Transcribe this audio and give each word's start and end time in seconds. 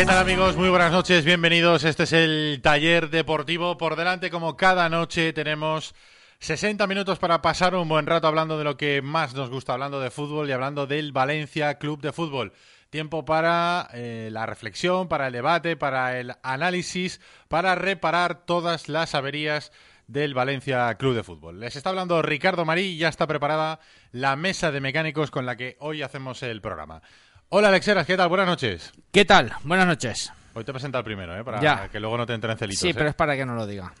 ¿Qué 0.00 0.10
amigos? 0.10 0.56
Muy 0.56 0.70
buenas 0.70 0.92
noches, 0.92 1.26
bienvenidos. 1.26 1.84
Este 1.84 2.04
es 2.04 2.14
el 2.14 2.60
taller 2.62 3.10
deportivo. 3.10 3.76
Por 3.76 3.96
delante, 3.96 4.30
como 4.30 4.56
cada 4.56 4.88
noche, 4.88 5.34
tenemos 5.34 5.94
60 6.38 6.86
minutos 6.86 7.18
para 7.18 7.42
pasar 7.42 7.74
un 7.74 7.86
buen 7.86 8.06
rato 8.06 8.26
hablando 8.26 8.56
de 8.56 8.64
lo 8.64 8.78
que 8.78 9.02
más 9.02 9.34
nos 9.34 9.50
gusta, 9.50 9.74
hablando 9.74 10.00
de 10.00 10.10
fútbol 10.10 10.48
y 10.48 10.52
hablando 10.52 10.86
del 10.86 11.12
Valencia 11.12 11.74
Club 11.74 12.00
de 12.00 12.14
Fútbol. 12.14 12.54
Tiempo 12.88 13.26
para 13.26 13.90
eh, 13.92 14.30
la 14.32 14.46
reflexión, 14.46 15.06
para 15.06 15.26
el 15.26 15.34
debate, 15.34 15.76
para 15.76 16.18
el 16.18 16.32
análisis, 16.42 17.20
para 17.48 17.74
reparar 17.74 18.46
todas 18.46 18.88
las 18.88 19.14
averías 19.14 19.70
del 20.06 20.32
Valencia 20.32 20.94
Club 20.94 21.14
de 21.14 21.24
Fútbol. 21.24 21.60
Les 21.60 21.76
está 21.76 21.90
hablando 21.90 22.22
Ricardo 22.22 22.64
Marí 22.64 22.82
y 22.82 22.96
ya 22.96 23.08
está 23.08 23.26
preparada 23.26 23.80
la 24.12 24.34
mesa 24.34 24.72
de 24.72 24.80
mecánicos 24.80 25.30
con 25.30 25.44
la 25.44 25.56
que 25.56 25.76
hoy 25.78 26.00
hacemos 26.00 26.42
el 26.42 26.62
programa. 26.62 27.02
Hola 27.52 27.66
Alexeras, 27.68 28.06
¿qué 28.06 28.16
tal? 28.16 28.28
Buenas 28.28 28.46
noches. 28.46 28.92
¿Qué 29.10 29.24
tal? 29.24 29.52
Buenas 29.64 29.84
noches. 29.84 30.32
Hoy 30.54 30.62
te 30.62 30.72
presenta 30.72 30.98
el 30.98 31.04
primero, 31.04 31.36
¿eh? 31.36 31.42
Para 31.42 31.60
Ya. 31.60 31.88
que 31.88 31.98
luego 31.98 32.16
no 32.16 32.24
te 32.24 32.32
entren 32.32 32.56
celitos. 32.56 32.80
Sí, 32.80 32.90
¿eh? 32.90 32.94
pero 32.94 33.08
es 33.08 33.14
para 33.16 33.36
que 33.36 33.44
no 33.44 33.56
lo 33.56 33.66
diga. 33.66 33.92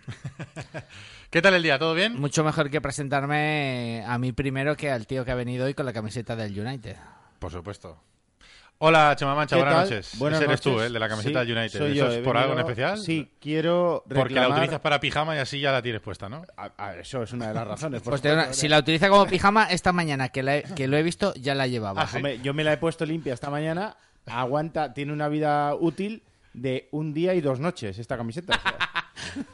¿Qué 1.30 1.42
tal 1.42 1.54
el 1.54 1.62
día? 1.64 1.76
¿Todo 1.76 1.94
bien? 1.94 2.18
Mucho 2.20 2.44
mejor 2.44 2.70
que 2.70 2.80
presentarme 2.80 4.04
a 4.06 4.18
mí 4.18 4.30
primero 4.30 4.76
que 4.76 4.92
al 4.92 5.08
tío 5.08 5.24
que 5.24 5.32
ha 5.32 5.34
venido 5.34 5.66
hoy 5.66 5.74
con 5.74 5.84
la 5.84 5.92
camiseta 5.92 6.36
del 6.36 6.56
United. 6.58 6.96
Por 7.40 7.50
supuesto. 7.50 8.00
Hola, 8.82 9.14
Chema 9.14 9.34
Mancha, 9.34 9.56
¿Qué 9.56 9.62
buenas 9.62 9.74
tal? 9.78 9.90
noches. 9.90 10.18
Buenas 10.18 10.40
Ese 10.40 10.44
eres 10.48 10.60
tú, 10.62 10.70
noches. 10.70 10.84
¿eh? 10.84 10.86
El 10.86 10.92
de 10.94 10.98
la 11.00 11.08
camiseta 11.10 11.42
Sí, 11.42 11.46
del 11.48 11.58
United. 11.58 11.78
soy 11.78 11.90
¿Eso 11.98 12.06
yo, 12.06 12.12
es 12.12 12.18
por 12.20 12.36
algo 12.38 12.54
en 12.54 12.58
especial? 12.60 12.96
Sí, 12.96 13.30
quiero 13.38 14.02
Porque 14.08 14.32
la 14.32 14.44
reclamar- 14.44 14.52
utilizas 14.56 14.80
para 14.80 14.98
pijama 15.00 15.36
y 15.36 15.38
así 15.38 15.60
ya 15.60 15.70
la 15.70 15.82
tienes 15.82 16.00
puesta, 16.00 16.30
¿no? 16.30 16.44
A- 16.56 16.70
a- 16.78 16.94
eso 16.96 17.22
es 17.22 17.30
una 17.34 17.48
de 17.48 17.54
las 17.54 17.68
razones. 17.68 18.00
por 18.00 18.18
Pues 18.18 18.32
una- 18.32 18.54
si 18.54 18.68
la 18.68 18.78
utiliza 18.78 19.10
como 19.10 19.26
pijama, 19.26 19.64
esta 19.64 19.92
mañana 19.92 20.30
que, 20.30 20.42
la 20.42 20.56
he- 20.56 20.62
que 20.62 20.88
lo 20.88 20.96
he 20.96 21.02
visto, 21.02 21.34
ya 21.34 21.54
la 21.54 21.66
llevaba. 21.66 22.00
Ah, 22.00 22.06
sí. 22.06 22.16
Hombre, 22.16 22.40
yo 22.40 22.54
me 22.54 22.64
la 22.64 22.72
he 22.72 22.78
puesto 22.78 23.04
limpia 23.04 23.34
esta 23.34 23.50
mañana. 23.50 23.98
Aguanta, 24.24 24.94
tiene 24.94 25.12
una 25.12 25.28
vida 25.28 25.74
útil 25.74 26.22
de 26.54 26.88
un 26.90 27.12
día 27.12 27.34
y 27.34 27.42
dos 27.42 27.60
noches 27.60 27.98
esta 27.98 28.16
camiseta. 28.16 28.54
o 28.56 28.60
sea. 28.62 29.44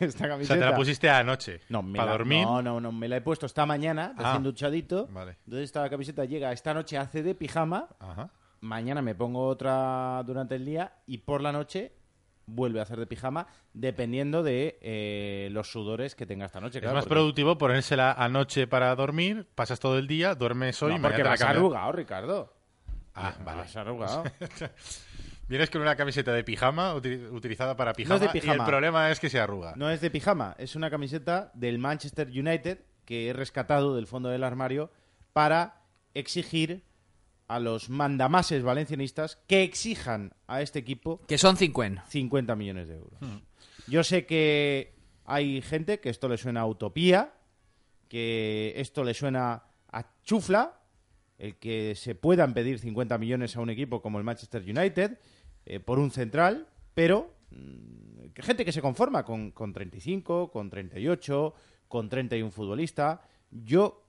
esta 0.00 0.24
O 0.24 0.28
camiseta. 0.30 0.54
sea, 0.54 0.64
te 0.64 0.70
la 0.70 0.74
pusiste 0.76 1.10
anoche. 1.10 1.60
No, 1.68 1.82
me 1.82 1.98
para 1.98 2.12
la- 2.12 2.16
dormir. 2.16 2.46
No, 2.46 2.62
no, 2.62 2.80
no, 2.80 2.90
me 2.90 3.06
la 3.06 3.16
he 3.18 3.20
puesto 3.20 3.44
esta 3.44 3.66
mañana, 3.66 4.14
Ah. 4.16 4.22
recién 4.22 4.42
duchadito. 4.44 5.08
Vale. 5.08 5.36
Entonces 5.44 5.64
esta 5.64 5.90
camiseta 5.90 6.24
llega 6.24 6.52
esta 6.52 6.72
noche, 6.72 6.96
hace 6.96 7.22
de 7.22 7.34
pijama. 7.34 7.88
Ajá. 8.00 8.30
Mañana 8.66 9.00
me 9.00 9.14
pongo 9.14 9.46
otra 9.46 10.22
durante 10.26 10.56
el 10.56 10.64
día 10.64 10.94
y 11.06 11.18
por 11.18 11.40
la 11.40 11.52
noche 11.52 11.92
vuelve 12.46 12.80
a 12.80 12.82
hacer 12.82 12.98
de 12.98 13.06
pijama 13.06 13.46
dependiendo 13.72 14.42
de 14.42 14.78
eh, 14.80 15.48
los 15.52 15.70
sudores 15.70 16.14
que 16.14 16.26
tenga 16.26 16.46
esta 16.46 16.60
noche. 16.60 16.78
es 16.78 16.84
más 16.84 16.92
porque- 17.04 17.08
productivo 17.10 17.58
ponérsela 17.58 18.12
anoche 18.12 18.66
para 18.66 18.94
dormir, 18.96 19.46
pasas 19.54 19.78
todo 19.80 19.98
el 19.98 20.06
día, 20.06 20.34
duermes 20.34 20.82
hoy 20.82 20.92
No, 20.92 20.98
y 20.98 21.00
porque 21.00 21.22
vas 21.22 21.40
arrugado, 21.42 21.92
Ricardo. 21.92 22.52
Ah, 23.14 23.34
vale. 23.44 23.60
Vas 23.62 23.76
arrugado. 23.76 24.24
Vienes 25.48 25.70
con 25.70 25.80
una 25.80 25.94
camiseta 25.94 26.32
de 26.32 26.42
pijama, 26.42 26.94
uti- 26.94 27.30
utilizada 27.30 27.76
para 27.76 27.92
No 27.92 27.96
pijama, 27.96 28.14
es 28.16 28.20
de 28.20 28.26
y 28.26 28.28
el 28.30 28.42
pijama. 28.42 28.66
problema 28.66 29.10
es 29.12 29.20
que 29.20 29.30
se 29.30 29.38
arruga. 29.38 29.74
No 29.76 29.88
es 29.90 30.00
de 30.00 30.10
pijama, 30.10 30.56
es 30.58 30.74
una 30.74 30.90
camiseta 30.90 31.52
del 31.54 31.78
Manchester 31.78 32.28
United 32.28 32.80
que 33.04 33.28
he 33.28 33.32
rescatado 33.32 33.94
del 33.94 34.08
fondo 34.08 34.28
del 34.28 34.42
armario 34.42 34.90
para 35.32 35.82
exigir 36.14 36.82
a 37.48 37.60
los 37.60 37.90
mandamases 37.90 38.62
valencianistas 38.62 39.36
que 39.46 39.62
exijan 39.62 40.32
a 40.46 40.62
este 40.62 40.78
equipo 40.78 41.20
Que 41.26 41.38
son 41.38 41.56
50. 41.56 42.06
50 42.06 42.56
millones 42.56 42.88
de 42.88 42.94
euros. 42.94 43.20
Hmm. 43.20 43.38
Yo 43.86 44.02
sé 44.02 44.26
que 44.26 44.94
hay 45.24 45.62
gente 45.62 46.00
que 46.00 46.10
esto 46.10 46.28
le 46.28 46.38
suena 46.38 46.62
a 46.62 46.66
utopía, 46.66 47.34
que 48.08 48.74
esto 48.76 49.04
le 49.04 49.14
suena 49.14 49.64
a 49.92 50.06
chufla, 50.22 50.80
el 51.38 51.56
que 51.56 51.94
se 51.94 52.14
puedan 52.14 52.54
pedir 52.54 52.78
50 52.78 53.18
millones 53.18 53.56
a 53.56 53.60
un 53.60 53.70
equipo 53.70 54.00
como 54.00 54.18
el 54.18 54.24
Manchester 54.24 54.62
United 54.62 55.18
eh, 55.66 55.80
por 55.80 55.98
un 55.98 56.10
central, 56.10 56.68
pero 56.94 57.34
mm, 57.50 58.06
gente 58.36 58.64
que 58.64 58.72
se 58.72 58.80
conforma 58.82 59.24
con, 59.24 59.50
con 59.50 59.72
35, 59.72 60.50
con 60.50 60.70
38, 60.70 61.54
con 61.88 62.08
31 62.08 62.50
futbolista. 62.50 63.22
Yo, 63.50 64.05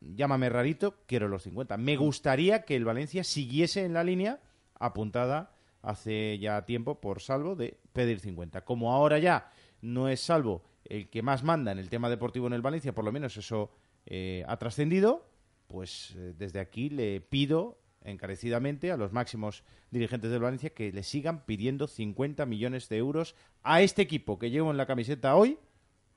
llámame 0.00 0.48
rarito, 0.48 0.96
quiero 1.06 1.28
los 1.28 1.42
50. 1.44 1.76
Me 1.76 1.96
gustaría 1.96 2.62
que 2.62 2.76
el 2.76 2.84
Valencia 2.84 3.24
siguiese 3.24 3.84
en 3.84 3.94
la 3.94 4.04
línea 4.04 4.40
apuntada 4.78 5.52
hace 5.82 6.38
ya 6.38 6.64
tiempo 6.64 7.00
por 7.00 7.20
Salvo 7.20 7.56
de 7.56 7.78
pedir 7.92 8.20
50. 8.20 8.64
Como 8.64 8.92
ahora 8.92 9.18
ya 9.18 9.50
no 9.80 10.08
es 10.08 10.20
Salvo 10.20 10.62
el 10.84 11.08
que 11.08 11.22
más 11.22 11.44
manda 11.44 11.72
en 11.72 11.78
el 11.78 11.88
tema 11.88 12.10
deportivo 12.10 12.46
en 12.46 12.52
el 12.52 12.62
Valencia, 12.62 12.94
por 12.94 13.04
lo 13.04 13.12
menos 13.12 13.36
eso 13.36 13.70
eh, 14.06 14.44
ha 14.48 14.56
trascendido, 14.56 15.26
pues 15.68 16.14
eh, 16.16 16.34
desde 16.36 16.58
aquí 16.58 16.90
le 16.90 17.20
pido 17.20 17.78
encarecidamente 18.02 18.90
a 18.90 18.96
los 18.96 19.12
máximos 19.12 19.62
dirigentes 19.90 20.30
del 20.30 20.40
Valencia 20.40 20.70
que 20.70 20.90
le 20.90 21.02
sigan 21.02 21.44
pidiendo 21.44 21.86
50 21.86 22.46
millones 22.46 22.88
de 22.88 22.96
euros 22.96 23.36
a 23.62 23.82
este 23.82 24.02
equipo 24.02 24.38
que 24.38 24.50
llevo 24.50 24.70
en 24.70 24.78
la 24.78 24.86
camiseta 24.86 25.36
hoy 25.36 25.58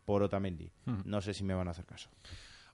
por 0.05 0.23
Otamendi. 0.23 0.71
No 1.05 1.21
sé 1.21 1.33
si 1.33 1.43
me 1.43 1.53
van 1.53 1.67
a 1.67 1.71
hacer 1.71 1.85
caso. 1.85 2.09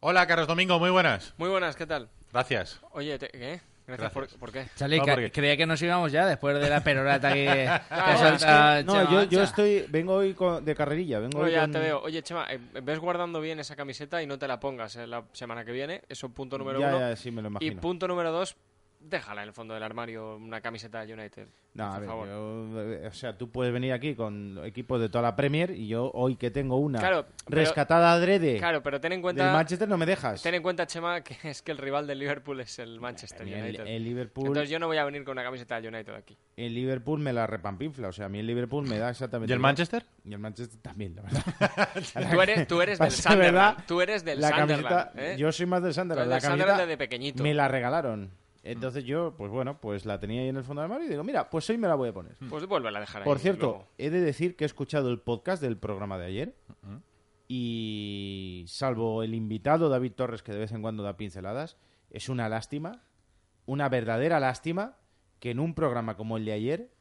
Hola, 0.01 0.25
Carlos 0.27 0.47
Domingo, 0.47 0.79
muy 0.79 0.89
buenas. 0.89 1.33
Muy 1.37 1.49
buenas, 1.49 1.75
¿qué 1.75 1.85
tal? 1.85 2.09
Gracias. 2.31 2.79
Oye, 2.91 3.17
te- 3.19 3.27
¿qué? 3.29 3.59
Gracias, 3.85 4.13
Gracias. 4.13 4.13
Por, 4.13 4.39
¿por 4.39 4.51
qué? 4.51 4.67
Charlie, 4.75 4.99
No, 4.99 5.03
que- 5.05 5.11
porque- 5.11 5.31
creía 5.31 5.57
que 5.57 5.65
nos 5.65 5.81
íbamos 5.81 6.11
ya 6.11 6.25
después 6.27 6.57
de 6.61 6.69
la 6.69 6.81
perorata 6.81 7.33
que, 7.33 7.45
que 7.45 7.67
Ah, 7.89 8.81
No, 8.85 8.93
Chema 8.93 9.11
yo, 9.11 9.23
yo 9.23 9.43
estoy, 9.43 9.85
vengo 9.89 10.13
hoy 10.13 10.33
con- 10.35 10.63
de 10.63 10.75
carrerilla, 10.75 11.19
vengo 11.19 11.39
No, 11.39 11.45
hoy 11.45 11.51
ya 11.51 11.61
con- 11.61 11.71
te 11.73 11.79
veo. 11.79 11.99
Oye, 12.01 12.21
Chema, 12.21 12.45
eh, 12.49 12.59
ves 12.83 12.99
guardando 12.99 13.41
bien 13.41 13.59
esa 13.59 13.75
camiseta 13.75 14.21
y 14.21 14.27
no 14.27 14.37
te 14.37 14.47
la 14.47 14.59
pongas 14.59 14.95
eh, 14.95 15.07
la 15.07 15.23
semana 15.33 15.65
que 15.65 15.71
viene. 15.71 16.03
Eso 16.07 16.29
punto 16.29 16.57
número 16.57 16.79
Ya, 16.79 16.87
uno. 16.89 16.99
ya, 16.99 17.15
sí, 17.15 17.31
me 17.31 17.41
lo 17.41 17.47
y 17.47 17.51
imagino. 17.51 17.81
punto 17.81 18.07
número 18.07 18.31
dos, 18.31 18.55
déjala 18.99 19.43
en 19.43 19.47
el 19.47 19.53
fondo 19.53 19.73
del 19.73 19.83
armario 19.83 20.35
una 20.35 20.61
camiseta 20.61 21.05
de 21.05 21.13
United. 21.13 21.47
No, 21.75 21.93
a 21.93 21.99
ver, 21.99 22.07
favor. 22.09 22.27
yo, 22.27 23.07
o 23.07 23.11
sea, 23.13 23.37
tú 23.37 23.51
puedes 23.51 23.71
venir 23.71 23.93
aquí 23.93 24.15
con 24.15 24.59
equipos 24.65 24.99
de 24.99 25.07
toda 25.07 25.21
la 25.21 25.35
Premier 25.35 25.69
y 25.71 25.87
yo 25.87 26.11
hoy 26.15 26.35
que 26.35 26.49
tengo 26.51 26.77
una 26.77 26.99
Claro, 26.99 27.27
pero- 27.47 27.61
rescatada 27.61 28.11
adrede 28.11 28.57
Claro, 28.57 28.81
pero 28.83 28.99
ten 28.99 29.13
en 29.13 29.17
del 29.19 29.21
cuenta, 29.21 29.53
Manchester 29.53 29.87
no 29.87 29.97
me 29.97 30.05
dejas. 30.07 30.41
ten 30.41 30.55
en 30.55 30.63
cuenta, 30.63 30.85
Chema, 30.87 31.21
que 31.21 31.37
es 31.49 31.61
que 31.61 31.71
el 31.71 31.77
rival 31.77 32.07
del 32.07 32.19
Liverpool 32.19 32.59
es 32.59 32.79
el 32.79 32.99
Manchester 32.99 33.45
mí 33.45 33.53
el, 33.53 33.63
United. 33.63 33.87
el 33.87 34.03
Liverpool, 34.03 34.47
Entonces 34.47 34.69
yo 34.69 34.79
no 34.79 34.87
voy 34.87 34.97
a 34.97 35.05
venir 35.05 35.23
con 35.23 35.33
una 35.33 35.43
camiseta 35.43 35.79
del 35.79 35.93
United 35.93 36.13
aquí. 36.15 36.37
el 36.57 36.73
Liverpool 36.73 37.19
me 37.19 37.31
la 37.31 37.45
repampinfla, 37.47 38.07
o 38.09 38.11
sea, 38.11 38.25
a 38.25 38.29
mí 38.29 38.39
el 38.39 38.47
Liverpool 38.47 38.87
me 38.87 38.97
da 38.97 39.11
exactamente 39.11 39.51
¿Y 39.51 39.53
el. 39.53 39.59
Manchester? 39.59 40.05
Y 40.25 40.33
el 40.33 40.39
Manchester 40.39 40.79
también, 40.81 41.15
la 41.15 41.21
verdad. 41.23 41.89
Tú 42.31 42.41
eres, 42.41 42.67
tú 42.67 42.81
eres 42.81 42.99
del 42.99 43.07
Pasa, 43.09 43.35
¿verdad? 43.35 43.43
Sunderland. 43.75 43.85
Tú 43.87 44.01
eres 44.01 44.25
del 44.25 44.41
la 44.41 44.49
Sunderland. 44.49 44.87
camiseta, 44.87 45.33
¿eh? 45.33 45.37
yo 45.37 45.51
soy 45.51 45.65
más 45.67 45.81
del 45.83 45.91
Tú 45.93 45.99
Sunderland. 46.01 46.29
eres 46.29 46.29
La 46.29 46.35
del 46.35 46.41
Sunderland 46.41 46.67
camiseta 46.79 46.87
desde 46.87 46.97
pequeñito. 46.97 47.43
me 47.43 47.53
la 47.53 47.67
regalaron. 47.67 48.31
Entonces 48.63 49.05
yo, 49.05 49.33
pues 49.37 49.51
bueno, 49.51 49.79
pues 49.79 50.05
la 50.05 50.19
tenía 50.19 50.41
ahí 50.41 50.49
en 50.49 50.57
el 50.57 50.63
fondo 50.63 50.81
del 50.81 50.91
armario 50.91 51.07
y 51.07 51.09
digo, 51.09 51.23
mira, 51.23 51.49
pues 51.49 51.69
hoy 51.69 51.77
me 51.77 51.87
la 51.87 51.95
voy 51.95 52.09
a 52.09 52.13
poner. 52.13 52.35
Pues 52.49 52.65
vuelve 52.65 52.89
a 52.89 52.99
dejar 52.99 53.21
ahí. 53.21 53.25
Por 53.25 53.39
cierto, 53.39 53.65
luego. 53.67 53.87
he 53.97 54.09
de 54.09 54.21
decir 54.21 54.55
que 54.55 54.65
he 54.65 54.67
escuchado 54.67 55.09
el 55.09 55.19
podcast 55.19 55.61
del 55.61 55.77
programa 55.77 56.17
de 56.17 56.25
ayer 56.25 56.55
y 57.47 58.65
salvo 58.67 59.23
el 59.23 59.33
invitado 59.33 59.89
David 59.89 60.13
Torres 60.13 60.43
que 60.43 60.51
de 60.51 60.59
vez 60.59 60.71
en 60.71 60.81
cuando 60.81 61.03
da 61.03 61.17
pinceladas, 61.17 61.77
es 62.09 62.29
una 62.29 62.49
lástima, 62.49 63.03
una 63.65 63.89
verdadera 63.89 64.39
lástima 64.39 64.97
que 65.39 65.51
en 65.51 65.59
un 65.59 65.73
programa 65.73 66.17
como 66.17 66.37
el 66.37 66.45
de 66.45 66.51
ayer 66.51 66.91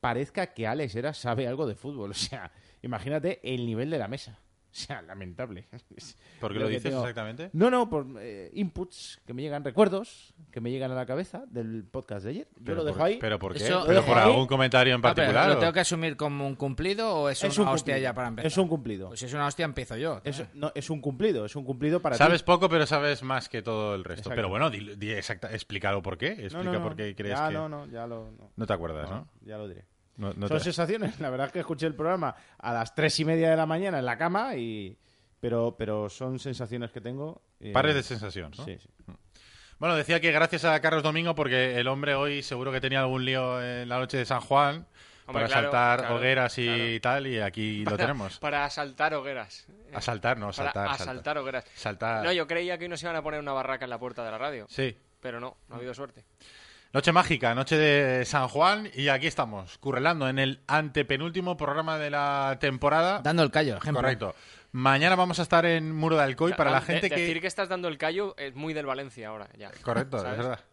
parezca 0.00 0.54
que 0.54 0.66
Alex 0.66 0.94
Era 0.94 1.14
sabe 1.14 1.48
algo 1.48 1.66
de 1.66 1.74
fútbol. 1.74 2.10
O 2.12 2.14
sea, 2.14 2.52
imagínate 2.82 3.40
el 3.42 3.66
nivel 3.66 3.90
de 3.90 3.98
la 3.98 4.08
mesa. 4.08 4.38
O 4.78 4.80
sea, 4.86 5.02
lamentable. 5.02 5.66
¿Por 6.40 6.52
qué 6.52 6.58
lo 6.60 6.68
dices 6.68 6.84
tengo- 6.84 7.00
exactamente? 7.00 7.50
No, 7.52 7.68
no, 7.70 7.90
por 7.90 8.06
eh, 8.20 8.50
inputs 8.54 9.20
que 9.26 9.34
me 9.34 9.42
llegan, 9.42 9.64
recuerdos 9.64 10.34
que 10.52 10.60
me 10.60 10.70
llegan 10.70 10.92
a 10.92 10.94
la 10.94 11.04
cabeza 11.04 11.44
del 11.48 11.84
podcast 11.84 12.24
de 12.24 12.30
ayer. 12.30 12.48
Yo 12.56 12.64
Pero 12.64 12.76
lo 12.78 12.84
dejo 12.84 12.98
por- 12.98 13.06
ahí. 13.06 13.18
¿Pero 13.20 13.38
por 13.38 13.54
qué? 13.54 13.64
Eso- 13.64 13.82
¿Pero 13.86 14.00
Lo 14.00 14.06
por 14.06 14.18
ahí. 14.18 14.30
algún 14.30 14.46
comentario 14.46 14.94
en 14.94 15.00
Ah, 15.00 15.02
pero, 15.02 15.14
particular? 15.14 15.48
¿Lo 15.48 15.58
tengo 15.58 15.72
que 15.72 15.80
asumir 15.80 16.16
como 16.16 16.46
un 16.46 16.54
cumplido 16.54 17.12
o 17.14 17.28
es, 17.28 17.42
Es 17.42 17.58
una 17.58 17.70
un 17.70 17.74
hostia 17.74 17.94
cumplido. 17.94 18.10
ya 18.10 18.14
para 18.14 18.28
empezar? 18.28 18.46
Es 18.46 18.58
un 18.58 18.68
cumplido. 18.68 19.08
Pues 19.08 19.20
si 19.20 19.26
es 19.26 19.34
una 19.34 19.46
hostia, 19.46 19.64
empiezo 19.64 19.96
yo. 19.96 20.20
Es, 20.24 20.44
no, 20.54 20.70
es 20.74 20.90
un 20.90 21.00
cumplido, 21.00 21.44
es 21.44 21.56
un 21.56 21.64
cumplido 21.64 22.00
para 22.00 22.16
Sabes 22.16 22.42
ti. 22.42 22.46
poco, 22.46 22.68
pero 22.68 22.86
sabes 22.86 23.22
más 23.22 23.48
que 23.48 23.62
todo 23.62 23.94
el 23.94 24.04
resto. 24.04 24.28
Exacto. 24.28 24.36
Pero 24.36 24.48
bueno, 24.48 24.70
di, 24.70 24.94
di 24.96 25.10
exacta, 25.12 25.52
explícalo 25.52 26.02
por 26.02 26.16
qué. 26.16 26.28
Explica 26.28 26.58
No, 26.58 26.72
no, 26.72 26.78
no. 26.78 26.82
por 26.84 26.96
qué 26.96 27.14
crees 27.16 27.36
ya, 27.38 27.48
que... 27.48 27.54
no, 27.54 27.68
no, 27.68 27.86
ya 27.86 28.06
lo, 28.06 28.30
no. 28.32 28.50
No 28.56 28.66
te 28.66 28.72
acuerdas, 28.72 29.10
¿no? 29.10 29.28
Ya 29.42 29.56
lo 29.58 29.66
diré. 29.68 29.84
No- 30.18 30.32
no 30.34 30.48
Son 30.48 30.58
te- 30.58 30.64
sensaciones. 30.64 31.18
La 31.20 31.30
verdad 31.30 31.46
es 31.46 31.52
que 31.52 31.60
escuché 31.60 31.86
el 31.86 31.94
programa 31.94 32.34
a 32.58 32.72
las 32.74 32.94
tres 32.94 33.18
y 33.20 33.24
media 33.24 33.48
de 33.50 33.56
la 33.56 33.66
mañana 33.66 33.98
en 34.00 34.04
la 34.06 34.18
cama 34.18 34.54
y... 34.56 34.96
Pero, 35.40 35.76
pero 35.78 36.08
son 36.10 36.40
sensaciones 36.40 36.90
que 36.90 37.00
tengo. 37.00 37.40
eh, 37.60 37.70
Pares 37.72 37.94
de 37.94 38.02
sensación, 38.02 38.52
¿no? 38.58 38.64
Sí, 38.64 38.76
sí. 38.80 38.88
Bueno, 39.78 39.94
decía 39.94 40.18
que 40.20 40.32
gracias 40.32 40.64
a 40.64 40.80
Carlos 40.80 41.04
Domingo, 41.04 41.36
porque 41.36 41.78
el 41.78 41.86
hombre 41.86 42.16
hoy 42.16 42.42
seguro 42.42 42.72
que 42.72 42.80
tenía 42.80 42.98
algún 43.00 43.24
lío 43.24 43.62
en 43.62 43.88
la 43.88 44.00
noche 44.00 44.16
de 44.16 44.24
San 44.26 44.40
Juan 44.40 44.84
Hombre, 45.26 45.44
para 45.44 45.46
claro, 45.46 45.62
saltar 45.62 45.98
claro, 46.00 46.16
hogueras 46.16 46.58
y 46.58 46.66
claro. 46.66 47.00
tal, 47.00 47.26
y 47.28 47.38
aquí 47.38 47.84
lo 47.84 47.96
tenemos. 47.96 48.40
Para 48.40 48.64
asaltar 48.64 49.14
hogueras. 49.14 49.68
Asaltar, 49.94 50.36
no, 50.38 50.46
Para 50.46 50.52
saltar. 50.54 50.74
saltar. 50.88 51.00
asaltar 51.08 51.38
hogueras. 51.38 51.64
Saltar. 51.76 52.24
No, 52.24 52.32
yo 52.32 52.48
creía 52.48 52.76
que 52.76 52.86
hoy 52.86 52.88
nos 52.88 53.00
iban 53.04 53.14
a 53.14 53.22
poner 53.22 53.38
una 53.38 53.52
barraca 53.52 53.84
en 53.84 53.90
la 53.90 53.98
puerta 54.00 54.24
de 54.24 54.32
la 54.32 54.38
radio. 54.38 54.66
Sí. 54.68 54.96
Pero 55.20 55.38
no, 55.38 55.56
no 55.68 55.76
ha 55.76 55.78
habido 55.78 55.94
suerte. 55.94 56.24
Noche 56.92 57.12
mágica, 57.12 57.54
noche 57.54 57.76
de 57.76 58.24
San 58.24 58.48
Juan, 58.48 58.90
y 58.94 59.08
aquí 59.08 59.26
estamos, 59.26 59.76
currelando 59.76 60.26
en 60.28 60.38
el 60.38 60.60
antepenúltimo 60.66 61.56
programa 61.56 61.98
de 61.98 62.08
la 62.10 62.56
temporada. 62.60 63.20
Dando 63.22 63.42
el 63.42 63.50
callo, 63.50 63.76
ejemplo. 63.76 64.00
Correcto. 64.00 64.34
Mañana 64.72 65.14
vamos 65.14 65.38
a 65.38 65.42
estar 65.42 65.66
en 65.66 65.94
Muro 65.94 66.16
de 66.16 66.22
Alcoy 66.22 66.54
para 66.54 66.70
la 66.70 66.80
De- 66.80 66.86
gente 66.86 67.10
que... 67.10 67.20
Decir 67.20 67.40
que 67.42 67.46
estás 67.46 67.68
dando 67.68 67.88
el 67.88 67.98
callo 67.98 68.34
es 68.38 68.54
muy 68.54 68.72
del 68.72 68.86
Valencia 68.86 69.28
ahora, 69.28 69.48
ya. 69.58 69.70
Correcto, 69.82 70.16
es 70.18 70.22
verdad. 70.24 70.60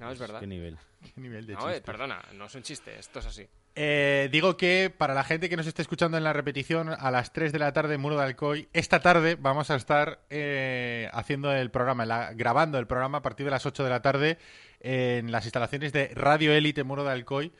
No, 0.00 0.10
es 0.10 0.18
verdad. 0.18 0.40
Qué 0.40 0.46
nivel. 0.46 0.76
Qué 1.14 1.18
nivel 1.20 1.46
de 1.46 1.54
No, 1.54 1.60
eh, 1.70 1.74
chiste. 1.74 1.80
perdona, 1.80 2.20
no 2.34 2.44
es 2.44 2.54
un 2.54 2.62
chiste, 2.62 2.98
esto 2.98 3.20
es 3.20 3.26
así. 3.26 3.48
Eh, 3.82 4.28
digo 4.30 4.58
que 4.58 4.94
para 4.94 5.14
la 5.14 5.24
gente 5.24 5.48
que 5.48 5.56
nos 5.56 5.66
esté 5.66 5.80
escuchando 5.80 6.18
en 6.18 6.22
la 6.22 6.34
repetición 6.34 6.90
a 6.90 7.10
las 7.10 7.32
3 7.32 7.50
de 7.50 7.58
la 7.58 7.72
tarde 7.72 7.94
en 7.94 8.02
Muro 8.02 8.18
de 8.18 8.24
Alcoy, 8.24 8.68
esta 8.74 9.00
tarde 9.00 9.38
vamos 9.40 9.70
a 9.70 9.76
estar 9.76 10.20
eh, 10.28 11.08
haciendo 11.14 11.50
el 11.50 11.70
programa, 11.70 12.04
grabando 12.34 12.78
el 12.78 12.86
programa 12.86 13.18
a 13.18 13.22
partir 13.22 13.46
de 13.46 13.52
las 13.52 13.64
8 13.64 13.82
de 13.82 13.88
la 13.88 14.02
tarde 14.02 14.36
en 14.80 15.32
las 15.32 15.46
instalaciones 15.46 15.94
de 15.94 16.08
Radio 16.08 16.52
Élite 16.52 16.84
Muro 16.84 17.04
de 17.04 17.12
Alcoy. 17.12 17.52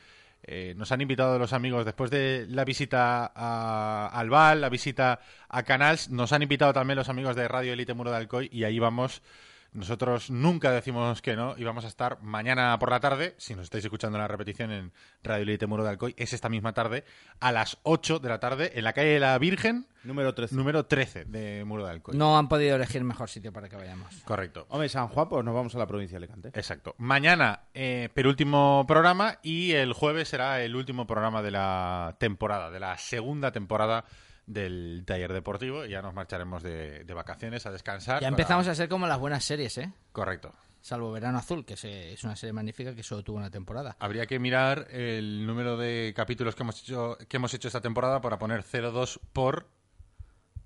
Eh, 0.43 0.75
nos 0.77 0.91
han 0.91 1.01
invitado 1.01 1.39
los 1.39 1.53
amigos 1.53 1.85
después 1.85 2.11
de 2.11 2.45
la 2.47 2.65
visita 2.65 3.31
a, 3.33 4.07
al 4.13 4.29
Val, 4.29 4.61
la 4.61 4.69
visita 4.69 5.21
a 5.49 5.63
Canals, 5.63 6.11
nos 6.11 6.33
han 6.33 6.43
invitado 6.43 6.71
también 6.71 6.97
los 6.97 7.09
amigos 7.09 7.35
de 7.35 7.47
Radio 7.47 7.73
Élite 7.73 7.95
Muro 7.95 8.11
de 8.11 8.17
Alcoy 8.17 8.47
y 8.51 8.63
ahí 8.63 8.77
vamos 8.77 9.23
nosotros 9.73 10.29
nunca 10.29 10.71
decimos 10.71 11.21
que 11.21 11.35
no 11.35 11.55
y 11.57 11.63
vamos 11.63 11.85
a 11.85 11.87
estar 11.87 12.21
mañana 12.21 12.77
por 12.77 12.91
la 12.91 12.99
tarde, 12.99 13.35
si 13.37 13.55
nos 13.55 13.63
estáis 13.65 13.85
escuchando 13.85 14.17
en 14.17 14.21
la 14.21 14.27
repetición 14.27 14.71
en 14.71 14.91
Radio 15.23 15.43
Elite 15.43 15.65
Muro 15.65 15.83
de 15.83 15.91
Alcoy, 15.91 16.13
es 16.17 16.33
esta 16.33 16.49
misma 16.49 16.73
tarde, 16.73 17.05
a 17.39 17.51
las 17.51 17.77
8 17.83 18.19
de 18.19 18.29
la 18.29 18.39
tarde, 18.39 18.71
en 18.75 18.83
la 18.83 18.93
calle 18.93 19.09
de 19.09 19.19
la 19.19 19.37
Virgen, 19.37 19.87
Número 20.03 20.33
13. 20.33 20.55
número 20.55 20.85
13 20.85 21.25
de 21.25 21.63
Muro 21.63 21.85
de 21.85 21.91
Alcoy. 21.91 22.17
No 22.17 22.37
han 22.37 22.49
podido 22.49 22.75
elegir 22.75 23.03
mejor 23.03 23.29
sitio 23.29 23.53
para 23.53 23.69
que 23.69 23.75
vayamos. 23.75 24.13
Correcto. 24.25 24.65
Hombre, 24.69 24.89
San 24.89 25.07
Juan, 25.07 25.29
pues 25.29 25.45
nos 25.45 25.53
vamos 25.53 25.73
a 25.75 25.77
la 25.77 25.87
provincia 25.87 26.19
de 26.19 26.25
Alicante. 26.25 26.49
Exacto. 26.53 26.95
Mañana, 26.97 27.61
eh, 27.73 28.09
penúltimo 28.13 28.83
programa 28.87 29.37
y 29.41 29.71
el 29.71 29.93
jueves 29.93 30.27
será 30.27 30.61
el 30.61 30.75
último 30.75 31.07
programa 31.07 31.41
de 31.41 31.51
la 31.51 32.15
temporada, 32.19 32.71
de 32.71 32.79
la 32.79 32.97
segunda 32.97 33.51
temporada 33.51 34.05
del 34.45 35.03
taller 35.05 35.33
deportivo. 35.33 35.85
y 35.85 35.89
Ya 35.89 36.01
nos 36.01 36.13
marcharemos 36.13 36.63
de, 36.63 37.03
de 37.03 37.13
vacaciones 37.13 37.65
a 37.65 37.71
descansar. 37.71 38.21
Ya 38.21 38.27
empezamos 38.27 38.67
a 38.67 38.75
ser 38.75 38.89
como 38.89 39.07
las 39.07 39.19
buenas 39.19 39.43
series, 39.43 39.77
¿eh? 39.77 39.91
Correcto. 40.11 40.53
Salvo 40.81 41.11
Verano 41.11 41.37
Azul, 41.37 41.63
que 41.63 41.75
es 41.75 42.23
una 42.23 42.35
serie 42.35 42.53
magnífica 42.53 42.95
que 42.95 43.03
solo 43.03 43.23
tuvo 43.23 43.37
una 43.37 43.51
temporada. 43.51 43.95
Habría 43.99 44.25
que 44.25 44.39
mirar 44.39 44.87
el 44.89 45.45
número 45.45 45.77
de 45.77 46.11
capítulos 46.15 46.55
que 46.55 46.63
hemos 46.63 46.81
hecho, 46.81 47.17
que 47.29 47.37
hemos 47.37 47.53
hecho 47.53 47.67
esta 47.67 47.81
temporada 47.81 48.19
para 48.19 48.39
poner 48.39 48.63
0,2 48.63 49.19
por 49.31 49.67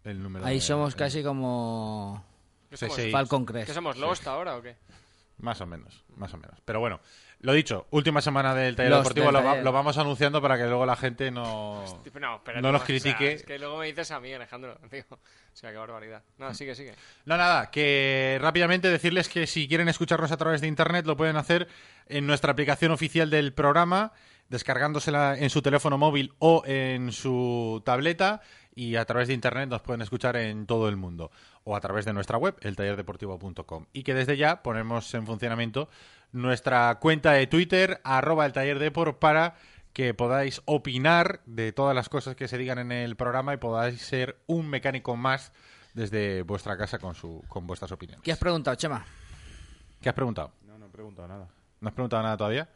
el 0.06 0.24
número 0.24 0.46
Ahí 0.46 0.56
de- 0.56 0.62
somos 0.62 0.94
el- 0.94 1.00
casi 1.00 1.22
como. 1.22 2.24
Falcon 3.12 3.46
Crest. 3.46 3.68
¿Qué 3.68 3.74
somos, 3.74 3.98
Lost 3.98 4.26
ahora 4.28 4.56
o 4.56 4.62
qué? 4.62 4.78
Más 5.40 5.60
o 5.60 5.66
menos, 5.66 6.04
más 6.16 6.34
o 6.34 6.38
menos. 6.38 6.60
Pero 6.64 6.80
bueno, 6.80 7.02
lo 7.46 7.54
dicho, 7.54 7.88
última 7.92 8.22
semana 8.22 8.54
del 8.54 8.76
taller 8.76 8.90
Los 8.92 9.00
deportivo, 9.00 9.26
del 9.28 9.34
lo, 9.36 9.40
va- 9.44 9.50
taller. 9.52 9.64
lo 9.64 9.72
vamos 9.72 9.98
anunciando 9.98 10.42
para 10.42 10.58
que 10.58 10.66
luego 10.66 10.86
la 10.86 10.96
gente 10.96 11.32
no... 11.32 11.84
No, 12.20 12.36
espérate, 12.38 12.62
No 12.62 12.72
los 12.72 12.82
o 12.82 12.86
sea, 12.86 12.88
critique. 12.88 13.34
es 13.34 13.44
que 13.44 13.60
luego 13.60 13.78
me 13.78 13.86
dices 13.88 14.12
a 14.12 14.20
mí, 14.20 14.34
Alejandro. 14.34 14.78
Tío. 14.90 15.04
O 15.10 15.18
sea, 15.54 15.72
qué 15.72 15.78
barbaridad. 15.78 16.24
No, 16.38 16.54
sigue, 16.54 16.76
sigue. 16.76 16.94
No, 17.26 17.38
nada, 17.38 17.72
que 17.72 18.38
rápidamente 18.42 18.90
decirles 18.90 19.30
que 19.30 19.48
si 19.48 19.68
quieren 19.68 19.88
escucharnos 19.88 20.32
a 20.32 20.38
través 20.38 20.60
de 20.62 20.68
internet 20.68 21.06
lo 21.06 21.16
pueden 21.16 21.38
hacer 21.38 21.68
en 22.08 22.28
nuestra 22.28 22.52
aplicación 22.52 22.92
oficial 22.92 23.30
del 23.30 23.54
programa, 23.54 24.12
descargándosela 24.50 25.38
en 25.38 25.50
su 25.50 25.62
teléfono 25.62 25.98
móvil 25.98 26.34
o 26.40 26.64
en 26.66 27.12
su 27.12 27.82
tableta 27.86 28.42
y 28.76 28.96
a 28.98 29.06
través 29.06 29.28
de 29.30 29.34
internet 29.34 29.70
nos 29.70 29.82
pueden 29.82 30.02
escuchar 30.02 30.36
en 30.36 30.66
todo 30.66 30.90
el 30.90 30.98
mundo 30.98 31.32
o 31.64 31.76
a 31.76 31.80
través 31.80 32.04
de 32.06 32.14
nuestra 32.14 32.38
web, 32.38 32.56
eltallerdeportivo.com. 32.62 33.86
Y 33.94 34.04
que 34.04 34.14
desde 34.14 34.38
ya 34.38 34.62
ponemos 34.62 35.14
en 35.14 35.26
funcionamiento 35.26 35.90
nuestra 36.36 36.96
cuenta 37.00 37.32
de 37.32 37.48
Twitter, 37.48 38.02
arroba 38.04 38.46
el 38.46 38.52
taller 38.52 38.78
depor, 38.78 39.20
para 39.20 39.56
que 39.94 40.14
podáis 40.14 40.62
opinar 40.66 41.40
de 41.46 41.72
todas 41.72 41.96
las 41.96 42.10
cosas 42.10 42.36
que 42.36 42.50
se 42.50 42.58
digan 42.58 42.78
en 42.78 42.92
el 42.92 43.16
programa 43.16 43.54
y 43.54 43.58
podáis 43.58 44.02
ser 44.02 44.38
un 44.46 44.68
mecánico 44.68 45.16
más 45.16 45.54
desde 45.94 46.42
vuestra 46.42 46.78
casa 46.78 47.00
con, 47.00 47.16
su, 47.16 47.42
con 47.48 47.66
vuestras 47.66 47.94
opiniones. 47.94 48.22
¿Qué 48.22 48.34
has 48.34 48.38
preguntado, 48.38 48.76
Chema? 48.76 49.06
¿Qué 50.02 50.10
has 50.10 50.16
preguntado? 50.16 50.52
No, 50.68 50.78
no 50.78 50.88
he 50.88 50.90
preguntado 50.90 51.30
nada. 51.30 51.48
¿No 51.80 51.88
has 51.88 51.94
preguntado 51.94 52.22
nada 52.22 52.36
todavía? 52.36 52.70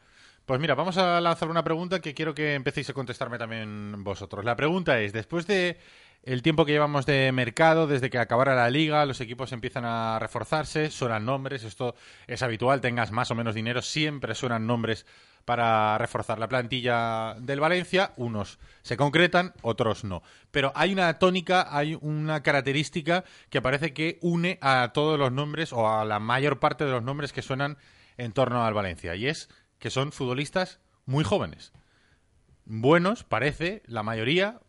Pues 0.45 0.61
mira, 0.61 0.73
vamos 0.73 0.97
a 0.97 1.19
lanzar 1.19 1.49
una 1.49 1.63
pregunta 1.63 1.99
que 1.99 2.13
quiero 2.13 2.33
que 2.33 2.55
empecéis 2.55 2.89
a 2.89 2.93
contestarme 2.93 3.37
también 3.37 4.03
vosotros. 4.05 4.45
La 4.45 4.55
pregunta 4.55 4.99
es, 5.01 5.11
después 5.11 5.45
de 5.45 5.77
el 6.23 6.41
tiempo 6.41 6.65
que 6.65 6.73
llevamos 6.73 7.05
de 7.05 7.31
mercado, 7.31 7.87
desde 7.87 8.09
que 8.09 8.17
acabara 8.17 8.55
la 8.55 8.69
liga, 8.69 9.05
los 9.05 9.21
equipos 9.21 9.51
empiezan 9.51 9.85
a 9.85 10.19
reforzarse, 10.19 10.91
suenan 10.91 11.25
nombres, 11.25 11.63
esto 11.63 11.95
es 12.27 12.43
habitual, 12.43 12.81
tengas 12.81 13.11
más 13.11 13.31
o 13.31 13.35
menos 13.35 13.55
dinero, 13.55 13.81
siempre 13.81 14.35
suenan 14.35 14.67
nombres 14.67 15.05
para 15.45 15.97
reforzar 15.97 16.37
la 16.37 16.49
plantilla 16.49 17.35
del 17.39 17.59
Valencia, 17.59 18.13
unos 18.17 18.59
se 18.81 18.97
concretan, 18.97 19.53
otros 19.61 20.03
no. 20.03 20.21
Pero 20.51 20.71
hay 20.75 20.93
una 20.93 21.17
tónica, 21.17 21.75
hay 21.75 21.97
una 22.01 22.43
característica 22.43 23.23
que 23.49 23.61
parece 23.61 23.93
que 23.93 24.19
une 24.21 24.59
a 24.61 24.91
todos 24.93 25.17
los 25.17 25.31
nombres 25.31 25.73
o 25.73 25.89
a 25.89 26.05
la 26.05 26.19
mayor 26.19 26.59
parte 26.59 26.85
de 26.85 26.91
los 26.91 27.03
nombres 27.03 27.33
que 27.33 27.41
suenan 27.41 27.77
en 28.17 28.33
torno 28.33 28.65
al 28.65 28.73
Valencia, 28.73 29.15
y 29.15 29.27
es 29.27 29.49
que 29.79 29.89
son 29.89 30.11
futbolistas 30.11 30.79
muy 31.05 31.23
jóvenes. 31.23 31.71
Buenos, 32.65 33.23
parece, 33.23 33.81
la 33.87 34.03
mayoría, 34.03 34.59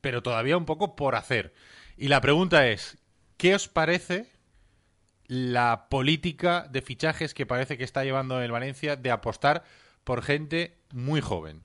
pero 0.00 0.22
todavía 0.22 0.56
un 0.56 0.64
poco 0.66 0.96
por 0.96 1.14
hacer. 1.16 1.52
Y 1.96 2.08
la 2.08 2.20
pregunta 2.20 2.68
es, 2.68 2.98
¿qué 3.36 3.54
os 3.54 3.68
parece 3.68 4.30
la 5.26 5.88
política 5.90 6.66
de 6.70 6.80
fichajes 6.82 7.34
que 7.34 7.46
parece 7.46 7.76
que 7.76 7.84
está 7.84 8.04
llevando 8.04 8.40
el 8.40 8.50
Valencia 8.52 8.96
de 8.96 9.10
apostar 9.10 9.64
por 10.04 10.22
gente 10.22 10.78
muy 10.92 11.20
joven? 11.20 11.62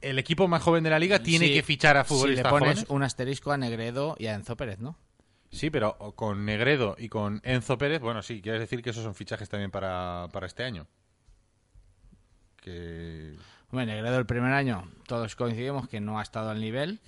El 0.00 0.18
equipo 0.18 0.48
más 0.48 0.62
joven 0.62 0.82
de 0.82 0.90
la 0.90 0.98
liga 0.98 1.22
tiene 1.22 1.46
Sí, 1.46 1.54
que 1.54 1.62
fichar 1.62 1.96
a 1.96 2.02
Si 2.04 2.08
futbolistas 2.08 2.44
le 2.44 2.50
pones 2.50 2.68
jóvenes. 2.80 2.90
un 2.90 3.02
asterisco 3.04 3.52
a 3.52 3.56
Negredo 3.56 4.16
y 4.18 4.26
a 4.26 4.34
Enzo 4.34 4.56
Pérez, 4.56 4.80
¿no? 4.80 4.98
Sí, 5.52 5.70
pero 5.70 5.96
con 6.16 6.44
Negredo 6.44 6.96
y 6.98 7.08
con 7.08 7.40
Enzo 7.44 7.78
Pérez, 7.78 8.00
bueno, 8.00 8.22
sí, 8.22 8.40
quieres 8.42 8.60
decir 8.60 8.82
que 8.82 8.90
esos 8.90 9.04
son 9.04 9.14
fichajes 9.14 9.48
también 9.48 9.70
para, 9.70 10.28
para 10.32 10.46
este 10.46 10.64
año. 10.64 10.88
Que 12.60 13.36
Hombre, 13.72 13.86
Negredo 13.86 14.18
el 14.18 14.26
primer 14.26 14.52
año, 14.52 14.86
todos 15.06 15.34
coincidimos 15.34 15.88
que 15.88 15.98
no 16.00 16.18
ha 16.18 16.22
estado 16.22 16.50
al 16.50 16.60
nivel. 16.60 17.00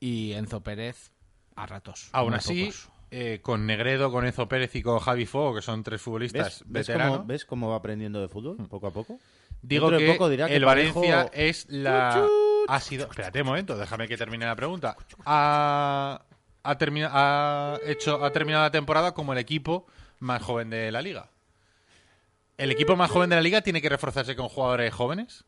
Y 0.00 0.32
Enzo 0.32 0.62
Pérez 0.62 1.10
a 1.54 1.66
ratos. 1.66 2.08
aún 2.12 2.34
así, 2.34 2.72
eh, 3.10 3.40
con 3.42 3.66
Negredo, 3.66 4.10
con 4.10 4.24
Enzo 4.24 4.48
Pérez 4.48 4.74
y 4.76 4.82
con 4.82 4.98
Javi 5.00 5.26
Fuego, 5.26 5.54
que 5.56 5.62
son 5.62 5.82
tres 5.82 6.00
futbolistas 6.00 6.60
¿Ves, 6.60 6.62
ves 6.66 6.86
veteranos, 6.86 7.16
cómo, 7.18 7.28
¿Ves 7.28 7.44
cómo 7.44 7.68
va 7.70 7.76
aprendiendo 7.76 8.20
de 8.20 8.28
fútbol 8.28 8.56
poco 8.68 8.86
a 8.86 8.90
poco? 8.92 9.18
digo 9.60 9.90
que 9.90 10.10
poco 10.12 10.28
dirá 10.28 10.48
que 10.48 10.56
el 10.56 10.64
Parejo- 10.64 11.00
Valencia 11.00 11.30
es 11.32 11.66
la... 11.68 12.26
Ha 12.68 12.80
sido... 12.80 13.06
Espérate 13.06 13.42
un 13.42 13.48
momento, 13.48 13.76
déjame 13.76 14.06
que 14.08 14.16
termine 14.16 14.46
la 14.46 14.56
pregunta. 14.56 14.96
Ha, 15.26 16.22
ha, 16.62 16.78
termina- 16.78 17.10
ha 17.12 17.78
hecho, 17.84 18.24
ha 18.24 18.30
terminado 18.32 18.64
la 18.64 18.70
temporada 18.70 19.12
como 19.14 19.32
el 19.32 19.38
equipo 19.40 19.86
más 20.20 20.40
joven 20.42 20.70
de 20.70 20.90
la 20.92 21.02
liga. 21.02 21.28
¿El 22.56 22.70
equipo 22.70 22.94
más 22.96 23.10
joven 23.10 23.30
de 23.30 23.36
la 23.36 23.42
liga 23.42 23.60
tiene 23.62 23.82
que 23.82 23.88
reforzarse 23.88 24.36
con 24.36 24.48
jugadores 24.48 24.94
jóvenes? 24.94 25.44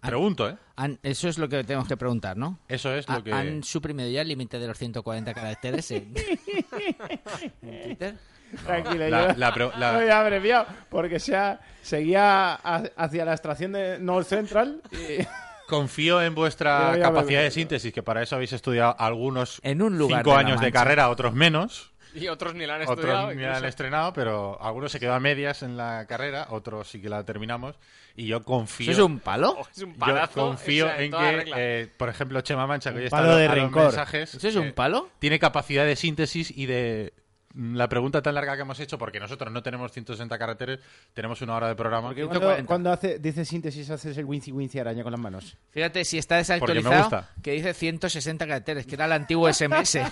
Pregunto, 0.00 0.48
¿eh? 0.48 0.56
Han- 0.76 0.98
eso 1.02 1.28
es 1.28 1.38
lo 1.38 1.48
que 1.48 1.62
tenemos 1.64 1.86
que 1.86 1.96
preguntar, 1.96 2.36
¿no? 2.36 2.58
Eso 2.68 2.92
es 2.94 3.08
lo 3.08 3.22
que... 3.22 3.32
¿Han 3.32 3.62
suprimido 3.62 4.08
ya 4.08 4.22
el 4.22 4.28
límite 4.28 4.58
de 4.58 4.66
los 4.66 4.76
140 4.78 5.32
caracteres 5.34 5.90
en, 5.92 6.12
en 7.62 7.82
Twitter? 7.84 8.16
Tranquilo, 8.64 9.08
La- 9.08 9.32
yo 9.32 9.38
la 9.38 9.50
la- 9.78 9.92
lo 9.94 10.00
he 10.02 10.10
abreviado 10.12 10.66
porque 10.90 11.18
sea, 11.18 11.60
seguía 11.82 12.52
ha- 12.54 12.82
hacia 12.96 13.24
la 13.24 13.32
extracción 13.32 13.72
de 13.72 13.98
North 13.98 14.26
Central 14.26 14.82
y... 14.92 15.24
Confío 15.68 16.20
en 16.20 16.34
vuestra 16.34 16.98
capacidad 17.00 17.40
de 17.40 17.50
síntesis, 17.50 17.94
que 17.94 18.02
para 18.02 18.20
eso 18.22 18.34
habéis 18.34 18.52
estudiado 18.52 18.94
algunos 18.98 19.58
En 19.62 19.80
un 19.80 19.96
lugar 19.96 20.18
cinco 20.22 20.32
de 20.36 20.44
años 20.44 20.60
de 20.60 20.70
carrera, 20.70 21.08
otros 21.08 21.32
menos. 21.32 21.92
Y 22.14 22.28
otros 22.28 22.54
ni 22.54 22.66
la 22.66 22.74
han 22.74 22.82
estudiado. 22.82 23.20
Otros 23.22 23.36
ni 23.36 23.42
la 23.42 23.56
han 23.56 23.64
estrenado, 23.64 24.12
pero 24.12 24.60
algunos 24.60 24.92
se 24.92 25.00
quedó 25.00 25.14
a 25.14 25.20
medias 25.20 25.62
en 25.62 25.78
la 25.78 26.04
carrera, 26.06 26.48
otros 26.50 26.88
sí 26.90 27.00
que 27.00 27.08
la 27.08 27.24
terminamos. 27.24 27.76
Y 28.16 28.26
yo 28.26 28.42
confío, 28.44 28.90
¿Eso 28.90 29.02
es 29.02 29.06
un 29.06 29.20
palo? 29.20 29.56
Oh, 29.58 29.66
es 29.70 29.82
un 29.82 29.92
yo 29.94 29.98
palazo. 29.98 30.40
confío 30.40 30.86
o 30.86 30.88
sea, 30.88 31.02
en 31.02 31.10
que, 31.10 31.52
eh, 31.56 31.88
por 31.96 32.08
ejemplo, 32.08 32.40
Chema 32.42 32.66
Mancha, 32.66 32.92
que 32.92 32.98
hoy 32.98 33.04
está 33.04 33.16
palo 33.18 33.32
a 33.32 33.36
de 33.36 33.48
los 33.48 33.70
mensajes, 33.72 34.34
¿Eso 34.34 34.48
es 34.48 34.56
un 34.56 34.68
eh, 34.68 34.72
palo? 34.72 35.08
tiene 35.18 35.38
capacidad 35.38 35.84
de 35.86 35.96
síntesis 35.96 36.52
y 36.54 36.66
de 36.66 37.14
mm, 37.54 37.74
la 37.76 37.88
pregunta 37.88 38.20
tan 38.20 38.34
larga 38.34 38.54
que 38.56 38.62
hemos 38.62 38.78
hecho, 38.80 38.98
porque 38.98 39.18
nosotros 39.18 39.50
no 39.50 39.62
tenemos 39.62 39.92
160 39.92 40.38
caracteres, 40.38 40.80
tenemos 41.14 41.40
una 41.40 41.56
hora 41.56 41.68
de 41.68 41.74
programa. 41.74 42.08
Porque 42.08 42.22
140. 42.22 42.54
cuando, 42.54 42.66
cuando 42.66 42.92
hace, 42.92 43.18
dice 43.18 43.46
síntesis 43.46 43.88
haces 43.88 44.18
el 44.18 44.26
wincy 44.26 44.52
wincy 44.52 44.78
araña 44.78 45.02
con 45.02 45.12
las 45.12 45.20
manos. 45.20 45.56
Fíjate 45.70 46.04
si 46.04 46.18
está 46.18 46.36
desactualizado 46.36 47.24
que 47.42 47.52
dice 47.52 47.72
160 47.72 48.46
caracteres, 48.46 48.84
que 48.86 48.94
era 48.94 49.06
el 49.06 49.12
antiguo 49.12 49.50
SMS. 49.50 50.00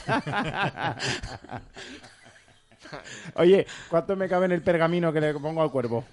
Oye, 3.35 3.67
¿cuánto 3.89 4.17
me 4.17 4.29
cabe 4.29 4.47
en 4.47 4.53
el 4.53 4.63
pergamino 4.63 5.13
que 5.13 5.21
le 5.21 5.35
pongo 5.35 5.63
al 5.63 5.71
cuervo? 5.71 6.05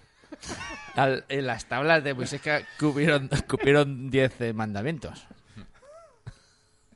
Al- 0.96 1.26
en 1.30 1.46
las 1.48 1.66
tablas 1.66 2.04
de 2.04 2.14
Moisés 2.14 2.42
que 2.42 2.66
cupieron, 2.80 3.30
cupieron 3.50 4.10
10 4.10 4.42
eh, 4.42 4.54
mandamientos. 4.54 5.28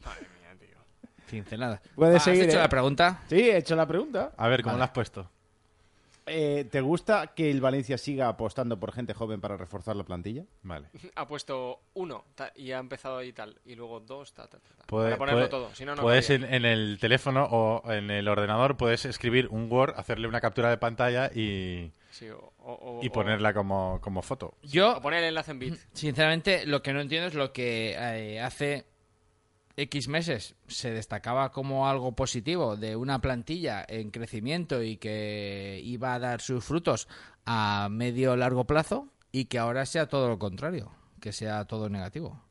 Madre 0.06 0.28
mía, 0.40 0.56
tío. 0.60 0.78
Pinceladas. 1.30 1.82
Puedes 1.96 2.16
¿Has 2.18 2.24
seguir, 2.24 2.44
hecho 2.46 2.58
¿eh? 2.58 2.62
la 2.62 2.70
pregunta? 2.70 3.22
Sí, 3.28 3.36
he 3.50 3.58
hecho 3.58 3.76
la 3.76 3.86
pregunta. 3.88 4.32
A 4.38 4.48
ver, 4.48 4.62
¿cómo 4.64 4.74
Vale. 4.74 4.80
la 4.80 4.86
has 4.86 4.92
puesto? 4.92 5.30
Eh, 6.28 6.68
¿Te 6.72 6.82
gusta 6.82 7.28
que 7.36 7.50
el 7.50 7.62
Valencia 7.62 7.98
siga 7.98 8.28
apostando 8.30 8.80
por 8.80 8.94
gente 8.94 9.14
joven 9.14 9.42
para 9.42 9.58
reforzar 9.58 9.96
la 9.96 10.04
plantilla? 10.04 10.44
Vale. 10.62 10.88
Ha 11.16 11.28
puesto 11.28 11.82
uno 11.96 12.26
ta- 12.36 12.54
y 12.56 12.72
ha 12.72 12.78
empezado 12.78 13.22
y 13.24 13.34
tal. 13.34 13.58
Y 13.66 13.76
luego 13.76 14.00
dos, 14.00 14.32
ta, 14.34 14.48
ta, 14.48 14.60
ta, 14.60 14.70
ta. 14.78 14.84
Puede- 14.86 15.06
Para 15.10 15.18
ponerlo 15.18 15.40
puede- 15.42 15.50
todo. 15.50 15.76
Si 15.76 15.84
no, 15.84 15.96
no 15.96 16.04
puedes 16.04 16.30
en, 16.30 16.44
en 16.46 16.64
el 16.66 17.00
teléfono 17.02 17.44
o 17.46 17.92
en 17.92 18.12
el 18.12 18.28
ordenador 18.28 18.78
puedes 18.78 19.04
escribir 19.06 19.48
un 19.50 19.70
Word, 19.72 19.96
hacerle 19.98 20.28
una 20.28 20.40
captura 20.42 20.70
de 20.70 20.78
pantalla 20.78 21.32
y, 21.34 21.92
Sí, 22.12 22.30
o, 22.30 22.54
o- 22.60 23.00
o- 23.00 23.04
y 23.04 23.08
o- 23.08 23.12
ponerla 23.12 23.54
como, 23.54 24.00
como 24.02 24.22
foto. 24.22 24.54
Yo, 24.64 24.98
O 24.98 25.02
poner 25.02 25.20
el 25.24 25.30
enlace 25.30 25.52
en 25.52 25.60
bit. 25.60 25.76
sinceramente, 25.94 26.66
lo 26.66 26.82
que 26.84 26.94
no 26.94 27.02
entiendo 27.02 27.28
es 27.28 27.34
lo 27.34 27.52
que 27.54 27.96
eh, 27.98 28.40
hace 28.42 28.86
X 29.78 30.08
meses 30.10 30.56
se 30.68 30.92
destacaba 30.92 31.52
como 31.52 31.88
algo 31.88 32.12
positivo 32.14 32.76
de 32.76 32.96
una 32.96 33.20
plantilla 33.20 33.86
en 33.88 34.12
crecimiento 34.12 34.84
y 34.84 34.98
que 34.98 35.80
iba 35.84 36.14
a 36.14 36.20
dar 36.20 36.42
sus 36.42 36.64
frutos 36.66 37.08
a 37.46 37.88
medio 37.90 38.36
largo 38.36 38.66
plazo 38.66 39.08
y 39.32 39.46
que 39.46 39.58
ahora 39.58 39.86
sea 39.86 40.08
todo 40.08 40.28
lo 40.28 40.38
contrario, 40.38 40.92
que 41.22 41.32
sea 41.32 41.66
todo 41.66 41.88
negativo. 41.90 42.44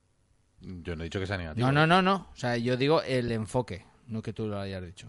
Yo 0.63 0.97
no 0.97 1.03
he 1.03 1.05
dicho 1.05 1.21
que 1.21 1.27
sea 1.27 1.37
negativo. 1.37 1.67
No, 1.67 1.73
no, 1.73 1.87
no, 1.87 2.01
no. 2.03 2.29
O 2.33 2.37
sea, 2.37 2.57
yo 2.57 2.77
digo 2.79 3.03
el 3.03 3.31
enfoque, 3.33 3.85
no 4.07 4.23
que 4.23 4.33
tú 4.33 4.47
lo 4.47 4.59
hayas 4.59 4.83
dicho. 4.85 5.09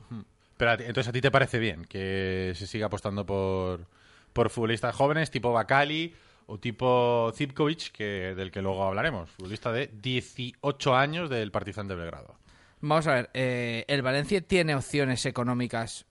Pero 0.57 0.71
a 0.71 0.77
ti- 0.77 0.83
entonces 0.83 1.07
a 1.07 1.11
ti 1.13 1.21
te 1.21 1.31
parece 1.31 1.59
bien 1.59 1.85
que 1.85 2.51
se 2.55 2.67
siga 2.67 2.85
apostando 2.87 3.25
por, 3.25 3.87
por 4.33 4.49
futbolistas 4.49 4.95
jóvenes 4.95 5.31
tipo 5.31 5.51
Bacali 5.51 6.13
o 6.47 6.59
tipo 6.59 7.31
Zipkovic, 7.33 7.91
que, 7.91 8.35
del 8.35 8.51
que 8.51 8.61
luego 8.61 8.83
hablaremos. 8.83 9.29
Futbolista 9.29 9.71
de 9.71 9.89
18 10.01 10.95
años 10.95 11.29
del 11.29 11.51
Partizan 11.51 11.87
de 11.87 11.95
Belgrado. 11.95 12.35
Vamos 12.81 13.07
a 13.07 13.13
ver, 13.13 13.29
eh, 13.33 13.85
el 13.87 14.01
Valencia 14.01 14.41
tiene 14.41 14.75
opciones 14.75 15.25
económicas 15.25 16.05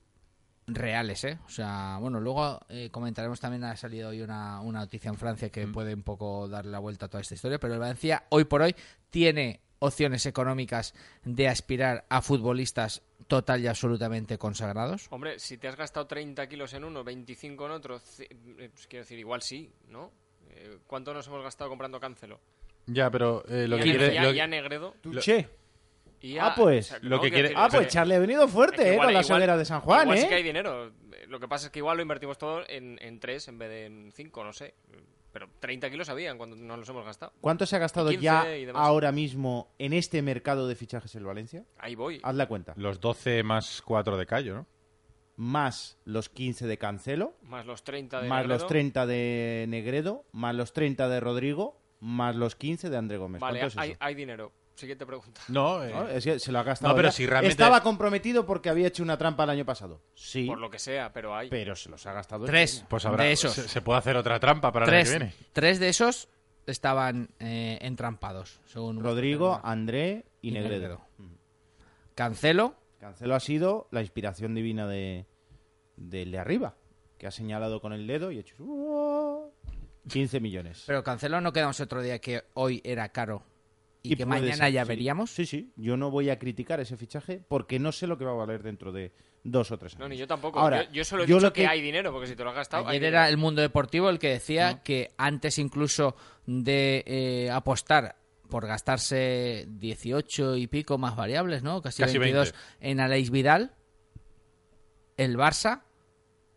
reales, 0.69 1.25
¿eh? 1.25 1.39
O 1.47 1.49
sea, 1.49 1.99
bueno, 2.01 2.21
luego 2.21 2.61
eh, 2.69 2.91
comentaremos 2.91 3.41
también, 3.41 3.65
ha 3.65 3.77
salido 3.77 4.11
hoy 4.11 4.23
una, 4.23 4.61
una 4.61 4.81
noticia 4.81 5.09
en 5.09 5.17
Francia 5.17 5.51
que 5.51 5.67
puede 5.67 5.95
un 5.95 6.03
poco 6.03 6.49
darle 6.49 6.71
la 6.71 6.79
vuelta 6.79 7.07
a 7.07 7.09
toda 7.09 7.23
esta 7.23 7.35
historia, 7.35 7.59
pero 7.59 7.75
el 7.75 7.81
Valencia 7.81 8.25
hoy 8.29 8.45
por 8.45 8.63
hoy 8.63 8.75
tiene 9.11 9.61
opciones 9.81 10.25
económicas 10.27 10.95
de 11.25 11.49
aspirar 11.49 12.05
a 12.09 12.23
futbolistas 12.23 13.03
total 13.27 13.61
y 13.63 13.67
absolutamente 13.67 14.39
consagrados. 14.39 15.07
Hombre, 15.11 15.39
si 15.39 15.59
te 15.59 15.69
has 15.69 15.77
gastado 15.77 16.07
30 16.07 16.49
kilos 16.49 16.73
en 16.75 16.85
uno, 16.85 17.03
25 17.05 17.67
en 17.67 17.73
otro, 17.73 18.01
eh, 18.19 18.71
pues 18.73 18.87
quiero 18.87 19.03
decir, 19.05 19.19
igual 19.19 19.43
sí, 19.43 19.71
¿no? 19.89 20.13
Eh, 20.51 20.79
¿Cuánto 20.87 21.13
nos 21.15 21.27
hemos 21.27 21.43
gastado 21.43 21.69
comprando 21.71 21.99
Cancelo? 22.01 22.41
Ya, 22.87 23.11
pero 23.11 23.45
eh, 23.49 23.67
lo 23.69 23.77
y, 23.77 23.83
que 23.83 23.85
quiere... 23.91 24.15
y 24.15 24.19
a- 24.19 24.23
lo- 24.47 24.47
Negredo. 24.49 24.95
Tuché. 25.01 25.49
Y 26.21 26.37
a- 26.39 26.49
Ah, 26.49 26.55
pues, 26.55 26.93
lo 27.03 27.17
no, 27.17 27.23
que 27.23 27.31
quiere- 27.31 27.53
Ah, 27.57 27.69
pues 27.71 27.89
Charlie 27.89 28.15
ha 28.17 28.19
venido 28.19 28.45
es 28.45 28.51
fuerte, 28.51 28.91
¿eh? 28.91 28.93
igual- 28.95 29.07
con 29.09 29.15
la 29.15 29.23
solera 29.23 29.57
de 29.57 29.65
San 29.65 29.81
Juan, 29.81 30.03
igual 30.03 30.19
¿eh? 30.19 30.21
sí 30.23 30.29
que 30.29 30.35
hay 30.35 30.43
dinero. 30.43 30.89
Eh, 30.89 31.27
Lo 31.29 31.39
que 31.41 31.47
pasa 31.49 31.67
es 31.67 31.73
que 31.73 31.79
igual 31.79 31.97
lo 31.97 32.03
invertimos 32.03 32.37
todo 32.37 32.63
en, 32.69 32.99
en 33.01 33.21
tres 33.21 33.47
en 33.49 33.57
vez 33.59 33.69
de 33.71 33.87
en 33.87 34.13
cinco, 34.13 34.43
no 34.45 34.53
sé. 34.53 34.75
Pero 35.33 35.49
30 35.61 35.91
kilos 35.91 36.09
habían 36.09 36.39
cuando 36.39 36.57
nos 36.57 36.79
los 36.79 36.89
hemos 36.89 37.05
gastado. 37.05 37.33
¿Cuánto 37.41 37.65
se 37.67 37.77
ha 37.77 37.79
gastado 37.79 38.09
15 38.11 38.23
ya 38.23 38.45
ahora 38.75 39.13
mismo 39.13 39.73
en 39.79 39.93
este 39.93 40.23
mercado 40.23 40.67
de 40.67 40.75
fichajes 40.75 41.15
el 41.15 41.25
Valencia? 41.25 41.65
Ahí 41.79 41.95
voy. 41.95 42.21
Haz 42.23 42.35
la 42.35 42.47
cuenta. 42.49 42.75
Los 42.77 43.01
12 43.01 43.43
más 43.45 43.81
4 43.83 44.17
de 44.17 44.27
Cayo, 44.27 44.55
¿no? 44.55 44.67
Más 45.37 45.97
los 46.05 46.29
15 46.29 46.67
de 46.67 46.77
Cancelo, 46.77 47.35
Más 47.43 47.65
los 47.65 47.83
30 47.83 48.21
de 48.21 48.29
más 48.29 48.41
Negredo. 48.43 48.59
los 48.59 48.67
30 48.69 49.07
de 49.07 49.65
Negredo, 49.69 50.25
más 50.33 50.55
los 50.55 50.73
30 50.75 51.09
de 51.09 51.21
Rodrigo, 51.21 51.80
más 52.01 52.35
los 52.37 52.57
15 52.57 52.91
de 52.91 52.97
André 52.97 53.17
Gómez. 53.19 53.41
Vale, 53.41 53.61
¿Cuánto 53.61 53.67
es 53.79 53.79
hay, 53.79 53.91
eso? 53.91 53.99
hay 54.01 54.15
dinero. 54.15 54.53
Siguiente 54.75 55.05
pregunta. 55.05 55.43
No, 55.49 55.85
eh, 55.85 55.93
¿No? 55.93 56.09
Es 56.09 56.25
que 56.25 56.39
se 56.39 56.51
lo 56.53 56.59
ha 56.59 56.63
gastado. 56.63 56.93
No, 56.93 56.97
pero 56.97 57.09
ya. 57.09 57.13
si 57.13 57.27
realmente- 57.27 57.53
Estaba 57.53 57.83
comprometido 57.83 58.47
porque 58.47 58.71
había 58.71 58.87
hecho 58.87 59.03
una 59.03 59.19
trampa 59.19 59.45
el 59.45 59.51
año 59.51 59.67
pasado. 59.67 60.01
Sí, 60.15 60.47
Por 60.47 60.59
lo 60.59 60.71
que 60.71 60.79
sea, 60.79 61.13
pero 61.13 61.35
hay. 61.37 61.51
pero 61.51 61.77
se 61.77 61.91
los 61.91 62.07
ha 62.07 62.13
gastado. 62.15 62.47
Tres 62.47 62.85
pues 62.89 63.05
habrá, 63.05 63.25
de 63.25 63.33
esos. 63.33 63.53
Se, 63.53 63.69
se 63.69 63.83
puede 63.83 63.99
hacer 63.99 64.17
otra 64.17 64.41
trampa 64.41 64.73
para 64.73 64.87
el 64.87 64.91
Tres, 64.91 65.11
año 65.11 65.19
que 65.19 65.25
viene. 65.27 65.35
tres 65.53 65.81
de 65.81 65.89
esos 65.91 66.29
estaban 66.67 67.29
eh, 67.41 67.79
entrampados, 67.83 68.61
según 68.65 69.03
Rodrigo, 69.03 69.61
André 69.63 70.25
y, 70.41 70.49
Y 70.49 70.53
Negredo. 70.53 70.71
Negredo. 70.81 71.01
Cancelo, 72.15 72.75
Cancelo 72.99 73.35
ha 73.35 73.41
sido 73.41 73.89
la 73.91 74.01
inspiración 74.01 74.55
divina 74.55 74.87
de 74.87 75.27
del 75.97 76.31
de 76.31 76.39
arriba, 76.39 76.75
que 77.19 77.27
ha 77.27 77.31
señalado 77.31 77.81
con 77.83 77.93
el 77.93 78.07
dedo 78.07 78.31
y 78.33 78.39
ha 78.39 78.41
hecho 78.41 78.55
"Uah". 78.59 79.51
15 80.13 80.41
millones. 80.41 80.85
pero 80.87 81.03
Cancelo 81.03 81.41
no 81.41 81.53
quedamos 81.53 81.81
otro 81.81 82.03
día 82.03 82.19
que 82.19 82.45
hoy 82.55 82.81
era 82.85 83.09
caro 83.11 83.43
y, 84.03 84.17
que 84.17 84.27
mañana 84.27 84.65
ser, 84.67 84.73
ya 84.73 84.85
sí. 84.85 84.89
veríamos. 84.89 85.31
Sí, 85.31 85.47
sí. 85.47 85.73
Yo 85.77 85.97
no 85.97 86.11
voy 86.11 86.31
a 86.31 86.39
criticar 86.39 86.81
ese 86.81 86.97
fichaje 86.97 87.43
porque 87.49 87.79
no 87.79 87.93
sé 87.93 88.07
lo 88.07 88.17
que 88.17 88.25
va 88.25 88.33
a 88.33 88.35
valer 88.35 88.63
dentro 88.63 88.93
de 88.93 89.13
dos 89.45 89.71
o 89.71 89.79
tres 89.79 89.93
años. 89.93 90.01
No, 90.01 90.09
ni 90.09 90.17
yo 90.17 90.27
tampoco. 90.27 90.59
Ahora, 90.59 90.85
yo, 90.85 90.93
yo 90.93 91.05
solo 91.05 91.25
he 91.25 91.27
yo 91.27 91.37
dicho 91.37 91.47
lo 91.47 91.53
que... 91.53 91.63
que- 91.63 91.67
hay 91.67 91.83
dinero, 91.83 92.13
porque 92.13 92.27
si 92.27 92.35
te 92.37 92.43
lo 92.43 92.51
has 92.51 92.57
gastado. 92.57 92.89
Ayer 92.89 93.05
era 93.05 93.29
el 93.29 93.37
mundo 93.37 93.61
deportivo 93.63 94.09
el 94.09 94.19
que 94.19 94.29
decía 94.29 94.83
que 94.83 95.11
antes 95.19 95.59
incluso 95.59 96.17
de 96.47 97.05
eh, 97.07 97.51
apostar 97.51 98.17
por 98.49 98.67
gastarse 98.67 99.67
18 99.69 100.57
y 100.57 100.67
pico 100.67 100.99
más 100.99 101.15
variables, 101.15 101.63
¿no? 101.63 101.81
Casi, 101.83 102.03
Casi 102.03 102.19
22 102.19 102.55
en 102.81 103.01
Aleix 103.01 103.31
Vidal, 103.31 103.73
el 105.17 105.37
Barça 105.37 105.83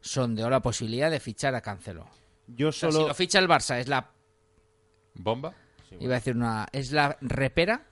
sondeó 0.02 0.50
la 0.50 0.62
posibilidad 0.62 1.12
de 1.12 1.20
fichar 1.20 1.56
a 1.56 1.62
Cancelo. 1.62 2.08
Yo 2.48 2.70
O 2.70 2.72
sea, 2.72 2.92
solo 2.92 3.04
si 3.04 3.08
lo 3.10 3.14
ficha 3.16 3.40
el 3.40 3.48
Barça 3.48 3.80
es 3.80 3.88
la 3.88 4.10
¿Bomba? 5.16 5.54
iba 6.00 6.14
a 6.16 6.18
decir 6.18 6.36
una 6.36 6.68
es 6.72 6.92
la 6.92 7.18
repera, 7.22 7.86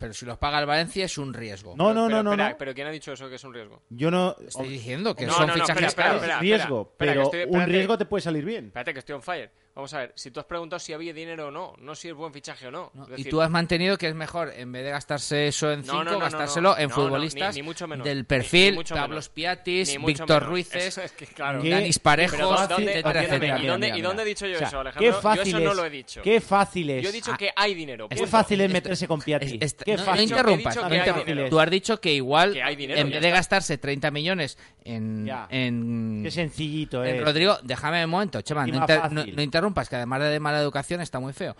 pero 0.00 0.12
si 0.14 0.24
los 0.26 0.38
paga 0.38 0.58
el 0.60 0.66
Valencia 0.66 1.04
es 1.04 1.18
un 1.18 1.32
riesgo. 1.34 1.74
No, 1.76 1.92
no, 1.94 2.06
Pero, 2.06 2.16
no, 2.16 2.22
no, 2.22 2.30
espera, 2.32 2.50
no. 2.50 2.58
Pero 2.58 2.74
¿quién 2.74 2.86
ha 2.86 2.90
dicho 2.90 3.12
eso 3.12 3.28
que 3.28 3.36
es 3.36 3.44
un 3.44 3.54
riesgo? 3.54 3.82
Yo 3.90 4.10
no 4.10 4.34
Estoy 4.46 4.68
diciendo 4.68 5.14
que 5.14 5.26
No, 5.26 5.34
son 5.34 5.46
no, 5.48 5.56
no, 5.56 5.62
fichajes 5.62 5.84
espera, 5.84 5.86
espera, 5.86 6.08
caros. 6.08 6.22
espera. 6.22 6.40
riesgo, 6.40 6.88
que 6.90 6.94
pero 6.98 7.22
estoy- 7.22 7.44
un 7.48 7.64
riesgo 7.66 7.98
te 7.98 8.04
puede 8.06 8.22
salir 8.22 8.44
bien. 8.44 8.66
Espérate 8.66 8.92
que 8.92 8.98
estoy 9.00 9.14
on 9.14 9.22
fire. 9.22 9.50
Vamos 9.74 9.92
a 9.92 9.98
ver, 9.98 10.12
si 10.14 10.30
tú 10.30 10.38
has 10.38 10.46
preguntado 10.46 10.78
si 10.78 10.92
había 10.92 11.12
dinero 11.12 11.48
o 11.48 11.50
no, 11.50 11.74
no 11.80 11.96
si 11.96 12.06
es 12.08 12.14
buen 12.14 12.32
fichaje 12.32 12.68
o 12.68 12.70
no. 12.70 12.92
¿no? 12.94 13.08
Es 13.12 13.18
Y 13.18 13.24
tú 13.24 13.42
has 13.42 13.50
mantenido 13.50 13.98
que 13.98 14.06
es 14.06 14.14
mejor, 14.14 14.52
en 14.56 14.70
vez 14.70 14.84
de 14.84 14.90
gastarse 14.90 15.48
eso 15.48 15.72
en 15.72 15.82
cinco, 15.82 15.96
no, 15.96 16.04
no, 16.04 16.12
no, 16.12 16.18
gastárselo 16.20 16.70
no. 16.70 16.78
en 16.78 16.90
futbolistas 16.90 17.56
ni- 17.56 17.60
ni 17.60 17.66
mucho 17.66 17.88
menos. 17.88 18.04
del 18.04 18.24
perfil, 18.24 18.70
ni 18.70 18.76
mucho 18.76 18.94
Pablo 18.94 19.08
menos. 19.16 19.28
Piatis, 19.30 19.88
ni 19.88 19.98
mucho 19.98 20.06
Víctor 20.22 20.42
menos. 20.42 20.48
Ruices, 20.48 20.98
es 20.98 21.10
que, 21.10 21.26
claro. 21.26 21.60
¿Qué? 21.60 21.70
Danis 21.70 21.98
Parejos, 21.98 22.36
Pero 22.38 22.66
¿dónde- 22.68 22.92
etcétera. 23.00 23.58
¿y 23.60 23.66
dónde- 23.66 23.88
y 23.98 24.00
dónde 24.00 24.22
he 24.22 24.26
dicho 24.26 24.46
yo 24.46 24.54
O 24.54 24.58
sea, 24.58 24.68
eso, 24.68 24.76
Qué 24.76 24.80
Alejandro? 24.80 25.10
Yo 25.10 25.20
fácil 25.20 25.48
eso 25.48 25.60
no 25.60 25.70
es- 25.72 25.76
lo 25.76 25.84
he 25.84 25.90
dicho. 25.90 26.22
Qué 26.22 26.40
fácil 26.40 26.90
es. 26.90 27.02
Yo 27.02 27.08
he 27.08 27.12
dicho 27.12 27.32
Ah, 27.32 27.36
que 27.36 27.50
hay 27.56 27.74
dinero. 27.74 28.08
Qué 28.08 28.14
punto. 28.14 28.30
fácil 28.30 28.60
es 28.60 28.66
Esto- 28.66 28.72
meterse 28.74 29.08
con 29.08 29.20
Piatti. 29.22 29.58
Es- 29.60 29.74
Qué 29.74 29.92
no, 29.92 29.98
no 29.98 30.04
fácil. 30.04 30.22
interrumpas, 30.22 30.76
no. 30.76 31.48
Tú 31.50 31.58
has 31.58 31.70
dicho 31.70 32.00
que 32.00 32.12
igual, 32.14 32.56
en 32.56 33.10
vez 33.10 33.20
de 33.20 33.30
gastarse 33.32 33.76
30 33.76 34.12
millones 34.12 34.56
en, 34.84 35.24
Ya. 35.26 35.46
en, 35.50 36.20
Qué 36.22 36.30
sencillito 36.30 37.04
en 37.04 37.16
es. 37.16 37.24
Rodrigo, 37.24 37.56
déjame 37.62 38.04
un 38.04 38.10
momento, 38.10 38.40
Chema, 38.42 38.68
inter- 38.68 39.10
no 39.34 39.42
interrumpas, 39.42 39.88
que 39.88 39.96
además 39.96 40.20
de 40.22 40.38
mala 40.40 40.60
educación 40.60 41.00
está 41.00 41.18
muy 41.20 41.32
feo. 41.32 41.56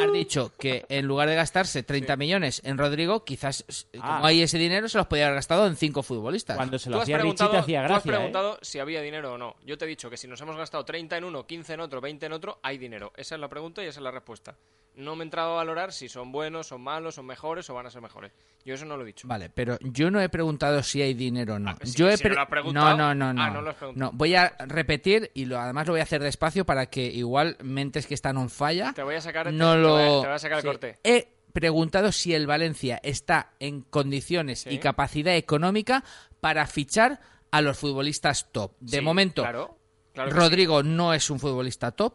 Has 0.00 0.12
dicho 0.12 0.52
que 0.58 0.84
en 0.88 1.06
lugar 1.06 1.28
de 1.28 1.34
gastarse 1.34 1.82
30 1.82 2.16
millones 2.16 2.60
en 2.64 2.78
Rodrigo, 2.78 3.24
quizás, 3.24 3.64
eh, 3.92 3.98
Ah. 4.02 4.16
como 4.16 4.26
hay 4.26 4.42
ese 4.42 4.58
dinero, 4.58 4.88
se 4.88 4.98
los 4.98 5.06
podía 5.06 5.26
haber 5.26 5.36
gastado 5.36 5.66
en 5.66 5.76
cinco 5.76 6.02
futbolistas. 6.02 6.56
Cuando 6.56 6.78
se 6.78 6.90
lo 6.90 7.00
hacía 7.00 7.18
Richie 7.18 7.48
te 7.48 7.56
hacía 7.56 7.80
tú 7.80 7.84
has 7.84 7.90
gracia, 8.04 8.10
¿eh? 8.10 8.14
preguntado 8.16 8.58
si 8.62 8.78
había 8.78 9.00
dinero 9.02 9.34
o 9.34 9.38
no. 9.38 9.56
Yo 9.64 9.76
te 9.78 9.84
he 9.84 9.88
dicho 9.88 10.10
que 10.10 10.16
si 10.16 10.26
nos 10.28 10.40
hemos 10.40 10.56
gastado 10.56 10.84
30 10.84 11.16
en 11.16 11.24
uno, 11.24 11.46
15 11.46 11.74
en 11.74 11.80
otro, 11.80 12.00
20 12.00 12.26
en 12.26 12.32
otro, 12.32 12.58
hay 12.62 12.78
dinero. 12.78 13.12
Esa 13.16 13.34
es 13.34 13.40
la 13.40 13.48
pregunta 13.48 13.82
y 13.82 13.86
esa 13.86 14.00
es 14.00 14.04
la 14.04 14.10
respuesta. 14.10 14.56
No 14.96 15.14
me 15.14 15.24
he 15.24 15.26
entrado 15.26 15.52
a 15.52 15.56
valorar 15.56 15.92
si 15.92 16.08
son 16.08 16.32
buenos, 16.32 16.68
son 16.68 16.80
malos, 16.80 17.16
son 17.16 17.26
mejores 17.26 17.68
o 17.68 17.74
van 17.74 17.84
a 17.86 17.90
ser 17.90 18.00
mejores. 18.00 18.32
Yo 18.64 18.74
eso 18.74 18.86
no 18.86 18.96
lo 18.96 19.02
he 19.02 19.06
dicho. 19.06 19.28
Vale, 19.28 19.50
pero 19.50 19.78
yo 19.82 20.10
no 20.10 20.20
he 20.22 20.28
preguntado 20.30 20.82
si 20.82 21.02
hay 21.02 21.12
dinero 21.12 21.54
o 21.54 21.58
no. 21.58 21.70
Ah, 21.70 21.76
si- 21.84 21.92
yo 21.98 22.08
he 22.08 22.16
si 22.16 22.24
no 22.24 22.28
pre- 22.28 22.34
lo 22.34 22.40
has 22.40 22.48
preguntado. 22.48 22.96
no, 22.96 23.14
no, 23.14 23.32
no, 23.34 23.42
Ah, 23.42 23.48
no. 23.48 23.54
no 23.56 23.60
lo 23.62 23.70
has. 23.70 23.76
No, 23.94 24.10
voy 24.14 24.34
a 24.34 24.56
repetir 24.66 25.30
y 25.34 25.44
lo, 25.44 25.60
además 25.60 25.86
lo 25.86 25.92
voy 25.92 26.00
a 26.00 26.04
hacer 26.04 26.22
despacio 26.22 26.64
para 26.64 26.86
que 26.86 27.04
igual 27.04 27.58
mentes 27.62 28.06
que 28.06 28.14
están 28.14 28.38
on 28.38 28.48
falla 28.48 28.94
Te 28.94 29.02
voy 29.02 29.16
a 29.16 29.20
sacar, 29.20 29.45
no 29.52 29.72
te, 29.72 29.78
lo 29.78 29.96
a, 29.96 30.00
te 30.22 30.26
voy 30.26 30.34
a 30.34 30.38
sacar 30.38 30.60
Sí. 30.60 30.66
el 30.66 30.72
corte. 30.72 30.98
He 31.04 31.28
preguntado 31.52 32.12
si 32.12 32.34
el 32.34 32.46
Valencia 32.46 33.00
está 33.02 33.54
en 33.60 33.80
condiciones 33.82 34.60
Sí. 34.60 34.70
y 34.70 34.78
capacidad 34.78 35.34
económica 35.36 36.04
para 36.40 36.66
fichar 36.66 37.20
a 37.50 37.60
los 37.62 37.78
futbolistas 37.78 38.50
top. 38.52 38.72
De 38.80 38.98
Sí, 38.98 39.02
momento, 39.02 39.42
Claro, 39.42 39.78
claro 40.12 40.30
que 40.30 40.36
Rodrigo 40.36 40.82
no 40.82 41.14
es 41.14 41.30
un 41.30 41.40
futbolista 41.40 41.92
top, 41.92 42.14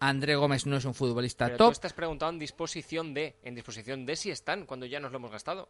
André 0.00 0.34
Gómez 0.36 0.66
no 0.66 0.76
es 0.76 0.84
un 0.84 0.94
futbolista 0.94 1.44
Pero 1.46 1.56
tú 1.58 1.64
top. 1.64 1.72
estás 1.72 1.92
preguntando 1.92 2.32
en 2.34 2.38
disposición 2.40 3.14
de. 3.14 3.36
En 3.44 3.54
disposición 3.54 4.04
de 4.04 4.16
si 4.16 4.30
están 4.32 4.66
cuando 4.66 4.84
ya 4.84 4.98
nos 5.00 5.12
lo 5.12 5.18
hemos 5.18 5.30
gastado. 5.30 5.68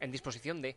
En 0.00 0.10
disposición 0.10 0.62
de. 0.62 0.76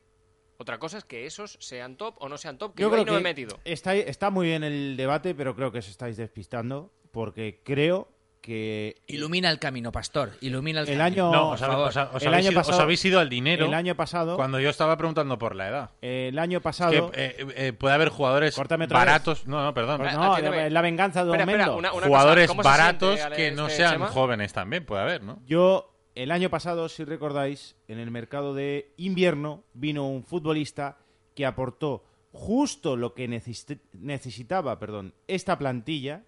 Otra 0.57 0.77
cosa 0.77 0.97
es 0.97 1.05
que 1.05 1.25
esos 1.25 1.57
sean 1.61 1.95
top 1.95 2.15
o 2.19 2.27
no 2.27 2.37
sean 2.37 2.57
top, 2.57 2.75
que 2.75 2.81
yo, 2.83 2.93
ahí 2.93 3.05
no 3.05 3.13
me 3.13 3.19
he 3.19 3.23
metido. 3.23 3.57
Está, 3.63 3.95
está 3.95 4.29
muy 4.29 4.47
bien 4.47 4.63
el 4.65 4.97
debate, 4.97 5.33
pero 5.33 5.55
creo 5.55 5.71
que 5.71 5.79
os 5.79 5.87
estáis 5.87 6.17
despistando, 6.17 6.91
porque 7.11 7.61
creo 7.63 8.09
que 8.41 8.95
Ilumina 9.07 9.49
el 9.51 9.59
camino, 9.59 9.91
Pastor. 9.91 10.31
Ilumina 10.41 10.79
el, 10.81 10.89
el 10.89 10.97
camino. 10.97 11.29
año, 11.29 11.31
No, 11.31 11.49
os, 11.51 11.59
por 11.59 11.65
habe- 11.69 11.73
favor. 11.75 11.87
os 11.89 11.97
ha- 11.97 12.09
os 12.13 12.21
El 12.21 12.27
habéis 12.29 12.45
año 12.45 12.51
ido, 12.51 12.61
os 12.61 12.67
pasado- 12.67 12.83
habéis 12.83 13.05
ido 13.05 13.19
al 13.19 13.29
dinero 13.29 13.65
el 13.65 13.73
año 13.73 13.95
pasado, 13.95 14.35
cuando 14.37 14.59
yo 14.59 14.69
estaba 14.69 14.95
preguntando 14.97 15.37
por 15.37 15.55
la 15.55 15.67
edad. 15.67 15.89
el 16.01 16.39
año 16.39 16.57
Es 16.59 16.63
pasado, 16.63 17.11
que 17.11 17.25
eh, 17.25 17.45
eh, 17.55 17.73
puede 17.73 17.95
haber 17.95 18.09
jugadores 18.09 18.55
baratos. 18.89 19.45
No, 19.45 19.63
no, 19.63 19.73
perdón. 19.73 19.97
pues 19.97 20.13
no, 20.13 20.37
la 20.69 20.81
venganza 20.81 21.25
de 21.25 21.31
una 21.31 21.89
jugadores 21.89 22.47
cosa, 22.47 22.53
¿cómo 22.55 22.63
se 22.63 22.69
baratos 22.69 23.19
siente, 23.19 23.35
que 23.35 23.51
no 23.51 23.65
este 23.67 23.77
sean 23.77 23.91
Chema? 23.93 24.07
jóvenes 24.07 24.53
también, 24.53 24.85
puede 24.85 25.01
haber, 25.01 25.23
¿no? 25.23 25.41
Yo, 25.45 25.93
el 26.15 26.31
año 26.31 26.49
pasado, 26.49 26.89
si 26.89 27.03
recordáis, 27.03 27.75
en 27.87 27.99
el 27.99 28.09
mercado 28.09 28.53
de 28.53 28.93
invierno 28.97 29.63
vino 29.73 30.07
un 30.07 30.23
futbolista 30.23 30.97
que 31.35 31.45
aportó 31.45 32.03
justo 32.31 32.95
lo 32.95 33.13
que 33.13 33.27
necesi- 33.29 33.79
necesitaba 33.93 34.77
perdón, 34.79 35.13
esta 35.27 35.57
plantilla 35.57 36.23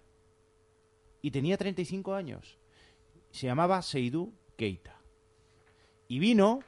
y 1.22 1.30
tenía 1.30 1.56
35 1.56 2.14
años. 2.14 2.58
Se 3.30 3.46
llamaba 3.46 3.80
Seydou 3.80 4.34
Keita. 4.56 5.00
Y 6.08 6.18
vino 6.18 6.60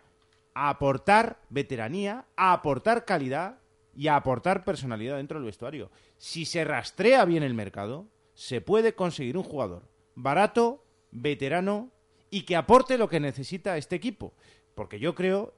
a 0.54 0.70
aportar 0.70 1.42
veteranía, 1.50 2.25
a 2.37 2.52
aportar 2.52 3.04
calidad 3.04 3.58
y 3.94 4.08
a 4.08 4.16
aportar 4.16 4.64
personalidad 4.64 5.16
dentro 5.16 5.38
del 5.38 5.46
vestuario. 5.46 5.90
Si 6.16 6.46
se 6.46 6.64
rastrea 6.64 7.25
bien 7.25 7.42
el 7.42 7.52
mercado, 7.52 8.06
se 8.32 8.61
puede 8.61 8.94
conseguir 8.94 9.37
un 9.37 9.44
jugador 9.44 9.88
barato, 10.14 10.84
veterano 11.11 11.90
y 12.30 12.42
que 12.42 12.56
aporte 12.56 12.96
lo 12.96 13.08
que 13.08 13.20
necesita 13.20 13.76
este 13.76 13.96
equipo. 13.96 14.32
Porque 14.75 14.99
yo 14.99 15.14
creo 15.14 15.54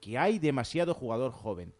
que 0.00 0.18
hay 0.18 0.38
demasiado 0.38 0.94
jugador 0.94 1.32
joven. 1.32 1.74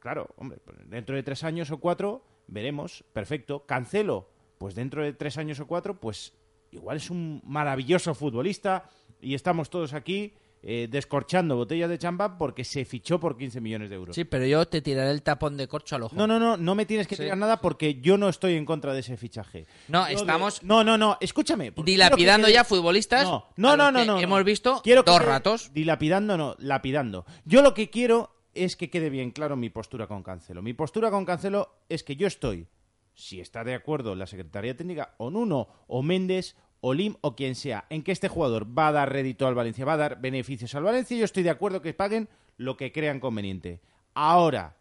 Claro, 0.00 0.28
hombre, 0.36 0.60
dentro 0.86 1.16
de 1.16 1.22
tres 1.22 1.44
años 1.44 1.70
o 1.70 1.78
cuatro 1.78 2.24
veremos, 2.46 3.04
perfecto. 3.12 3.66
Cancelo, 3.66 4.29
pues 4.60 4.74
dentro 4.74 5.02
de 5.02 5.14
tres 5.14 5.38
años 5.38 5.58
o 5.58 5.66
cuatro, 5.66 5.98
pues 5.98 6.34
igual 6.70 6.98
es 6.98 7.08
un 7.08 7.40
maravilloso 7.46 8.14
futbolista 8.14 8.84
y 9.18 9.32
estamos 9.34 9.70
todos 9.70 9.94
aquí 9.94 10.34
eh, 10.62 10.86
descorchando 10.90 11.56
botellas 11.56 11.88
de 11.88 11.96
champán 11.98 12.36
porque 12.36 12.62
se 12.64 12.84
fichó 12.84 13.18
por 13.18 13.38
15 13.38 13.58
millones 13.62 13.88
de 13.88 13.96
euros. 13.96 14.14
Sí, 14.14 14.24
pero 14.24 14.44
yo 14.44 14.68
te 14.68 14.82
tiraré 14.82 15.12
el 15.12 15.22
tapón 15.22 15.56
de 15.56 15.66
corcho 15.66 15.96
al 15.96 16.02
ojo. 16.02 16.14
No, 16.14 16.26
no, 16.26 16.38
no, 16.38 16.58
no 16.58 16.74
me 16.74 16.84
tienes 16.84 17.06
que 17.08 17.16
Sí. 17.16 17.22
tirar 17.22 17.38
nada 17.38 17.62
porque 17.62 18.02
yo 18.02 18.18
no 18.18 18.28
estoy 18.28 18.52
en 18.56 18.66
contra 18.66 18.92
de 18.92 19.00
ese 19.00 19.16
fichaje. 19.16 19.66
No, 19.88 20.02
Yo 20.02 20.08
de- 20.08 20.14
estamos 20.16 20.62
No, 20.62 20.84
no, 20.84 20.98
no, 20.98 21.16
escúchame. 21.22 21.72
dilapidando 21.82 22.46
que 22.48 22.52
ya 22.52 22.64
futbolistas 22.64 23.24
No, 23.24 23.46
no, 23.56 23.78
no, 23.78 23.90
no, 23.90 24.00
que 24.00 24.06
no, 24.06 24.14
no. 24.16 24.20
hemos 24.20 24.44
visto 24.44 24.82
Quiero 24.84 25.02
dos 25.04 25.24
ratos. 25.24 25.72
Dilapidando, 25.72 26.36
no, 26.36 26.54
lapidando. 26.58 27.24
Yo 27.46 27.62
lo 27.62 27.72
que 27.72 27.88
quiero 27.88 28.36
es 28.52 28.76
que 28.76 28.90
quede 28.90 29.08
bien 29.08 29.30
claro 29.30 29.56
mi 29.56 29.70
postura 29.70 30.06
con 30.06 30.22
Cancelo. 30.22 30.60
Mi 30.60 30.74
postura 30.74 31.10
con 31.10 31.24
Cancelo 31.24 31.76
es 31.88 32.04
que 32.04 32.16
yo 32.16 32.26
estoy, 32.26 32.66
si 33.14 33.40
está 33.40 33.64
de 33.64 33.74
acuerdo 33.74 34.14
la 34.14 34.26
Secretaría 34.26 34.76
Técnica, 34.76 35.14
o 35.18 35.30
Nuno, 35.30 35.68
o 35.86 36.02
Méndez, 36.02 36.56
o 36.80 36.94
Lim, 36.94 37.16
o 37.20 37.36
quien 37.36 37.54
sea, 37.54 37.84
en 37.90 38.02
que 38.02 38.12
este 38.12 38.28
jugador 38.28 38.66
va 38.76 38.88
a 38.88 38.92
dar 38.92 39.12
rédito 39.12 39.46
al 39.46 39.54
Valencia, 39.54 39.84
va 39.84 39.94
a 39.94 39.98
dar 39.98 40.20
beneficios 40.20 40.74
al 40.74 40.84
Valencia, 40.84 41.16
yo 41.16 41.24
estoy 41.24 41.42
de 41.42 41.50
acuerdo 41.50 41.82
que 41.82 41.94
paguen 41.94 42.28
lo 42.56 42.76
que 42.76 42.92
crean 42.92 43.20
conveniente. 43.20 43.80
Ahora, 44.14 44.76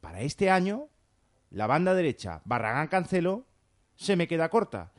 para 0.00 0.22
este 0.22 0.50
año, 0.50 0.88
la 1.50 1.66
banda 1.66 1.94
derecha, 1.94 2.40
Barragán 2.44 2.88
Cancelo, 2.88 3.46
se 3.94 4.16
me 4.16 4.26
queda 4.26 4.48
corta. 4.48 4.92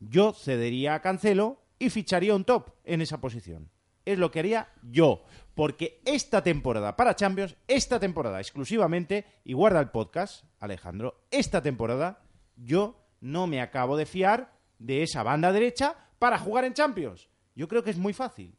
Yo 0.00 0.32
cedería 0.32 0.94
a 0.94 1.02
Cancelo 1.02 1.62
y 1.78 1.90
ficharía 1.90 2.34
un 2.34 2.44
top 2.44 2.70
en 2.84 3.02
esa 3.02 3.20
posición. 3.20 3.70
Es 4.04 4.18
lo 4.18 4.30
que 4.30 4.38
haría 4.40 4.68
yo. 4.82 5.24
Porque 5.54 6.00
esta 6.04 6.42
temporada 6.42 6.96
para 6.96 7.16
Champions, 7.16 7.56
esta 7.66 8.00
temporada 8.00 8.40
exclusivamente, 8.40 9.26
y 9.44 9.52
guarda 9.52 9.80
el 9.80 9.90
podcast, 9.90 10.44
Alejandro, 10.60 11.26
esta 11.30 11.62
temporada 11.62 12.22
yo 12.58 13.00
no 13.20 13.46
me 13.46 13.60
acabo 13.60 13.96
de 13.96 14.06
fiar 14.06 14.52
de 14.78 15.02
esa 15.02 15.22
banda 15.22 15.52
derecha 15.52 15.96
para 16.18 16.38
jugar 16.38 16.64
en 16.64 16.74
Champions. 16.74 17.28
Yo 17.54 17.68
creo 17.68 17.82
que 17.82 17.90
es 17.90 17.98
muy 17.98 18.12
fácil. 18.12 18.54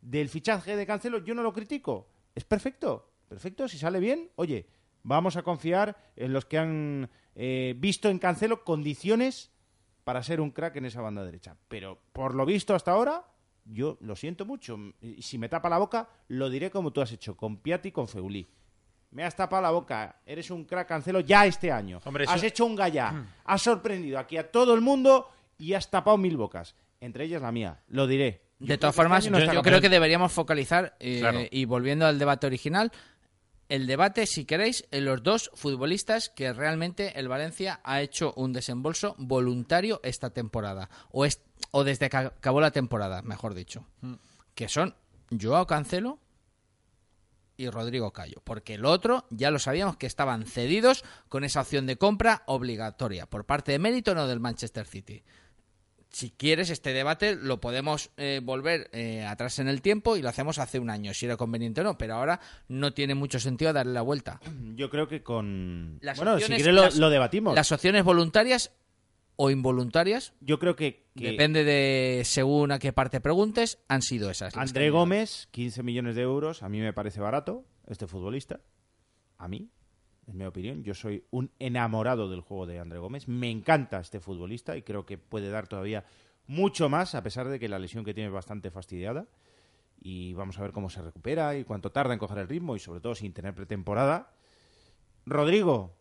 Del 0.00 0.28
fichaje 0.28 0.76
de 0.76 0.86
Cancelo 0.86 1.24
yo 1.24 1.34
no 1.34 1.42
lo 1.42 1.52
critico. 1.52 2.08
Es 2.34 2.44
perfecto. 2.44 3.12
Perfecto, 3.28 3.68
si 3.68 3.78
sale 3.78 4.00
bien, 4.00 4.30
oye, 4.34 4.66
vamos 5.04 5.36
a 5.36 5.42
confiar 5.42 6.12
en 6.16 6.32
los 6.32 6.46
que 6.46 6.58
han 6.58 7.08
eh, 7.36 7.74
visto 7.78 8.08
en 8.08 8.18
Cancelo 8.18 8.64
condiciones 8.64 9.52
para 10.02 10.22
ser 10.22 10.40
un 10.40 10.50
crack 10.50 10.76
en 10.76 10.86
esa 10.86 11.00
banda 11.00 11.24
derecha. 11.24 11.56
Pero 11.68 12.00
por 12.12 12.34
lo 12.34 12.44
visto 12.44 12.74
hasta 12.74 12.90
ahora, 12.90 13.24
yo 13.64 13.98
lo 14.00 14.16
siento 14.16 14.44
mucho. 14.44 14.76
Si 15.20 15.38
me 15.38 15.48
tapa 15.48 15.68
la 15.68 15.78
boca, 15.78 16.08
lo 16.28 16.50
diré 16.50 16.70
como 16.70 16.92
tú 16.92 17.00
has 17.00 17.12
hecho, 17.12 17.36
con 17.36 17.58
Piatti 17.58 17.90
y 17.90 17.92
con 17.92 18.08
Feulí. 18.08 18.48
Me 19.12 19.24
has 19.24 19.34
tapado 19.34 19.62
la 19.62 19.70
boca, 19.70 20.16
eres 20.24 20.50
un 20.50 20.64
crack 20.64 20.88
Cancelo 20.88 21.20
ya 21.20 21.44
este 21.46 21.72
año. 21.72 22.00
Hombre, 22.04 22.24
has 22.28 22.36
eso- 22.36 22.46
hecho 22.46 22.66
un 22.66 22.76
gallá, 22.76 23.24
has 23.44 23.60
sorprendido 23.62 24.18
aquí 24.18 24.36
a 24.36 24.50
todo 24.50 24.72
el 24.74 24.80
mundo 24.80 25.28
y 25.58 25.74
has 25.74 25.90
tapado 25.90 26.16
mil 26.16 26.36
bocas. 26.36 26.74
Entre 27.00 27.24
ellas 27.24 27.42
la 27.42 27.50
mía, 27.50 27.80
lo 27.88 28.06
diré. 28.06 28.42
Yo 28.60 28.66
De 28.68 28.78
todas 28.78 28.92
este 28.92 29.02
formas, 29.02 29.30
no 29.30 29.38
yo, 29.52 29.62
creo 29.62 29.80
que 29.80 29.88
deberíamos 29.88 30.32
focalizar, 30.32 30.94
eh, 31.00 31.20
Claro. 31.20 31.40
y 31.50 31.64
volviendo 31.64 32.06
al 32.06 32.18
debate 32.18 32.46
original, 32.46 32.92
el 33.70 33.86
debate, 33.86 34.26
si 34.26 34.44
queréis, 34.44 34.86
en 34.90 35.06
los 35.06 35.22
dos 35.22 35.50
futbolistas 35.54 36.28
que 36.28 36.52
realmente 36.52 37.18
el 37.18 37.28
Valencia 37.28 37.80
ha 37.84 38.02
hecho 38.02 38.34
un 38.36 38.52
desembolso 38.52 39.14
voluntario 39.16 40.00
esta 40.02 40.30
temporada, 40.30 40.90
o, 41.10 41.24
es, 41.24 41.40
o 41.70 41.84
desde 41.84 42.10
que 42.10 42.16
acabó 42.18 42.60
la 42.60 42.70
temporada, 42.70 43.22
mejor 43.22 43.54
dicho, 43.54 43.86
que 44.54 44.68
son 44.68 44.94
Joao 45.40 45.66
Cancelo 45.66 46.18
y 47.60 47.68
Rodrigo 47.70 48.12
Cayo, 48.12 48.40
porque 48.44 48.74
el 48.74 48.84
otro 48.84 49.26
ya 49.30 49.50
lo 49.50 49.58
sabíamos 49.58 49.96
que 49.96 50.06
estaban 50.06 50.46
cedidos 50.46 51.04
con 51.28 51.44
esa 51.44 51.60
opción 51.60 51.86
de 51.86 51.96
compra 51.96 52.42
obligatoria 52.46 53.26
por 53.26 53.44
parte 53.44 53.72
de 53.72 53.78
mérito 53.78 54.14
no 54.14 54.26
del 54.26 54.40
Manchester 54.40 54.86
City 54.86 55.22
si 56.12 56.32
quieres, 56.32 56.70
este 56.70 56.92
debate 56.92 57.36
lo 57.36 57.60
podemos 57.60 58.10
eh, 58.16 58.40
volver 58.42 58.90
eh, 58.92 59.24
atrás 59.24 59.60
en 59.60 59.68
el 59.68 59.80
tiempo 59.80 60.16
y 60.16 60.22
lo 60.22 60.28
hacemos 60.28 60.58
hace 60.58 60.80
un 60.80 60.90
año, 60.90 61.14
si 61.14 61.26
era 61.26 61.36
conveniente 61.36 61.82
o 61.82 61.84
no, 61.84 61.96
pero 61.98 62.16
ahora 62.16 62.40
no 62.66 62.92
tiene 62.92 63.14
mucho 63.14 63.38
sentido 63.38 63.72
darle 63.72 63.92
la 63.92 64.02
vuelta. 64.02 64.40
Yo 64.74 64.90
creo 64.90 65.06
que 65.06 65.22
con... 65.22 65.98
Las 66.02 66.16
bueno, 66.16 66.40
si 66.40 66.46
quieres 66.46 66.66
lo, 66.74 66.82
las- 66.82 66.96
lo 66.96 67.10
debatimos. 67.10 67.54
Las 67.54 67.70
opciones 67.70 68.02
voluntarias 68.02 68.72
o 69.42 69.48
involuntarias, 69.48 70.34
Yo 70.42 70.58
creo 70.58 70.76
que, 70.76 71.06
que 71.16 71.30
depende 71.30 71.64
de 71.64 72.20
según 72.26 72.72
a 72.72 72.78
qué 72.78 72.92
parte 72.92 73.22
preguntes, 73.22 73.78
han 73.88 74.02
sido 74.02 74.30
esas. 74.30 74.54
André. 74.54 74.90
Gómez, 74.90 75.48
15 75.52 75.82
millones 75.82 76.14
de 76.14 76.20
euros, 76.20 76.62
a 76.62 76.68
mí 76.68 76.78
me 76.78 76.92
parece 76.92 77.20
barato, 77.20 77.64
este 77.86 78.06
futbolista. 78.06 78.60
A 79.38 79.48
mí. 79.48 79.70
en 80.26 80.36
mi 80.36 80.44
opinión. 80.44 80.82
Yo 80.84 80.92
soy 80.92 81.24
un 81.30 81.52
enamorado 81.58 82.28
del 82.28 82.42
juego 82.42 82.66
de 82.66 82.80
André 82.80 82.98
Gómez. 82.98 83.28
Me 83.28 83.50
encanta 83.50 84.00
este 84.00 84.20
futbolista 84.20 84.76
y 84.76 84.82
creo 84.82 85.06
que 85.06 85.16
puede 85.16 85.48
dar 85.48 85.68
todavía 85.68 86.04
mucho 86.46 86.90
más, 86.90 87.14
a 87.14 87.22
pesar 87.22 87.48
de 87.48 87.58
que 87.58 87.70
la 87.70 87.78
lesión 87.78 88.04
que 88.04 88.12
tiene 88.12 88.28
es 88.28 88.34
bastante 88.34 88.70
fastidiada. 88.70 89.26
Y 89.98 90.34
vamos 90.34 90.58
a 90.58 90.62
ver 90.62 90.72
cómo 90.72 90.90
se 90.90 91.00
recupera 91.00 91.56
y 91.56 91.64
cuánto 91.64 91.92
tarda 91.92 92.12
en 92.12 92.18
coger 92.18 92.36
el 92.36 92.48
ritmo 92.48 92.76
y 92.76 92.78
sobre 92.78 93.00
todo 93.00 93.14
sin 93.14 93.32
tener 93.32 93.54
pretemporada. 93.54 94.34
Rodrigo, 95.24 95.96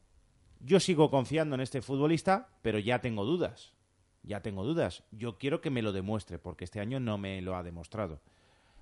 yo 0.59 0.79
sigo 0.79 1.09
confiando 1.09 1.55
en 1.55 1.61
este 1.61 1.81
futbolista, 1.81 2.49
pero 2.61 2.79
ya 2.79 2.99
tengo 2.99 3.25
dudas. 3.25 3.73
Ya 4.23 4.41
tengo 4.41 4.63
dudas. 4.63 5.03
Yo 5.11 5.37
quiero 5.37 5.61
que 5.61 5.69
me 5.69 5.81
lo 5.81 5.91
demuestre, 5.91 6.39
porque 6.39 6.65
este 6.65 6.79
año 6.79 6.99
no 6.99 7.17
me 7.17 7.41
lo 7.41 7.55
ha 7.55 7.63
demostrado. 7.63 8.19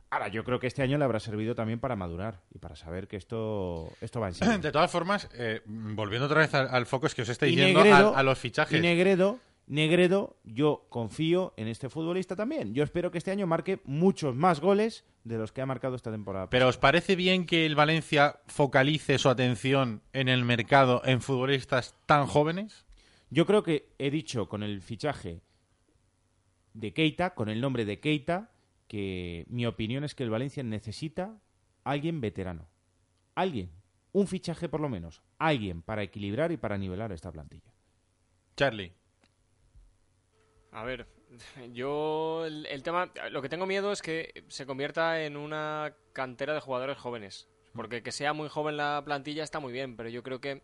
Ahora, 0.10 0.30
yo 0.30 0.44
creo 0.44 0.60
que 0.60 0.68
este 0.68 0.82
año 0.82 0.98
le 0.98 1.04
habrá 1.04 1.20
servido 1.20 1.54
también 1.54 1.80
para 1.80 1.96
madurar 1.98 2.40
y 2.54 2.60
para 2.60 2.76
saber 2.78 3.08
que 3.08 3.18
esto, 3.18 3.92
esto 4.00 4.20
va 4.20 4.30
en 4.30 4.34
serio. 4.36 4.58
De 4.60 4.72
todas 4.72 4.90
formas, 4.90 5.30
eh, 5.34 5.62
volviendo 5.66 6.26
otra 6.28 6.40
vez 6.40 6.54
al, 6.54 6.68
al 6.70 6.86
foco, 6.86 7.08
es 7.08 7.16
que 7.16 7.22
os 7.24 7.30
estáis 7.30 7.56
yendo 7.56 7.82
a, 7.82 8.18
a 8.18 8.24
los 8.24 8.40
fichajes. 8.40 8.78
Y 8.78 8.82
Negredo, 8.82 9.40
Negredo, 9.68 10.38
yo 10.46 10.88
confío 10.90 11.54
en 11.58 11.68
este 11.68 11.90
futbolista 11.90 12.38
también. 12.38 12.74
Yo 12.74 12.86
espero 12.86 13.12
que 13.12 13.18
este 13.18 13.32
año 13.32 13.48
marque 13.48 13.82
muchos 13.84 14.34
más 14.34 14.62
goles 14.62 15.04
de 15.26 15.38
los 15.38 15.52
que 15.52 15.62
ha 15.62 15.66
marcado 15.66 15.96
esta 15.98 16.10
temporada. 16.10 16.50
Pero 16.50 16.70
¿os 16.70 16.78
parece 16.78 17.18
bien 17.18 17.46
que 17.46 17.66
el 17.66 17.76
Valencia 17.76 18.40
focalice 18.48 19.18
su 19.18 19.28
atención 19.28 20.02
en 20.14 20.30
el 20.30 20.46
mercado 20.46 21.02
en 21.04 21.22
futbolistas 21.22 21.96
tan 22.06 22.28
jóvenes? 22.28 22.86
Yo 23.30 23.46
creo 23.46 23.62
que 23.62 23.94
he 23.98 24.10
dicho 24.10 24.48
con 24.48 24.64
el 24.64 24.82
fichaje 24.82 25.42
de 26.74 26.94
Keita, 26.94 27.34
con 27.34 27.50
el 27.50 27.60
nombre 27.60 27.84
de 27.84 28.00
Keita, 28.00 28.52
que 28.88 29.46
mi 29.50 29.66
opinión 29.66 30.06
es 30.06 30.16
que 30.16 30.24
el 30.24 30.30
Valencia 30.30 30.64
necesita 30.64 31.42
alguien 31.84 32.22
veterano. 32.22 32.70
Alguien. 33.36 33.72
Un 34.14 34.28
fichaje 34.28 34.70
por 34.70 34.80
lo 34.80 34.88
menos. 34.88 35.22
Alguien 35.40 35.82
para 35.82 36.04
equilibrar 36.04 36.54
y 36.54 36.58
para 36.58 36.78
nivelar 36.78 37.12
esta 37.12 37.34
plantilla. 37.34 37.74
Charlie. 38.56 38.94
A 40.78 40.84
ver, 40.84 41.08
yo 41.74 42.46
el, 42.46 42.84
tema, 42.84 43.12
lo 43.32 43.42
que 43.42 43.50
tengo 43.50 43.66
miedo 43.66 43.92
es 43.92 44.02
que 44.04 44.44
se 44.48 44.66
convierta 44.68 45.24
en 45.24 45.36
una 45.36 45.96
cantera 46.14 46.54
de 46.54 46.60
jugadores 46.62 46.98
jóvenes. 46.98 47.48
Porque 47.74 48.04
que 48.04 48.12
sea 48.12 48.34
muy 48.34 48.48
joven 48.48 48.78
la 48.78 49.02
plantilla 49.04 49.44
está 49.44 49.60
muy 49.60 49.74
bien, 49.74 49.98
pero 49.98 50.10
yo 50.10 50.22
creo 50.24 50.40
que, 50.40 50.62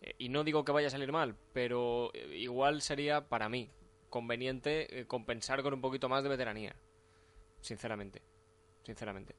eh, 0.00 0.14
y 0.18 0.28
no 0.28 0.42
digo 0.44 0.64
que 0.64 0.72
vaya 0.72 0.88
a 0.88 0.90
salir 0.90 1.10
mal, 1.12 1.36
pero 1.52 2.10
eh, 2.14 2.36
igual 2.36 2.82
sería 2.82 3.28
para 3.28 3.48
mí 3.48 3.70
conveniente 4.10 5.00
eh, 5.00 5.06
compensar 5.06 5.62
con 5.62 5.74
un 5.74 5.80
poquito 5.80 6.08
más 6.08 6.22
de 6.22 6.28
veteranía. 6.28 6.74
Sinceramente. 7.60 8.20
Sinceramente. 8.84 9.34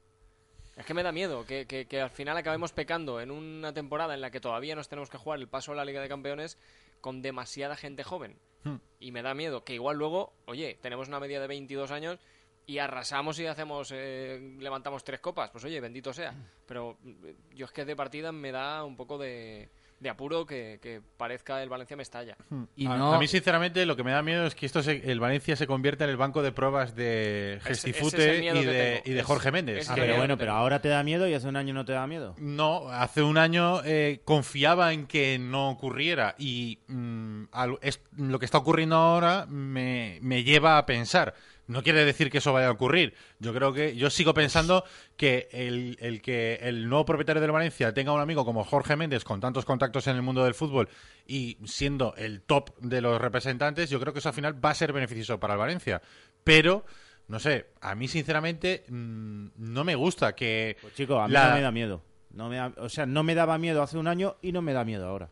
Es 0.76 0.84
que 0.86 0.94
me 0.94 1.02
da 1.02 1.12
miedo 1.12 1.44
que, 1.46 1.66
que- 1.66 1.86
que 1.86 2.00
al 2.00 2.10
final 2.10 2.36
acabemos 2.36 2.72
pecando 2.72 3.20
en 3.20 3.30
una 3.30 3.72
temporada 3.72 4.14
en 4.14 4.20
la 4.22 4.30
que 4.30 4.40
todavía 4.40 4.74
nos 4.74 4.88
tenemos 4.88 5.08
que 5.10 5.18
jugar 5.18 5.38
el 5.38 5.48
paso 5.48 5.72
a 5.72 5.76
la 5.76 5.84
Liga 5.84 6.00
de 6.02 6.08
Campeones 6.08 6.58
con 7.04 7.20
demasiada 7.20 7.76
gente 7.76 8.02
joven. 8.02 8.38
Hmm. 8.62 8.76
Y 8.98 9.12
me 9.12 9.20
da 9.20 9.34
miedo 9.34 9.62
que 9.62 9.74
igual 9.74 9.98
luego, 9.98 10.32
oye, 10.46 10.78
tenemos 10.80 11.06
una 11.06 11.20
media 11.20 11.38
de 11.38 11.46
22 11.46 11.90
años 11.90 12.18
y 12.64 12.78
arrasamos 12.78 13.38
y 13.38 13.44
hacemos, 13.44 13.92
eh, 13.94 14.56
levantamos 14.58 15.04
tres 15.04 15.20
copas. 15.20 15.50
Pues 15.50 15.62
oye, 15.66 15.82
bendito 15.82 16.14
sea. 16.14 16.34
Pero 16.64 16.96
eh, 17.04 17.36
yo 17.52 17.66
es 17.66 17.72
que 17.72 17.84
de 17.84 17.94
partida 17.94 18.32
me 18.32 18.52
da 18.52 18.84
un 18.84 18.96
poco 18.96 19.18
de, 19.18 19.68
de 20.04 20.10
apuro 20.10 20.44
que, 20.46 20.78
que 20.82 21.00
parezca 21.16 21.62
el 21.62 21.68
Valencia 21.70 21.96
me 21.96 22.02
estalla. 22.02 22.36
Y 22.76 22.86
a, 22.86 22.96
no, 22.96 23.14
a 23.14 23.18
mí, 23.18 23.26
sinceramente, 23.26 23.84
lo 23.86 23.96
que 23.96 24.04
me 24.04 24.12
da 24.12 24.22
miedo 24.22 24.46
es 24.46 24.54
que 24.54 24.66
esto 24.66 24.82
se- 24.82 25.10
el 25.10 25.18
Valencia 25.18 25.56
se 25.56 25.66
convierta 25.66 26.04
en 26.04 26.10
el 26.10 26.16
banco 26.18 26.42
de 26.42 26.52
pruebas 26.52 26.94
de 26.94 27.54
es 27.54 27.62
Gestifute 27.64 28.44
y, 28.44 28.48
de, 28.64 29.00
tengo. 29.00 29.02
y 29.06 29.12
de 29.14 29.20
Es- 29.20 29.26
Jorge 29.26 29.50
Méndez. 29.50 29.78
es 29.78 29.90
Ah, 29.90 29.94
pero 29.96 30.16
bueno, 30.18 30.36
pero 30.38 30.52
ahora 30.52 30.80
te 30.82 30.88
da 30.90 31.02
miedo 31.02 31.26
y 31.26 31.32
hace 31.34 31.48
un 31.48 31.56
año 31.56 31.72
no 31.72 31.84
te 31.86 31.92
da 31.92 32.06
miedo. 32.06 32.34
No, 32.38 32.90
hace 32.90 33.22
un 33.22 33.38
año 33.38 33.80
eh, 33.84 34.20
confiaba 34.24 34.92
en 34.92 35.06
que 35.06 35.38
no 35.38 35.70
ocurriera 35.70 36.34
y 36.38 36.78
mm, 36.86 37.44
al- 37.50 37.78
es- 37.80 38.00
lo 38.18 38.38
que 38.38 38.44
está 38.44 38.58
ocurriendo 38.58 38.96
ahora 38.96 39.46
me, 39.48 40.18
me 40.20 40.44
lleva 40.44 40.76
a 40.78 40.84
pensar. 40.86 41.34
No 41.66 41.82
quiere 41.82 42.04
decir 42.04 42.30
que 42.30 42.38
eso 42.38 42.52
vaya 42.52 42.66
a 42.68 42.72
ocurrir. 42.72 43.14
Yo 43.38 43.54
creo 43.54 43.72
que 43.72 43.96
yo 43.96 44.10
sigo 44.10 44.34
pensando 44.34 44.84
que 45.16 45.48
el, 45.50 45.96
el 46.00 46.20
que 46.20 46.56
el 46.62 46.88
nuevo 46.88 47.06
propietario 47.06 47.40
del 47.40 47.52
Valencia 47.52 47.94
tenga 47.94 48.12
un 48.12 48.20
amigo 48.20 48.44
como 48.44 48.64
Jorge 48.64 48.96
Méndez 48.96 49.24
con 49.24 49.40
tantos 49.40 49.64
contactos 49.64 50.06
en 50.06 50.16
el 50.16 50.22
mundo 50.22 50.44
del 50.44 50.52
fútbol 50.54 50.88
y 51.26 51.56
siendo 51.64 52.14
el 52.16 52.42
top 52.42 52.76
de 52.80 53.00
los 53.00 53.18
representantes, 53.20 53.88
yo 53.88 53.98
creo 53.98 54.12
que 54.12 54.18
eso 54.18 54.28
al 54.28 54.34
final 54.34 54.62
va 54.62 54.70
a 54.70 54.74
ser 54.74 54.92
beneficioso 54.92 55.40
para 55.40 55.54
el 55.54 55.58
Valencia. 55.60 56.02
Pero 56.44 56.84
no 57.28 57.38
sé, 57.38 57.68
a 57.80 57.94
mí 57.94 58.08
sinceramente 58.08 58.84
mm, 58.88 59.46
no 59.56 59.84
me 59.84 59.94
gusta 59.94 60.34
que 60.34 60.76
Pues 60.82 60.92
chico, 60.94 61.18
a 61.18 61.26
mí 61.28 61.32
La- 61.32 61.48
no 61.48 61.54
me 61.54 61.62
da 61.62 61.70
miedo. 61.72 62.02
No 62.30 62.48
me 62.50 62.56
da- 62.56 62.74
o 62.76 62.88
sea, 62.90 63.06
no 63.06 63.22
me 63.22 63.34
daba 63.34 63.56
miedo 63.56 63.82
hace 63.82 63.96
un 63.96 64.08
año 64.08 64.36
y 64.42 64.52
no 64.52 64.60
me 64.60 64.74
da 64.74 64.84
miedo 64.84 65.06
ahora. 65.06 65.30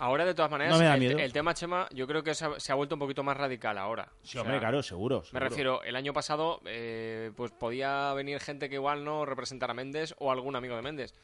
Ahora, 0.00 0.24
de 0.24 0.32
todas 0.34 0.50
maneras, 0.50 0.72
No 0.72 0.78
me 0.78 0.86
da 0.86 0.94
el, 0.94 1.00
miedo. 1.00 1.18
el 1.18 1.30
tema 1.32 1.52
Chema, 1.52 1.86
yo 1.92 2.06
creo 2.06 2.22
que 2.22 2.34
se 2.34 2.46
ha, 2.46 2.58
se 2.58 2.72
ha 2.72 2.74
vuelto 2.74 2.94
un 2.94 2.98
poquito 2.98 3.22
más 3.22 3.36
radical 3.36 3.76
ahora. 3.76 4.08
Sí, 4.22 4.38
O 4.38 4.40
hombre, 4.40 4.54
sea, 4.54 4.60
claro, 4.60 4.82
seguro. 4.82 5.22
Me 5.32 5.40
refiero, 5.40 5.82
el 5.82 5.94
año 5.94 6.14
pasado, 6.14 6.60
eh, 6.64 7.30
pues 7.36 7.50
podía 7.52 8.14
venir 8.14 8.40
gente 8.40 8.70
que 8.70 8.76
igual 8.76 9.04
no 9.04 9.26
representara 9.26 9.72
a 9.72 9.74
Méndez 9.74 10.14
o 10.18 10.32
algún 10.32 10.56
amigo 10.56 10.74
de 10.74 10.80
Méndez. 10.82 11.14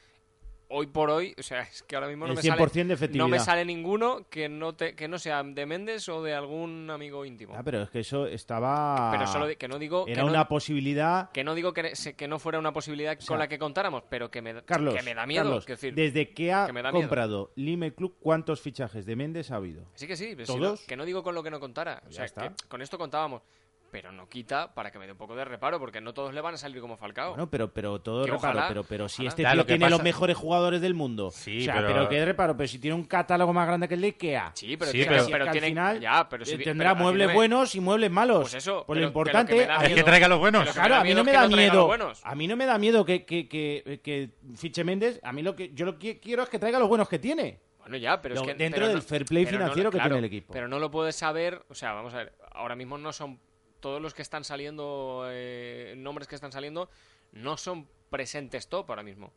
Hoy 0.68 0.88
por 0.88 1.10
hoy, 1.10 1.32
o 1.38 1.42
sea, 1.44 1.60
es 1.62 1.84
que 1.84 1.94
ahora 1.94 2.08
mismo 2.08 2.26
no 2.26 2.32
El 2.32 2.36
me 2.38 2.42
100% 2.42 2.56
sale, 2.58 2.84
de 2.86 2.94
efectividad. 2.94 3.24
no 3.24 3.28
me 3.28 3.38
sale 3.38 3.64
ninguno 3.64 4.26
que 4.28 4.48
no 4.48 4.74
te, 4.74 4.96
que 4.96 5.06
no 5.06 5.16
sea 5.18 5.42
de 5.44 5.64
Méndez 5.64 6.08
o 6.08 6.22
de 6.24 6.34
algún 6.34 6.90
amigo 6.90 7.24
íntimo. 7.24 7.54
Ah, 7.56 7.62
pero 7.62 7.82
es 7.82 7.90
que 7.90 8.00
eso 8.00 8.26
estaba. 8.26 9.10
Pero 9.12 9.26
solo 9.28 9.46
que 9.56 9.68
no 9.68 9.78
digo 9.78 10.06
Era 10.08 10.16
que 10.16 10.22
no, 10.22 10.26
una 10.32 10.48
posibilidad. 10.48 11.30
que 11.30 11.44
no 11.44 11.54
digo 11.54 11.72
que, 11.72 11.92
no 12.26 12.38
fuera 12.40 12.58
una 12.58 12.72
posibilidad 12.72 13.16
sea, 13.16 13.26
con 13.28 13.38
la 13.38 13.46
que 13.46 13.58
contáramos, 13.60 14.02
pero 14.08 14.28
que 14.30 14.42
me, 14.42 14.54
da- 14.54 14.62
Carlos, 14.62 14.94
que 14.96 15.02
me 15.02 15.14
da 15.14 15.24
miedo. 15.24 15.44
Carlos, 15.44 15.66
decir, 15.66 15.94
desde 15.94 16.30
que 16.34 16.52
ha 16.52 16.66
que 16.66 16.82
comprado 16.90 17.52
Lime 17.54 17.94
Club, 17.94 18.16
¿cuántos 18.18 18.60
fichajes 18.60 19.06
de 19.06 19.14
Méndez 19.14 19.52
ha 19.52 19.56
habido? 19.56 19.84
Sí 19.94 20.08
que 20.08 20.16
sí, 20.16 20.30
si 20.36 20.44
¿Todos? 20.46 20.80
no- 20.80 20.86
que 20.88 20.96
no 20.96 21.04
digo 21.04 21.22
con 21.22 21.36
lo 21.36 21.44
que 21.44 21.50
no 21.50 21.60
contara. 21.60 22.02
O 22.06 22.08
Ya 22.08 22.16
sea, 22.16 22.24
está. 22.24 22.48
que 22.48 22.68
con 22.68 22.82
esto 22.82 22.98
contábamos. 22.98 23.42
Pero 23.90 24.12
no 24.12 24.28
quita 24.28 24.74
para 24.74 24.90
que 24.90 24.98
me 24.98 25.06
dé 25.06 25.12
un 25.12 25.18
poco 25.18 25.34
de 25.36 25.44
reparo, 25.44 25.78
porque 25.78 26.00
no 26.00 26.12
todos 26.12 26.34
le 26.34 26.40
van 26.40 26.54
a 26.54 26.56
salir 26.58 26.80
como 26.80 26.96
Falcao. 26.96 27.30
Bueno, 27.30 27.48
pero, 27.48 27.72
pero 27.72 28.00
todo 28.00 28.24
Que 28.24 28.32
reparo. 28.32 28.50
ojalá- 28.50 28.68
pero, 28.68 28.84
pero 28.84 29.08
si 29.08 29.22
ojalá. 29.22 29.28
este 29.28 29.42
tío 29.44 29.54
lo 29.54 29.62
que 29.64 29.66
tiene 29.68 29.84
pasa- 29.86 29.90
los 29.96 30.02
mejores 30.02 30.36
jugadores 30.36 30.80
del 30.80 30.92
mundo. 30.94 31.30
Sí, 31.30 31.60
o 31.60 31.64
sea, 31.64 31.74
pero- 31.76 31.86
pero... 31.88 32.08
qué 32.08 32.24
reparo. 32.24 32.56
Pero 32.56 32.68
si 32.68 32.78
tiene 32.78 32.94
un 32.96 33.04
catálogo 33.04 33.52
más 33.52 33.66
grande 33.66 33.88
que 33.88 33.94
el 33.94 34.00
de 34.02 34.06
Ikea. 34.08 34.50
Sí, 34.54 34.76
pero, 34.76 34.90
Sí, 34.90 34.98
tiene- 34.98 35.12
pero- 35.12 35.24
Si 35.24 35.32
pero 35.32 35.44
que 35.44 35.48
al 35.48 35.52
tiene- 35.52 35.68
final 35.68 36.00
ya, 36.00 36.28
pero 36.28 36.44
si- 36.44 36.50
eh, 36.52 36.54
pero 36.58 36.70
tendrá 36.70 36.94
muebles 36.94 37.26
no 37.26 37.28
me- 37.30 37.34
buenos 37.34 37.74
y 37.74 37.80
muebles 37.80 38.10
malos. 38.10 38.40
Pues 38.42 38.54
eso, 38.54 38.84
Pues 38.86 38.86
pero- 38.86 38.94
lo 38.94 39.00
que 39.00 39.06
importante. 39.06 39.66
da 39.66 39.80
a 39.80 39.84
Es 39.86 39.94
que 39.94 40.02
traiga 40.02 40.28
los 40.28 40.38
buenos. 40.40 40.62
Pero 40.62 40.72
que 40.74 40.78
Claro, 40.80 40.94
a 40.96 41.04
mí 41.04 41.14
no 41.14 41.24
me 41.24 41.30
que 41.30 41.36
da 41.36 41.48
miedo. 41.48 41.90
A 42.24 42.34
mí 42.34 42.46
no 42.48 42.56
me 42.56 42.66
da 42.66 42.78
miedo 42.78 43.04
que, 43.04 43.24
que, 43.24 43.48
que, 43.48 44.00
que 44.02 44.30
fiche 44.56 44.84
Méndez. 44.84 45.20
A 45.22 45.32
mí 45.32 45.42
lo 45.42 45.54
que 45.56 45.72
yo 45.72 45.86
lo 45.86 45.98
que 45.98 46.18
quiero 46.18 46.42
es 46.42 46.48
que 46.48 46.58
traiga 46.58 46.78
los 46.78 46.88
buenos 46.88 47.08
que 47.08 47.18
tiene. 47.18 47.60
Bueno, 47.80 47.98
ya, 47.98 48.20
pero 48.20 48.34
es 48.34 48.42
que... 48.42 48.54
dentro 48.54 48.78
pero 48.80 48.88
del 48.88 48.96
no- 48.96 49.02
fair 49.02 49.24
play 49.24 49.44
no- 49.44 49.50
financiero 49.50 49.90
que 49.92 49.96
claro, 49.98 50.08
tiene 50.10 50.18
el 50.18 50.24
equipo. 50.24 50.52
Pero 50.52 50.66
no 50.66 50.80
lo 50.80 50.90
puedes 50.90 51.14
saber... 51.14 51.62
O 51.68 51.74
sea, 51.74 51.92
vamos 51.92 52.12
a 52.14 52.16
ver. 52.18 52.32
Ahora 52.50 52.74
mismo 52.74 52.98
no 52.98 53.12
son... 53.12 53.38
Todos 53.86 54.02
los 54.02 54.14
que 54.14 54.22
están 54.22 54.42
saliendo... 54.42 55.26
eh, 55.30 55.94
nombres 55.96 56.26
que 56.26 56.34
están 56.34 56.50
saliendo... 56.50 56.88
No 57.32 57.56
son 57.56 57.86
presentes 58.10 58.66
top 58.68 58.90
ahora 58.90 59.04
mismo. 59.04 59.32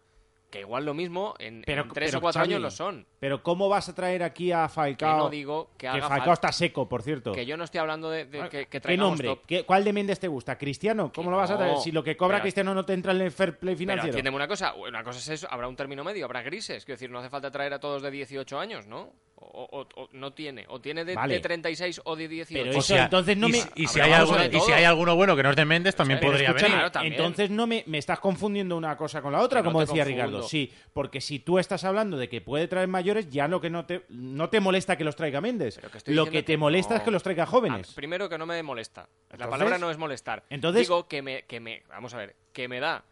Que 0.49 0.61
igual 0.61 0.83
lo 0.83 0.95
mismo 0.95 1.35
en, 1.37 1.61
Pero- 1.63 1.83
en 1.83 1.89
tres 1.89 2.09
pero, 2.09 2.17
o 2.17 2.21
cuatro 2.21 2.41
años 2.41 2.59
lo 2.59 2.71
son. 2.71 3.05
Pero 3.19 3.43
¿cómo 3.43 3.69
vas 3.69 3.87
a 3.89 3.93
traer 3.93 4.23
aquí 4.23 4.51
a 4.51 4.63
Que 4.67 4.73
Falcao? 4.73 5.17
no 5.19 5.29
digo 5.29 5.69
que 5.77 5.87
que 5.87 6.01
Falcao 6.01 6.33
está 6.33 6.51
seco, 6.51 6.89
por 6.89 7.03
cierto. 7.03 7.31
Que 7.33 7.45
yo 7.45 7.55
no 7.57 7.63
estoy 7.65 7.79
hablando 7.79 8.09
de, 8.09 8.25
de 8.25 8.49
que, 8.49 8.65
que 8.65 8.81
¿Qué 8.81 8.97
nombre? 8.97 9.27
top. 9.27 9.45
¿Qué- 9.45 9.63
¿Cuál 9.63 9.83
de 9.83 9.93
Méndez 9.93 10.19
te 10.19 10.27
gusta? 10.27 10.57
¿Cristiano? 10.57 11.11
¿Cómo 11.13 11.27
Que 11.27 11.31
lo 11.31 11.37
vas 11.37 11.51
a 11.51 11.57
traer? 11.57 11.77
Si 11.77 11.91
lo 11.91 12.03
que 12.03 12.17
cobra 12.17 12.37
pero- 12.37 12.43
Cristiano 12.43 12.73
no 12.73 12.83
te 12.83 12.93
entra 12.93 13.11
en 13.11 13.21
el 13.21 13.31
fair 13.31 13.59
play 13.59 13.75
Pero 13.75 13.77
financiero. 13.79 14.07
entiéndeme 14.09 14.35
una 14.37 14.47
cosa, 14.47 14.73
una 14.73 15.03
cosa 15.03 15.19
es 15.19 15.29
eso, 15.29 15.47
habrá 15.51 15.67
un 15.67 15.75
término 15.75 16.03
medio, 16.03 16.25
habrá 16.25 16.41
grises, 16.41 16.83
quiero 16.83 16.95
decir, 16.95 17.11
no 17.11 17.19
hace 17.19 17.29
falta 17.29 17.51
traer 17.51 17.73
a 17.75 17.79
todos 17.79 18.01
de 18.01 18.09
18 18.09 18.59
años, 18.59 18.87
¿no? 18.87 19.13
O, 19.41 19.67
o- 19.71 20.01
o 20.01 20.09
no 20.11 20.33
tiene, 20.33 20.65
o 20.67 20.81
tiene 20.81 21.05
de, 21.05 21.15
Vale. 21.15 21.35
de 21.35 21.39
36 21.39 22.01
o 22.03 22.15
de 22.15 22.27
18. 22.27 22.63
Pero 22.65 22.77
O 22.77 22.81
sea, 22.81 23.05
entonces 23.05 23.37
no 23.37 23.47
y, 23.47 23.51
me... 23.53 23.57
si- 23.61 23.69
y 23.75 23.87
si 23.87 23.99
hay 24.01 24.09
uno 24.11 24.17
alguno, 24.17 24.45
y 24.45 24.59
si 24.59 24.71
hay 24.73 24.83
alguno 24.83 25.15
bueno 25.15 25.35
que 25.35 25.43
no 25.43 25.51
es 25.51 25.55
de 25.55 25.63
Méndez, 25.65 25.95
también 25.95 26.19
Pero 26.19 26.31
podría 26.33 26.51
venir. 26.51 26.67
Claro, 26.71 26.91
también. 26.91 27.13
entonces 27.13 27.49
no 27.49 27.65
me, 27.65 27.83
me 27.87 27.97
estás 27.97 28.19
confundiendo 28.19 28.75
una 28.75 28.97
cosa 28.97 29.21
con 29.21 29.31
la 29.31 29.39
otra, 29.41 29.63
como 29.63 29.79
decía 29.79 30.03
confundo. 30.03 30.25
Ricardo. 30.27 30.47
Sí, 30.47 30.71
porque 30.93 31.21
si 31.21 31.39
tú 31.39 31.57
estás 31.57 31.83
hablando 31.85 32.17
de 32.17 32.27
que 32.27 32.41
puede 32.41 32.67
traer 32.67 32.89
mayores, 32.89 33.29
ya 33.29 33.47
lo 33.47 33.61
que 33.61 33.69
no 33.69 33.85
te, 33.85 34.03
no 34.09 34.49
te 34.49 34.59
molesta 34.59 34.97
que 34.97 35.03
los 35.05 35.15
traiga 35.15 35.39
Méndez. 35.39 35.79
Que 36.03 36.11
lo 36.11 36.25
que 36.25 36.43
te 36.43 36.53
que 36.53 36.57
molesta 36.57 36.95
no. 36.95 36.97
es 36.97 37.03
que 37.03 37.11
los 37.11 37.23
traiga 37.23 37.45
jóvenes. 37.45 37.87
Ah, 37.89 37.93
primero 37.95 38.27
que 38.27 38.37
no 38.37 38.45
me 38.45 38.61
molesta. 38.61 39.07
La 39.37 39.49
palabra 39.49 39.77
no 39.77 39.89
es 39.89 39.97
molestar. 39.97 40.43
Entonces- 40.49 40.81
Digo 40.87 41.07
que 41.07 41.21
me, 41.21 41.43
que 41.43 41.59
me, 41.59 41.83
vamos 41.89 42.13
a 42.13 42.17
ver, 42.17 42.35
que 42.51 42.67
me 42.67 42.79
da 42.79 43.03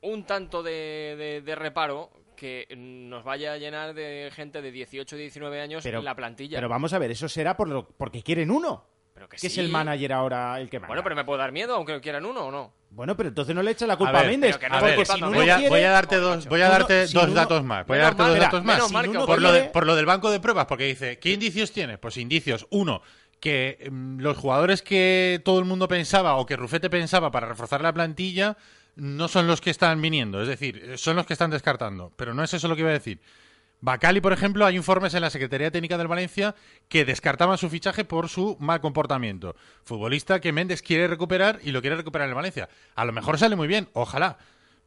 un 0.00 0.24
tanto 0.24 0.62
de, 0.62 1.14
de- 1.18 1.40
de 1.42 1.54
reparo 1.54 2.10
que 2.36 2.66
nos 2.76 3.24
vaya 3.24 3.54
a 3.54 3.56
llenar 3.58 3.94
de 3.94 4.30
gente 4.34 4.62
de 4.62 4.70
18 4.70 5.16
19 5.16 5.60
años 5.60 5.82
Pero- 5.82 6.02
la 6.02 6.14
plantilla. 6.14 6.58
Pero 6.58 6.68
vamos 6.68 6.92
a 6.92 6.98
ver, 6.98 7.10
eso 7.10 7.28
será 7.28 7.56
por 7.56 7.68
lo, 7.68 7.88
porque 7.88 8.22
quieren 8.22 8.50
uno. 8.50 8.84
Pero 9.14 9.28
que 9.30 9.38
que 9.38 9.46
es 9.46 9.56
el 9.56 9.70
manager 9.70 10.12
ahora 10.12 10.60
el 10.60 10.68
que 10.68 10.78
manda. 10.78 10.88
Bueno, 10.88 11.02
pero 11.02 11.16
me 11.16 11.24
puede 11.24 11.38
dar 11.38 11.50
miedo, 11.50 11.74
aunque 11.74 11.98
quieran 12.02 12.26
uno 12.26 12.42
o 12.48 12.50
no. 12.50 12.74
Bueno, 12.90 13.16
pero 13.16 13.30
entonces 13.30 13.54
no 13.54 13.62
le 13.62 13.70
echa 13.70 13.86
la 13.86 13.96
culpa 13.96 14.10
A 14.20 14.22
ver, 14.22 14.38
no 14.38 14.40
ver, 14.82 15.06
si 15.06 15.20
no 15.20 15.32
voy, 15.32 15.48
a, 15.48 15.56
quiere- 15.56 15.70
voy 15.70 15.80
a 15.82 15.90
darte 15.90 16.16
dos, 16.16 16.46
voy 16.46 16.60
a 16.60 16.68
darte 16.68 17.06
si 17.08 17.14
dos 17.14 17.24
uno- 17.24 17.34
datos 17.34 17.64
más. 17.64 17.86
Voy 17.86 17.96
a 17.98 18.02
darte 18.02 18.22
dos 18.22 18.38
datos 18.38 18.62
más. 18.62 18.78
por, 19.24 19.40
lo 19.40 19.48
quiere- 19.50 19.64
de- 19.66 19.70
por 19.70 19.86
lo 19.86 19.96
del 19.96 20.04
banco 20.04 20.30
de 20.30 20.38
pruebas, 20.38 20.66
porque 20.66 20.84
dice, 20.84 21.18
¿qué 21.18 21.32
indicios 21.32 21.72
tiene? 21.72 21.96
Pues 21.96 22.18
indicios. 22.18 22.66
Uno, 22.70 23.00
que 23.40 23.88
mm, 23.90 24.20
los 24.20 24.36
jugadores 24.36 24.82
que 24.82 25.40
todo 25.44 25.58
el 25.60 25.64
mundo 25.64 25.88
pensaba 25.88 26.36
o 26.36 26.44
que 26.44 26.56
Rufete 26.56 26.90
pensaba 26.90 27.30
para 27.30 27.48
reforzar 27.48 27.80
la 27.80 27.92
plantilla 27.94 28.56
no 28.96 29.28
son 29.28 29.46
los 29.46 29.60
que 29.60 29.70
están 29.70 30.02
viniendo. 30.02 30.42
Es 30.42 30.48
decir, 30.48 30.98
son 30.98 31.16
los 31.16 31.26
que 31.26 31.34
están 31.34 31.50
descartando. 31.50 32.12
Pero 32.16 32.34
no 32.34 32.42
es 32.42 32.52
eso 32.52 32.66
lo 32.66 32.74
que 32.74 32.80
iba 32.80 32.90
a 32.90 32.94
decir. 32.94 33.20
Bacali, 33.80 34.20
por 34.22 34.32
ejemplo, 34.32 34.64
hay 34.64 34.74
informes 34.74 35.12
en 35.14 35.20
la 35.20 35.30
Secretaría 35.30 35.70
Técnica 35.70 35.98
del 35.98 36.08
Valencia 36.08 36.54
que 36.88 37.04
descartaban 37.04 37.58
su 37.58 37.68
fichaje 37.68 38.04
por 38.04 38.28
su 38.28 38.56
mal 38.58 38.80
comportamiento. 38.80 39.54
Futbolista 39.84 40.40
que 40.40 40.52
Méndez 40.52 40.80
quiere 40.82 41.06
recuperar 41.06 41.60
y 41.62 41.72
lo 41.72 41.82
quiere 41.82 41.96
recuperar 41.96 42.28
en 42.28 42.34
Valencia. 42.34 42.68
A 42.94 43.04
lo 43.04 43.12
mejor 43.12 43.38
sale 43.38 43.54
muy 43.54 43.68
bien, 43.68 43.88
ojalá. 43.92 44.38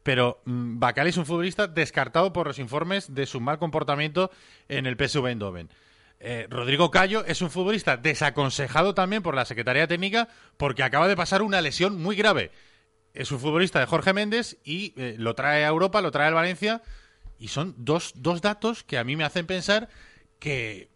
Pero 0.02 0.42
mm, 0.44 0.80
Bacali 0.80 1.10
es 1.10 1.16
un 1.16 1.26
futbolista 1.26 1.68
descartado 1.68 2.32
por 2.32 2.48
los 2.48 2.58
informes 2.58 3.14
de 3.14 3.26
su 3.26 3.40
mal 3.40 3.58
comportamiento 3.58 4.30
en 4.68 4.86
el 4.86 4.96
PSV 4.96 5.26
Eindhoven. 5.26 5.70
Eh, 6.18 6.46
Rodrigo 6.50 6.90
Cayo 6.90 7.24
es 7.24 7.40
un 7.42 7.50
futbolista 7.50 7.96
desaconsejado 7.96 8.92
también 8.92 9.22
por 9.22 9.34
la 9.34 9.46
Secretaría 9.46 9.86
Técnica 9.86 10.28
porque 10.56 10.82
acaba 10.82 11.08
de 11.08 11.16
pasar 11.16 11.42
una 11.42 11.60
lesión 11.60 12.02
muy 12.02 12.16
grave. 12.16 12.50
Es 13.14 13.32
un 13.32 13.40
futbolista 13.40 13.80
de 13.80 13.86
Jorge 13.86 14.12
Méndez 14.12 14.58
y 14.64 14.94
eh, 14.96 15.16
lo 15.18 15.34
trae 15.34 15.64
a 15.64 15.68
Europa, 15.68 16.00
lo 16.00 16.10
trae 16.10 16.28
al 16.28 16.34
Valencia 16.34 16.80
y 17.38 17.48
son 17.48 17.74
dos, 17.78 18.12
dos 18.16 18.40
datos 18.40 18.84
que 18.84 18.98
a 18.98 19.04
mí 19.04 19.16
me 19.16 19.24
hacen 19.24 19.46
pensar 19.46 19.88
que, 20.38 20.88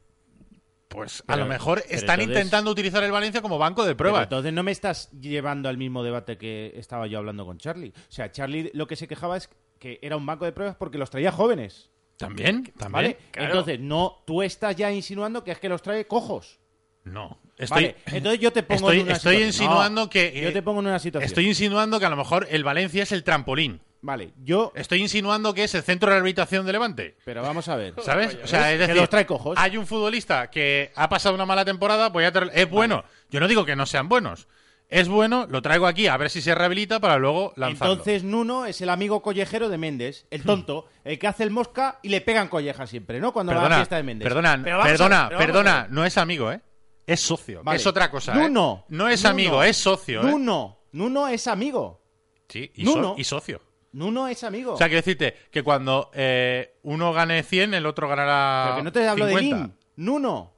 pues 0.88 1.22
a 1.22 1.34
Pero- 1.34 1.38
lo 1.40 1.46
mejor 1.46 1.82
están 1.88 2.20
entonces- 2.20 2.28
intentando 2.44 2.70
utilizar 2.70 3.02
el 3.02 3.10
Valencia 3.12 3.42
como 3.42 3.58
banco 3.58 3.82
de 3.82 3.88
Pero 3.94 3.96
prueba. 3.96 4.22
entonces 4.24 4.52
no 4.52 4.62
me 4.62 4.70
estás 4.70 5.10
llevando 5.12 5.68
al 5.68 5.76
mismo 5.76 6.04
debate 6.04 6.38
que 6.38 6.72
estaba 6.76 7.06
yo 7.06 7.18
hablando 7.18 7.44
con 7.44 7.58
Charlie. 7.58 7.92
O 7.96 8.12
sea, 8.12 8.30
Charlie 8.30 8.70
lo 8.74 8.86
que 8.86 8.96
se 8.96 9.08
quejaba 9.08 9.36
es 9.36 9.48
que 9.80 9.98
era 10.02 10.16
un 10.16 10.24
banco 10.24 10.44
de 10.44 10.52
pruebas 10.52 10.76
porque 10.76 10.98
los 10.98 11.10
traía 11.10 11.32
jóvenes. 11.32 11.90
También, 12.16 12.62
también. 12.78 12.92
¿Vale? 12.92 13.18
Claro. 13.32 13.48
Entonces, 13.48 13.80
no, 13.80 14.22
tú 14.24 14.40
estás 14.42 14.76
ya 14.76 14.92
insinuando 14.92 15.42
que 15.42 15.50
es 15.50 15.58
que 15.58 15.68
los 15.68 15.82
trae 15.82 16.06
cojos. 16.06 16.60
No, 17.04 17.38
estoy, 17.58 17.82
Vale, 17.84 17.96
entonces 18.06 18.40
yo 18.40 18.52
te 18.52 18.62
pongo 18.62 18.88
estoy, 18.90 19.00
en 19.00 19.06
una 19.06 19.12
estoy 19.14 19.42
insinuando 19.42 20.02
No, 20.02 20.10
que... 20.10 20.32
Yo 20.40 20.48
eh, 20.48 20.52
te 20.52 20.62
pongo 20.62 20.80
en 20.80 20.86
una 20.86 20.98
situación. 20.98 21.26
Estoy 21.26 21.46
insinuando 21.46 22.00
que 22.00 22.06
a 22.06 22.10
lo 22.10 22.16
mejor 22.16 22.46
el 22.50 22.64
Valencia 22.64 23.02
es 23.02 23.12
el 23.12 23.22
trampolín. 23.24 23.80
Vale, 24.00 24.32
yo... 24.42 24.72
Estoy 24.74 25.00
insinuando 25.02 25.52
que 25.54 25.64
es 25.64 25.74
el 25.74 25.82
centro 25.82 26.08
de 26.08 26.14
rehabilitación 26.16 26.64
de 26.64 26.72
Levante. 26.72 27.16
Pero 27.24 27.42
vamos 27.42 27.68
a 27.68 27.76
ver. 27.76 27.94
¿Sabes? 28.02 28.38
O 28.42 28.46
sea, 28.46 28.72
es 28.72 28.78
Que 28.78 28.86
decir, 28.86 28.96
los 28.96 29.08
trae 29.10 29.26
cojos. 29.26 29.58
hay 29.58 29.76
un 29.76 29.86
futbolista 29.86 30.50
que 30.50 30.92
ha 30.94 31.08
pasado 31.10 31.34
una 31.34 31.44
mala 31.46 31.64
temporada, 31.64 32.08
voy 32.08 32.24
a 32.24 32.32
traer- 32.32 32.50
es 32.54 32.68
bueno. 32.70 33.04
Yo 33.30 33.38
no 33.40 33.48
digo 33.48 33.64
que 33.66 33.76
no 33.76 33.84
sean 33.86 34.08
buenos. 34.08 34.48
Es 34.88 35.08
bueno, 35.08 35.46
lo 35.48 35.60
traigo 35.62 35.86
aquí 35.86 36.06
a 36.08 36.16
ver 36.18 36.28
si 36.30 36.40
se 36.42 36.54
rehabilita 36.54 37.00
para 37.00 37.18
luego 37.18 37.52
lanzarlo. 37.56 37.94
Entonces 37.94 38.22
Nuno 38.22 38.66
es 38.66 38.80
el 38.82 38.90
amigo 38.90 39.22
collejero 39.22 39.68
de 39.70 39.78
Méndez, 39.78 40.26
el 40.30 40.42
tonto, 40.42 40.86
el 41.04 41.18
que 41.18 41.26
hace 41.26 41.42
el 41.42 41.50
mosca 41.50 41.98
y 42.02 42.10
le 42.10 42.20
pegan 42.20 42.48
collejas 42.48 42.90
siempre, 42.90 43.18
¿no? 43.18 43.32
Cuando 43.32 43.52
va 43.52 43.58
a 43.58 43.62
la 43.62 43.64
perdona, 43.68 43.76
fiesta 43.80 43.96
de 43.96 44.02
Méndez. 44.02 44.28
perdona, 44.28 44.60
Pero 44.62 44.82
perdona, 44.82 45.24
a 45.26 45.28
perdona, 45.30 45.86
no 45.90 46.04
es 46.04 46.18
amigo, 46.18 46.52
¿eh? 46.52 46.60
Es 47.06 47.20
socio, 47.20 47.62
que 47.62 47.76
es 47.76 47.86
otra 47.86 48.10
cosa, 48.10 48.32
¿eh? 48.32 48.38
Nuno. 48.48 48.84
No 48.88 49.08
es 49.08 49.20
Nuno. 49.22 49.30
amigo, 49.30 49.62
es 49.62 49.76
socio, 49.76 50.20
¿eh? 50.22 50.24
Nuno. 50.24 50.78
Nuno 50.92 51.28
es 51.28 51.46
amigo. 51.46 52.00
Sí, 52.48 52.70
y, 52.74 52.84
so- 52.86 53.14
y 53.18 53.24
socio. 53.24 53.60
Nuno 53.92 54.26
es 54.26 54.42
amigo. 54.42 54.74
O 54.74 54.76
sea, 54.76 54.88
quiero 54.88 54.98
decirte 55.00 55.36
que 55.50 55.62
cuando 55.62 56.10
eh, 56.14 56.78
uno 56.82 57.12
gane 57.12 57.42
100, 57.42 57.74
el 57.74 57.86
otro 57.86 58.08
ganará 58.08 58.64
Pero 58.66 58.76
que 58.78 58.82
no 58.82 58.92
te 58.92 59.08
hablo 59.08 59.28
50. 59.28 59.56
de 59.56 59.62
Lim. 59.62 59.72
Nuno. 59.96 60.52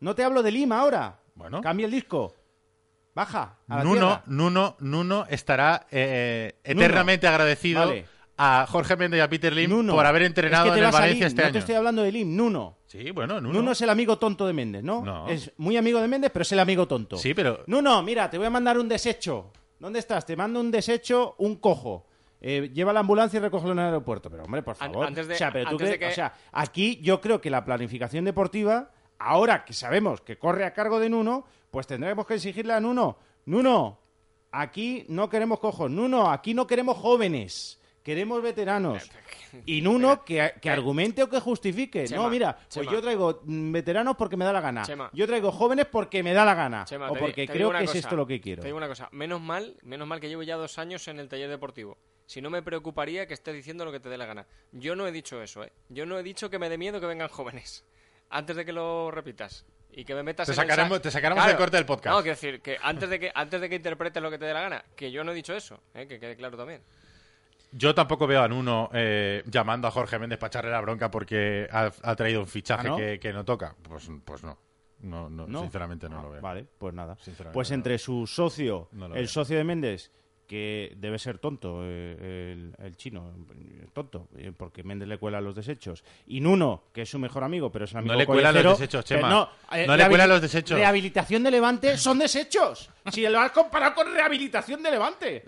No 0.00 0.14
te 0.14 0.24
hablo 0.24 0.42
de 0.42 0.50
Lim 0.50 0.72
ahora. 0.72 1.20
Bueno. 1.34 1.60
Cambia 1.62 1.86
el 1.86 1.92
disco. 1.92 2.34
Baja. 3.14 3.58
A 3.68 3.76
la 3.78 3.84
Nuno, 3.84 3.94
tierra. 4.08 4.22
Nuno, 4.26 4.76
Nuno 4.80 5.26
estará 5.30 5.86
eh, 5.90 6.58
eternamente 6.64 7.26
agradecido 7.26 7.80
Vale. 7.86 8.06
a 8.36 8.66
Jorge 8.68 8.94
Méndez 8.96 9.18
y 9.18 9.20
a 9.22 9.28
Peter 9.30 9.54
Lim 9.54 9.70
Nuno. 9.70 9.94
por 9.94 10.04
haber 10.04 10.22
entrenado 10.22 10.66
Es 10.66 10.72
que 10.72 10.78
en 10.80 10.84
el 10.84 10.88
a 10.88 10.90
Valencia 10.90 11.26
este 11.28 11.40
no 11.40 11.46
año. 11.46 11.52
te 11.54 11.58
estoy 11.60 11.74
hablando 11.76 12.02
de 12.02 12.12
Lim. 12.12 12.36
Nuno. 12.36 12.76
Sí, 12.96 13.10
bueno, 13.10 13.40
Nuno. 13.40 13.54
Nuno 13.54 13.72
es 13.72 13.80
el 13.82 13.90
amigo 13.90 14.18
tonto 14.18 14.46
de 14.46 14.52
Méndez, 14.52 14.82
¿no? 14.82 15.02
No. 15.04 15.28
Es 15.28 15.52
muy 15.58 15.76
amigo 15.76 16.00
de 16.00 16.08
Méndez, 16.08 16.30
pero 16.32 16.42
es 16.42 16.52
el 16.52 16.60
amigo 16.60 16.86
tonto. 16.88 17.16
Sí, 17.16 17.34
pero 17.34 17.62
Nuno, 17.66 18.02
mira, 18.02 18.28
te 18.30 18.38
voy 18.38 18.46
a 18.46 18.50
mandar 18.50 18.78
un 18.78 18.88
desecho. 18.88 19.52
¿Dónde 19.78 19.98
estás? 19.98 20.24
Te 20.24 20.36
mando 20.36 20.60
un 20.60 20.70
desecho, 20.70 21.34
un 21.38 21.56
cojo. 21.56 22.06
Eh, 22.40 22.70
lleva 22.72 22.92
la 22.92 23.00
ambulancia 23.00 23.38
y 23.38 23.40
recógelo 23.40 23.72
en 23.72 23.78
el 23.80 23.84
aeropuerto. 23.86 24.30
Pero, 24.30 24.44
hombre, 24.44 24.62
por 24.62 24.76
favor. 24.76 25.06
antes 25.06 25.26
de- 25.26 25.34
o 25.34 25.38
sea, 25.38 25.50
pero 25.52 25.64
tú 25.64 25.70
antes 25.72 25.88
de 25.90 25.98
crees- 25.98 26.08
que- 26.08 26.12
o 26.12 26.14
sea, 26.24 26.34
aquí 26.52 26.98
yo 27.02 27.20
creo 27.20 27.40
que 27.40 27.50
la 27.50 27.64
planificación 27.64 28.24
deportiva, 28.24 28.90
ahora 29.18 29.64
que 29.64 29.72
sabemos 29.72 30.20
que 30.20 30.38
corre 30.38 30.64
a 30.64 30.72
cargo 30.72 30.98
de 31.00 31.08
Nuno, 31.08 31.44
pues 31.70 31.86
tendremos 31.86 32.26
que 32.26 32.34
exigirle 32.34 32.72
a 32.74 32.80
Nuno. 32.80 33.18
Nuno, 33.46 33.98
aquí 34.52 35.04
no 35.08 35.28
queremos 35.28 35.58
cojos. 35.60 35.90
Nuno, 35.90 36.30
aquí 36.30 36.54
no 36.54 36.66
queremos 36.66 36.96
jóvenes. 36.96 37.80
Queremos 38.02 38.40
veteranos. 38.40 39.10
Y 39.66 39.80
Nuno 39.80 40.24
que, 40.24 40.54
que 40.60 40.70
argumente 40.70 41.22
o 41.22 41.28
que 41.28 41.40
justifique. 41.40 42.04
Chema, 42.06 42.24
no, 42.24 42.28
mira, 42.30 42.54
pues 42.56 42.68
Chema. 42.68 42.92
yo 42.92 43.00
traigo 43.02 43.40
veteranos 43.44 44.16
porque 44.16 44.36
me 44.36 44.44
da 44.44 44.52
la 44.52 44.60
gana. 44.60 44.82
Chema. 44.82 45.10
Yo 45.12 45.26
traigo 45.26 45.52
jóvenes 45.52 45.86
porque 45.86 46.22
me 46.22 46.32
da 46.32 46.44
la 46.44 46.54
gana. 46.54 46.84
Chema, 46.84 47.10
o 47.10 47.14
porque 47.14 47.46
te 47.46 47.52
creo 47.52 47.70
que 47.72 47.84
es 47.84 47.94
esto 47.94 48.16
lo 48.16 48.26
que 48.26 48.40
quiero. 48.40 48.62
Te 48.62 48.68
digo 48.68 48.78
una 48.78 48.88
cosa, 48.88 49.08
menos 49.12 49.40
mal, 49.40 49.76
menos 49.82 50.06
mal 50.06 50.20
que 50.20 50.28
llevo 50.28 50.42
ya 50.42 50.56
dos 50.56 50.78
años 50.78 51.06
en 51.08 51.18
el 51.20 51.28
taller 51.28 51.48
deportivo. 51.48 51.96
Si 52.26 52.40
no 52.42 52.50
me 52.50 52.60
preocuparía 52.62 53.26
que 53.26 53.34
estés 53.34 53.54
diciendo 53.54 53.84
lo 53.84 53.92
que 53.92 54.00
te 54.00 54.08
dé 54.08 54.18
la 54.18 54.26
gana. 54.26 54.46
Yo 54.72 54.96
no 54.96 55.06
he 55.06 55.12
dicho 55.12 55.40
eso, 55.42 55.62
¿eh? 55.62 55.72
Yo 55.88 56.06
no 56.06 56.18
he 56.18 56.22
dicho 56.24 56.50
que 56.50 56.58
me 56.58 56.68
dé 56.68 56.76
miedo 56.76 57.00
que 57.00 57.06
vengan 57.06 57.28
jóvenes. 57.28 57.84
Antes 58.30 58.56
de 58.56 58.64
que 58.64 58.72
lo 58.72 59.10
repitas. 59.12 59.64
Y 59.92 60.04
que 60.04 60.14
me 60.14 60.22
metas 60.24 60.46
Te 60.46 60.52
en 60.52 60.58
el 60.60 60.66
sacaremos- 60.66 60.96
sa- 60.98 61.02
te 61.02 61.10
sacaremos 61.10 61.46
el 61.46 61.56
corte 61.56 61.76
del 61.76 61.86
podcast. 61.86 62.14
No, 62.16 62.22
quiero 62.22 62.34
decir, 62.34 62.60
que 62.60 62.76
antes 62.82 63.08
de 63.08 63.18
que, 63.18 63.30
antes 63.34 63.60
de 63.60 63.68
que 63.70 63.76
interpretes 63.76 64.22
lo 64.22 64.30
que 64.30 64.36
te 64.38 64.44
dé 64.44 64.52
la 64.52 64.60
gana, 64.60 64.84
que 64.94 65.10
yo 65.10 65.24
no 65.24 65.32
he 65.32 65.34
dicho 65.34 65.54
eso, 65.54 65.80
¿eh? 65.94 66.06
que 66.06 66.18
quede 66.20 66.36
claro 66.36 66.56
también. 66.56 66.82
Yo 67.72 67.94
tampoco 67.94 68.26
veo 68.26 68.42
a 68.42 68.48
Nuno 68.48 68.90
eh, 68.92 69.42
llamando 69.46 69.88
a 69.88 69.90
Jorge 69.90 70.18
Méndez 70.18 70.38
para 70.38 70.48
echarle 70.48 70.70
la 70.70 70.80
bronca 70.80 71.10
porque 71.10 71.68
ha, 71.70 71.90
ha 72.02 72.16
traído 72.16 72.40
un 72.40 72.46
fichaje 72.46 72.86
¿Ah, 72.88 72.90
no? 72.90 72.96
que, 72.96 73.18
que 73.20 73.32
no 73.32 73.44
toca. 73.44 73.74
Pues, 73.82 74.08
pues 74.24 74.42
no. 74.42 74.58
No, 75.00 75.28
no, 75.28 75.46
¿No? 75.46 75.60
sinceramente 75.60 76.08
no 76.08 76.18
Ah, 76.18 76.22
lo 76.22 76.30
veo. 76.30 76.40
Vale, 76.40 76.66
pues 76.78 76.94
nada. 76.94 77.16
Pues 77.52 77.70
no. 77.70 77.74
entre 77.74 77.98
su 77.98 78.26
socio, 78.26 78.88
No 78.92 79.06
el 79.06 79.12
veo. 79.12 79.26
socio 79.28 79.58
de 79.58 79.62
Méndez, 79.64 80.10
que 80.46 80.94
debe 80.96 81.18
ser 81.18 81.38
tonto, 81.38 81.80
eh, 81.82 82.52
el, 82.54 82.74
el 82.84 82.96
chino, 82.96 83.30
tonto, 83.92 84.28
eh, 84.36 84.52
porque 84.56 84.82
Méndez 84.84 85.06
le 85.08 85.18
cuela 85.18 85.40
los 85.42 85.54
desechos, 85.54 86.02
y 86.26 86.40
Nuno, 86.40 86.84
que 86.94 87.02
es 87.02 87.10
su 87.10 87.18
mejor 87.18 87.44
amigo, 87.44 87.70
pero 87.70 87.84
es 87.84 87.92
un 87.92 87.98
amigo 87.98 88.14
le 88.14 88.24
cuela 88.26 88.52
los 88.52 88.78
desechos, 88.78 89.04
Chema. 89.04 89.28
No, 89.28 89.50
eh, 89.72 89.86
No 89.86 89.96
le 89.96 90.08
cuela 90.08 90.26
los 90.26 90.40
desechos. 90.40 90.78
Rehabilitación 90.78 91.42
de 91.42 91.50
Levante 91.50 91.98
son 91.98 92.18
desechos. 92.18 92.90
Si 93.12 93.22
lo 93.28 93.40
has 93.40 93.52
comparado 93.52 93.94
con 93.94 94.12
rehabilitación 94.12 94.82
de 94.82 94.90
Levante. 94.90 95.44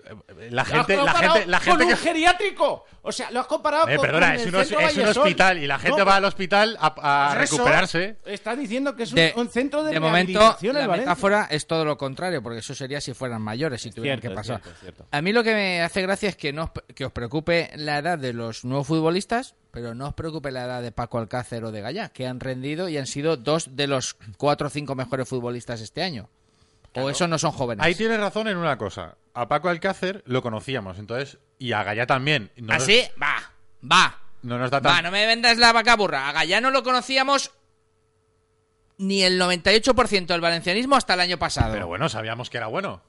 La 0.49 0.49
Lo 0.49 0.61
has 0.61 0.67
gente, 0.69 0.95
la 0.97 1.13
gente, 1.13 1.45
la 1.45 1.59
gente 1.59 1.77
con 1.77 1.87
que... 1.87 1.93
un 1.93 1.99
geriátrico. 1.99 2.85
O 3.01 3.11
sea, 3.11 3.31
lo 3.31 3.39
has 3.41 3.47
comparado 3.47 3.87
Eh, 3.87 3.95
con, 3.97 4.05
perdona, 4.05 4.35
es, 4.35 4.45
es 4.45 4.97
un 4.97 5.07
hospital 5.07 5.57
y 5.57 5.67
la 5.67 5.79
gente 5.79 5.99
No, 5.99 6.05
va 6.05 6.15
al 6.15 6.25
hospital 6.25 6.77
a, 6.79 7.35
pues 7.35 7.49
recuperarse. 7.49 8.17
Está 8.25 8.55
diciendo 8.55 8.95
que 8.95 9.03
es 9.03 9.11
un, 9.11 9.15
De, 9.15 9.33
un 9.35 9.49
centro 9.49 9.83
de, 9.83 9.93
de 9.93 9.99
momento, 9.99 10.39
rehabilitación 10.39 10.75
el 10.75 10.81
la 10.81 10.87
Valencia. 10.87 11.09
metáfora 11.11 11.47
es 11.49 11.67
todo 11.67 11.85
lo 11.85 11.97
contrario, 11.97 12.41
porque 12.41 12.59
eso 12.59 12.73
sería 12.75 13.01
si 13.01 13.13
fueran 13.13 13.41
mayores, 13.41 13.81
si 13.81 13.91
tuvieran 13.91 14.19
cierto, 14.19 14.33
que 14.33 14.35
pasar. 14.35 14.61
cierto, 14.61 14.71
es 14.75 14.79
cierto. 14.81 15.05
A 15.11 15.21
mí 15.21 15.33
lo 15.33 15.43
que 15.43 15.53
me 15.53 15.81
hace 15.81 16.01
gracia 16.01 16.29
es 16.29 16.35
que, 16.35 16.53
no 16.53 16.63
os, 16.65 16.71
que 16.95 17.05
os 17.05 17.11
preocupe 17.11 17.71
la 17.75 17.97
edad 17.99 18.17
de 18.17 18.33
los 18.33 18.65
nuevos 18.65 18.87
futbolistas, 18.87 19.55
pero 19.71 19.93
no 19.95 20.07
os 20.07 20.13
preocupe 20.13 20.51
la 20.51 20.65
edad 20.65 20.81
de 20.81 20.91
Paco 20.91 21.17
Alcácer 21.19 21.63
o 21.65 21.71
de 21.71 21.81
Gallá, 21.81 22.09
que 22.09 22.27
han 22.27 22.39
rendido 22.39 22.89
y 22.89 22.97
han 22.97 23.07
sido 23.07 23.37
dos 23.37 23.75
de 23.75 23.87
los 23.87 24.15
cuatro 24.37 24.67
o 24.67 24.69
cinco 24.69 24.95
mejores 24.95 25.27
futbolistas 25.27 25.81
este 25.81 26.03
año. 26.03 26.29
O 26.95 27.09
esos 27.09 27.29
no 27.29 27.37
son 27.37 27.51
jóvenes. 27.51 27.85
Ahí 27.85 27.95
tienes 27.95 28.19
razón 28.19 28.47
en 28.47 28.57
una 28.57 28.77
cosa. 28.77 29.15
A 29.33 29.47
Paco 29.47 29.69
Alcácer 29.69 30.23
lo 30.25 30.41
conocíamos, 30.41 30.97
entonces, 30.99 31.37
y 31.57 31.71
a 31.73 31.83
Gallá 31.83 32.05
también. 32.07 32.51
No 32.57 32.73
nos- 32.73 32.83
¿Así? 32.83 33.03
Va, 33.21 33.35
va. 33.89 34.17
No 34.41 34.57
nos 34.57 34.71
da 34.71 34.81
tan... 34.81 34.93
Va, 34.95 35.01
no 35.01 35.11
me 35.11 35.25
vendas 35.27 35.57
la 35.57 35.71
vaca 35.73 35.95
burra. 35.95 36.27
A 36.29 36.31
Gallá 36.31 36.61
no 36.61 36.71
lo 36.71 36.83
conocíamos 36.83 37.51
ni 38.97 39.23
el 39.23 39.39
98% 39.39 40.25
del 40.27 40.41
valencianismo 40.41 40.95
hasta 40.95 41.13
el 41.13 41.19
año 41.21 41.37
pasado. 41.39 41.73
Pero 41.73 41.87
bueno, 41.87 42.09
sabíamos 42.09 42.49
que 42.49 42.57
era 42.57 42.67
bueno. 42.67 43.01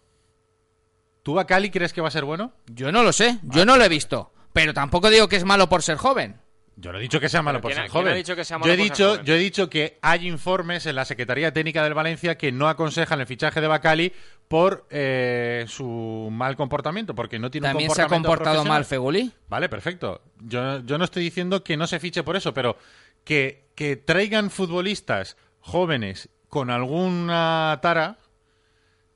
¿Tú 1.23 1.39
a 1.39 1.47
Cali 1.47 1.71
crees 1.71 1.93
que 1.93 2.01
va 2.01 2.09
a 2.09 2.13
ser 2.13 2.25
bueno? 2.25 2.53
Yo 2.67 2.93
no 2.93 3.03
lo 3.03 3.13
sé, 3.13 3.39
yo 3.43 3.65
no 3.65 3.77
lo 3.77 3.85
he 3.85 3.89
visto. 3.89 4.33
Pero 4.53 4.73
tampoco 4.75 5.11
digo 5.11 5.29
que 5.29 5.37
es 5.37 5.45
malo 5.45 5.69
por 5.69 5.83
ser 5.83 5.97
joven. 5.97 6.41
Yo 6.77 6.93
no 6.93 6.99
he 6.99 7.03
dicho 7.03 7.21
que 7.21 7.29
sea 7.29 7.43
malo 7.43 7.61
por 7.61 7.73
¿quién 7.73 7.83
ser 7.85 7.91
joven. 7.91 8.13
ha 8.13 8.17
dicho 8.17 8.35
que 8.35 8.45
sea 8.45 8.59
yo, 8.59 8.73
he 8.73 8.77
dicho, 8.77 9.11
joven? 9.11 9.25
yo 9.27 9.35
he 9.35 9.39
dicho 9.39 9.69
que 9.69 9.99
hay 10.01 10.27
informes 10.27 10.87
en 10.87 10.97
la 10.97 11.05
Secretaría 11.05 11.53
Técnica 11.53 11.85
del 11.85 11.93
Valencia 11.95 12.39
que 12.39 12.53
no 12.53 12.69
aconsejan 12.69 13.21
el 13.21 13.27
fichaje 13.27 13.61
de 13.61 13.67
Bacali 13.67 14.13
por 14.49 14.87
eh, 14.91 15.67
su 15.69 16.29
mal 16.33 16.57
comportamiento, 16.57 17.15
porque 17.15 17.39
no 17.39 17.51
tiene 17.51 17.69
También 17.69 17.91
un 17.91 17.97
se 17.97 18.03
ha 18.03 18.07
comportamiento 18.07 18.29
comportado 18.29 18.65
mal. 18.65 18.85
Feguli. 18.85 19.31
Vale, 19.49 19.69
perfecto. 19.69 20.23
Yo, 20.41 20.81
yo 20.85 20.97
no 20.97 21.05
estoy 21.05 21.23
diciendo 21.23 21.63
que 21.63 21.77
no 21.77 21.87
se 21.87 22.01
fiche 22.01 22.23
por 22.23 22.37
eso, 22.37 22.55
pero 22.55 22.77
que, 23.25 23.69
que 23.75 23.97
traigan 23.97 24.51
futbolistas 24.51 25.37
jóvenes 25.61 26.31
con 26.49 26.71
alguna 26.71 27.79
tara, 27.83 28.19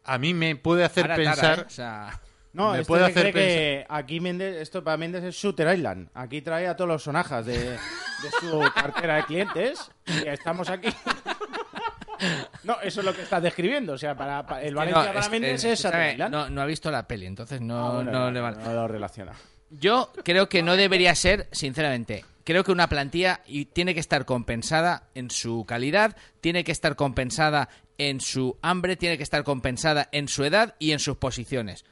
a 0.04 0.18
mí 0.18 0.34
me 0.34 0.54
puede 0.56 0.84
hacer 0.84 1.04
tara, 1.04 1.16
pensar... 1.16 1.58
¿eh? 1.60 1.64
O 1.66 1.70
sea, 1.70 2.20
No, 2.54 2.70
Me 2.72 2.78
este 2.80 2.88
puede 2.88 3.04
hacer 3.04 3.32
cree 3.32 3.32
que 3.32 3.86
aquí 3.88 4.20
Méndez, 4.20 4.56
esto 4.62 4.82
para 4.82 4.96
Méndez 4.96 5.24
es 5.24 5.34
Shooter 5.34 5.74
Island. 5.76 6.08
Aquí 6.14 6.40
trae 6.40 6.66
a 6.68 6.74
todos 6.76 6.88
los 6.88 7.02
sonajas 7.02 7.44
de, 7.44 7.58
de 7.58 7.78
su 8.40 8.60
cartera 8.74 9.16
de 9.16 9.24
clientes 9.24 9.90
y 10.06 10.26
estamos 10.28 10.70
aquí. 10.70 10.88
No, 12.62 12.80
eso 12.80 13.00
es 13.00 13.06
lo 13.06 13.12
que 13.14 13.22
estás 13.22 13.42
describiendo. 13.42 13.92
O 13.94 13.98
sea, 13.98 14.16
para, 14.16 14.46
para- 14.46 14.62
el 14.62 14.74
Valencia 14.74 15.02
no, 15.02 15.08
para 15.08 15.20
es- 15.20 15.30
Méndez 15.30 15.64
es- 15.64 15.84
es 15.84 16.18
no, 16.30 16.48
no 16.48 16.62
ha 16.62 16.64
visto 16.64 16.90
la 16.90 17.06
peli, 17.06 17.26
entonces 17.26 17.60
no, 17.60 17.86
Ah, 17.88 17.94
bueno, 17.96 18.12
no 18.12 18.30
le 18.30 18.40
vale. 18.40 18.56
no 18.64 18.72
lo 18.72 18.88
relaciona. 18.88 19.32
Yo 19.68 20.10
creo 20.24 20.48
que 20.48 20.62
no 20.62 20.76
debería 20.76 21.14
ser, 21.14 21.48
sinceramente. 21.52 22.24
Creo 22.44 22.62
que 22.62 22.72
una 22.72 22.88
plantilla 22.88 23.40
y 23.46 23.66
tiene 23.66 23.92
que 23.94 24.00
estar 24.00 24.24
compensada 24.24 25.08
en 25.14 25.30
su 25.30 25.64
calidad, 25.66 26.16
tiene 26.40 26.62
que 26.62 26.72
estar 26.72 26.94
compensada 26.94 27.68
en 27.98 28.20
su 28.20 28.56
hambre, 28.62 28.96
tiene 28.96 29.16
que 29.16 29.22
estar 29.22 29.42
compensada 29.44 30.08
en 30.12 30.28
su 30.28 30.44
edad 30.44 30.76
y 30.78 30.92
en 30.92 31.00
sus 31.00 31.16
posiciones. 31.16 31.84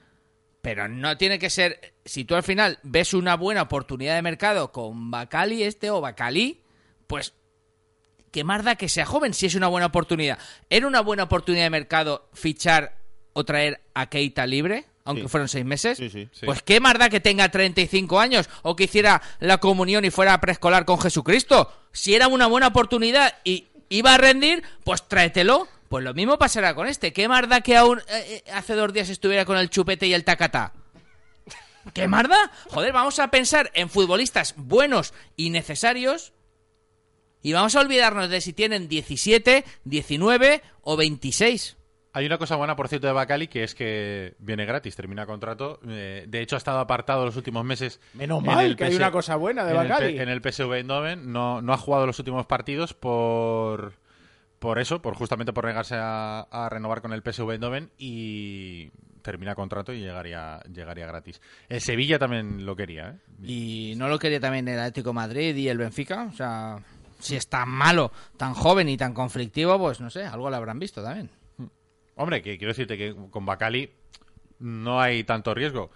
Pero 0.62 0.88
no 0.88 1.16
tiene 1.18 1.38
que 1.38 1.50
ser. 1.50 1.94
Si 2.04 2.24
tú 2.24 2.34
al 2.36 2.42
final 2.44 2.78
ves 2.84 3.14
una 3.14 3.34
buena 3.36 3.62
oportunidad 3.62 4.14
de 4.14 4.22
mercado 4.22 4.72
con 4.72 5.10
Bacali 5.10 5.64
este 5.64 5.90
o 5.90 6.00
Bacali, 6.00 6.62
pues 7.06 7.34
que 8.30 8.44
más 8.44 8.64
da 8.64 8.76
que 8.76 8.88
sea 8.88 9.04
joven 9.04 9.34
si 9.34 9.46
es 9.46 9.54
una 9.56 9.66
buena 9.68 9.86
oportunidad. 9.86 10.38
¿Era 10.70 10.86
una 10.86 11.00
buena 11.00 11.24
oportunidad 11.24 11.64
de 11.64 11.70
mercado 11.70 12.28
fichar 12.32 12.96
o 13.34 13.44
traer 13.44 13.82
a 13.92 14.08
Keita 14.08 14.46
libre? 14.46 14.86
Aunque 15.04 15.22
Sí. 15.24 15.28
fueron 15.28 15.48
seis 15.48 15.64
meses. 15.64 15.98
Sí, 15.98 16.08
sí. 16.08 16.28
Sí. 16.32 16.46
Pues 16.46 16.62
qué 16.62 16.78
más 16.78 16.96
da 16.96 17.10
que 17.10 17.18
tenga 17.18 17.48
35 17.50 18.20
años 18.20 18.48
o 18.62 18.76
que 18.76 18.84
hiciera 18.84 19.20
la 19.40 19.58
comunión 19.58 20.04
y 20.04 20.10
fuera 20.10 20.32
a 20.32 20.40
preescolar 20.40 20.84
con 20.84 21.00
Jesucristo. 21.00 21.72
Si 21.90 22.14
era 22.14 22.28
una 22.28 22.46
buena 22.46 22.68
oportunidad 22.68 23.34
y 23.42 23.66
iba 23.88 24.14
a 24.14 24.18
rendir, 24.18 24.62
pues 24.84 25.06
tráetelo. 25.08 25.66
Pues 25.92 26.04
lo 26.04 26.14
mismo 26.14 26.38
pasará 26.38 26.74
con 26.74 26.86
este. 26.88 27.12
¿Qué 27.12 27.28
más 27.28 27.46
da 27.50 27.60
que 27.60 27.76
aún 27.76 27.98
eh, 28.08 28.42
eh, 28.46 28.50
hace 28.50 28.74
dos 28.74 28.92
días 28.94 29.10
estuviera 29.10 29.44
con 29.44 29.58
el 29.58 29.68
chupete 29.68 30.06
y 30.06 30.14
el 30.14 30.24
tacatá? 30.24 30.72
¿Qué 31.92 32.08
más 32.08 32.26
da? 32.28 32.50
Joder, 32.70 32.94
vamos 32.94 33.18
a 33.18 33.28
pensar 33.30 33.70
en 33.74 33.90
futbolistas 33.90 34.54
buenos 34.56 35.12
y 35.36 35.50
necesarios 35.50 36.32
y 37.42 37.52
vamos 37.52 37.76
a 37.76 37.80
olvidarnos 37.80 38.30
de 38.30 38.40
si 38.40 38.54
tienen 38.54 38.88
17, 38.88 39.64
19 39.84 40.62
o 40.80 40.96
26. 40.96 41.76
Hay 42.14 42.24
una 42.24 42.38
cosa 42.38 42.56
buena, 42.56 42.74
por 42.74 42.88
cierto, 42.88 43.06
de 43.06 43.12
Bacali, 43.12 43.48
que 43.48 43.62
es 43.62 43.74
que 43.74 44.34
viene 44.38 44.64
gratis, 44.64 44.96
termina 44.96 45.26
contrato. 45.26 45.78
Eh, 45.88 46.24
de 46.26 46.40
hecho, 46.40 46.56
ha 46.56 46.58
estado 46.58 46.78
apartado 46.78 47.26
los 47.26 47.36
últimos 47.36 47.64
meses. 47.66 48.00
Menos 48.14 48.40
en 48.40 48.46
mal 48.46 48.76
que 48.76 48.84
hay 48.84 48.94
una 48.94 49.10
cosa 49.10 49.36
buena 49.36 49.64
de 49.64 49.72
en 49.74 49.76
el 49.80 49.88
Bacali. 49.88 50.12
P- 50.16 50.22
En 50.22 50.28
el, 50.30 50.40
PSV 50.40 50.72
Eindhoven 50.74 51.32
no, 51.32 51.60
no 51.60 51.72
ha 51.74 51.78
jugado 51.78 52.06
los 52.06 52.18
últimos 52.18 52.46
partidos 52.46 52.94
por 52.94 53.94
por 54.62 54.78
eso, 54.78 55.02
por 55.02 55.16
justamente 55.16 55.52
por 55.52 55.64
negarse 55.64 55.96
a, 55.98 56.42
a 56.42 56.68
renovar 56.68 57.02
con 57.02 57.12
el 57.12 57.20
PSV 57.20 57.50
Eindhoven 57.50 57.90
y 57.98 58.92
termina 59.20 59.56
contrato 59.56 59.92
y 59.92 59.98
llegaría 59.98 60.60
llegaría 60.72 61.04
gratis. 61.04 61.40
El 61.68 61.80
Sevilla 61.80 62.16
también 62.16 62.64
lo 62.64 62.76
quería, 62.76 63.08
¿eh? 63.08 63.18
Y 63.42 63.94
no 63.96 64.06
lo 64.06 64.20
quería 64.20 64.38
también 64.38 64.68
el 64.68 64.78
Atlético 64.78 65.08
de 65.08 65.14
Madrid 65.14 65.56
y 65.56 65.68
el 65.68 65.78
Benfica. 65.78 66.28
O 66.32 66.36
sea, 66.36 66.78
si 67.18 67.34
es 67.34 67.48
tan 67.48 67.70
malo, 67.70 68.12
tan 68.36 68.54
joven 68.54 68.88
y 68.88 68.96
tan 68.96 69.14
conflictivo, 69.14 69.76
pues 69.80 70.00
no 70.00 70.10
sé, 70.10 70.24
algo 70.24 70.48
lo 70.48 70.54
habrán 70.54 70.78
visto 70.78 71.02
también. 71.02 71.28
Hombre, 72.14 72.40
que 72.40 72.56
quiero 72.56 72.70
decirte 72.70 72.96
que 72.96 73.16
con 73.30 73.44
Bacali 73.44 73.90
no 74.60 75.00
hay 75.00 75.24
tanto 75.24 75.54
riesgo. 75.54 75.90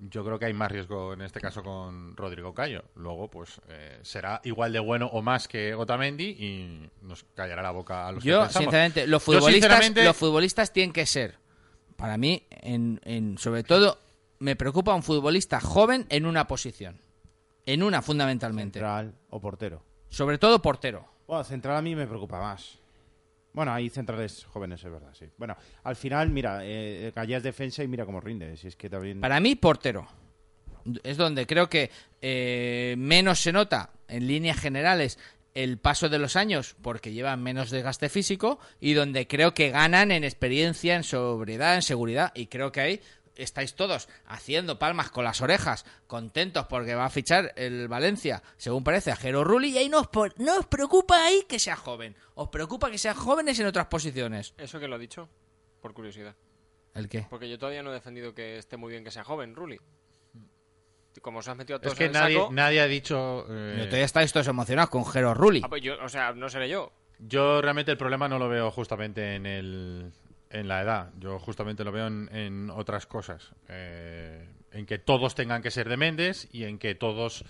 Yo 0.00 0.24
creo 0.24 0.38
que 0.38 0.44
hay 0.46 0.52
más 0.52 0.70
riesgo 0.70 1.12
en 1.12 1.22
este 1.22 1.40
caso 1.40 1.62
con 1.62 2.16
Rodrigo 2.16 2.54
Cayo. 2.54 2.84
Luego, 2.94 3.28
pues 3.28 3.60
eh, 3.68 3.98
será 4.02 4.40
igual 4.44 4.72
de 4.72 4.78
bueno 4.78 5.06
o 5.06 5.22
más 5.22 5.48
que 5.48 5.74
Otamendi 5.74 6.24
y 6.38 6.90
nos 7.02 7.24
callará 7.34 7.62
la 7.62 7.72
boca 7.72 8.06
a 8.06 8.12
los 8.12 8.22
que 8.22 8.28
Yo, 8.30 8.42
pensamos. 8.42 8.64
sinceramente, 8.64 9.06
los 9.06 9.20
Yo, 9.22 9.24
futbolistas, 9.26 9.52
sinceramente, 9.54 10.04
los 10.04 10.16
futbolistas 10.16 10.72
tienen 10.72 10.92
que 10.92 11.04
ser, 11.06 11.36
para 11.96 12.16
mí, 12.16 12.46
en, 12.50 13.00
en- 13.04 13.38
sobre 13.38 13.64
todo, 13.64 13.98
me 14.38 14.54
preocupa 14.54 14.94
un 14.94 15.02
futbolista 15.02 15.60
joven 15.60 16.06
en 16.10 16.26
una 16.26 16.46
posición. 16.46 17.00
En 17.66 17.82
una, 17.82 18.00
fundamentalmente. 18.00 18.78
Central 18.78 19.14
o 19.30 19.40
portero. 19.40 19.82
Sobre 20.08 20.38
todo 20.38 20.62
portero. 20.62 21.06
Bueno, 21.26 21.42
central 21.44 21.76
a 21.76 21.82
mí 21.82 21.94
me 21.96 22.06
preocupa 22.06 22.40
más. 22.40 22.78
Bueno, 23.52 23.72
hay 23.72 23.90
centrales 23.90 24.44
jóvenes, 24.44 24.84
es 24.84 24.90
verdad, 24.90 25.12
sí. 25.12 25.26
Bueno, 25.36 25.56
al 25.84 25.96
final, 25.96 26.30
mira, 26.30 26.60
eh, 26.62 27.12
es 27.14 27.42
defensa 27.42 27.82
y 27.82 27.88
mira 27.88 28.06
cómo 28.06 28.20
rinde. 28.20 28.56
Si 28.56 28.68
es 28.68 28.76
que 28.76 28.88
también... 28.88 29.20
Para 29.20 29.40
mí, 29.40 29.56
portero. 29.56 30.06
Es 31.02 31.16
donde 31.16 31.46
creo 31.46 31.68
que 31.68 31.90
eh, 32.22 32.94
menos 32.96 33.40
se 33.40 33.52
nota, 33.52 33.90
en 34.06 34.26
líneas 34.26 34.58
generales, 34.58 35.18
el 35.54 35.78
paso 35.78 36.08
de 36.08 36.20
los 36.20 36.36
años, 36.36 36.76
porque 36.82 37.12
llevan 37.12 37.42
menos 37.42 37.70
desgaste 37.70 38.08
físico, 38.08 38.60
y 38.80 38.92
donde 38.92 39.26
creo 39.26 39.54
que 39.54 39.70
ganan 39.70 40.12
en 40.12 40.22
experiencia, 40.22 40.94
en 40.94 41.02
sobriedad, 41.02 41.74
en 41.74 41.82
seguridad. 41.82 42.32
Y 42.34 42.46
creo 42.46 42.70
que 42.70 42.80
ahí 42.80 43.00
estáis 43.38 43.74
todos 43.74 44.08
haciendo 44.26 44.78
palmas 44.78 45.10
con 45.10 45.24
las 45.24 45.40
orejas, 45.40 45.86
contentos 46.06 46.66
porque 46.66 46.94
va 46.94 47.06
a 47.06 47.10
fichar 47.10 47.52
el 47.56 47.88
Valencia, 47.88 48.42
según 48.58 48.84
parece, 48.84 49.10
a 49.10 49.16
Jero 49.16 49.44
Rulli, 49.44 49.70
y 49.70 49.78
ahí 49.78 49.88
no 49.88 50.00
os, 50.00 50.08
por- 50.08 50.38
no 50.38 50.58
os 50.58 50.66
preocupa 50.66 51.24
ahí 51.24 51.44
que 51.48 51.58
sea 51.58 51.76
joven. 51.76 52.14
Os 52.34 52.48
preocupa 52.48 52.90
que 52.90 52.98
sean 52.98 53.14
jóvenes 53.16 53.58
en 53.60 53.66
otras 53.66 53.86
posiciones. 53.86 54.54
¿Eso 54.58 54.78
que 54.78 54.88
lo 54.88 54.96
ha 54.96 54.98
dicho? 54.98 55.28
Por 55.80 55.94
curiosidad. 55.94 56.34
¿El 56.94 57.08
qué? 57.08 57.26
Porque 57.30 57.48
yo 57.48 57.58
todavía 57.58 57.82
no 57.82 57.90
he 57.90 57.94
defendido 57.94 58.34
que 58.34 58.58
esté 58.58 58.76
muy 58.76 58.90
bien 58.90 59.04
que 59.04 59.10
sea 59.10 59.24
joven, 59.24 59.54
Ruli. 59.54 59.78
Y 61.16 61.20
Como 61.20 61.38
os 61.40 61.48
has 61.48 61.56
metido 61.56 61.76
a 61.76 61.80
todos 61.80 61.92
Es 61.94 61.98
que 61.98 62.04
en 62.04 62.10
el 62.16 62.20
nadie, 62.22 62.36
saco... 62.38 62.52
nadie 62.52 62.80
ha 62.80 62.86
dicho... 62.86 63.44
eh, 63.48 63.76
todavía 63.86 64.04
estáis 64.04 64.32
todos 64.32 64.46
emocionados 64.48 64.90
con 64.90 65.04
Jero 65.04 65.34
Rulli. 65.34 65.62
Ah, 65.64 65.68
pues 65.68 65.82
yo, 65.82 65.94
o 66.02 66.08
sea, 66.08 66.32
no 66.32 66.48
seré 66.48 66.68
yo. 66.68 66.92
Yo 67.18 67.60
realmente 67.60 67.90
el 67.92 67.98
problema 67.98 68.28
no 68.28 68.38
lo 68.38 68.48
veo 68.48 68.70
justamente 68.70 69.34
en 69.34 69.46
el 69.46 70.12
en 70.50 70.68
la 70.68 70.82
edad. 70.82 71.10
Yo 71.18 71.38
justamente 71.38 71.84
lo 71.84 71.92
veo 71.92 72.06
en, 72.06 72.28
en 72.34 72.70
otras 72.70 73.06
cosas. 73.06 73.50
Eh, 73.68 74.48
en 74.72 74.86
que 74.86 74.98
todos 74.98 75.34
tengan 75.34 75.62
que 75.62 75.70
ser 75.70 75.88
de 75.88 75.96
Méndez 75.96 76.48
y 76.52 76.64
en 76.64 76.78
que 76.78 76.94
todos 76.94 77.44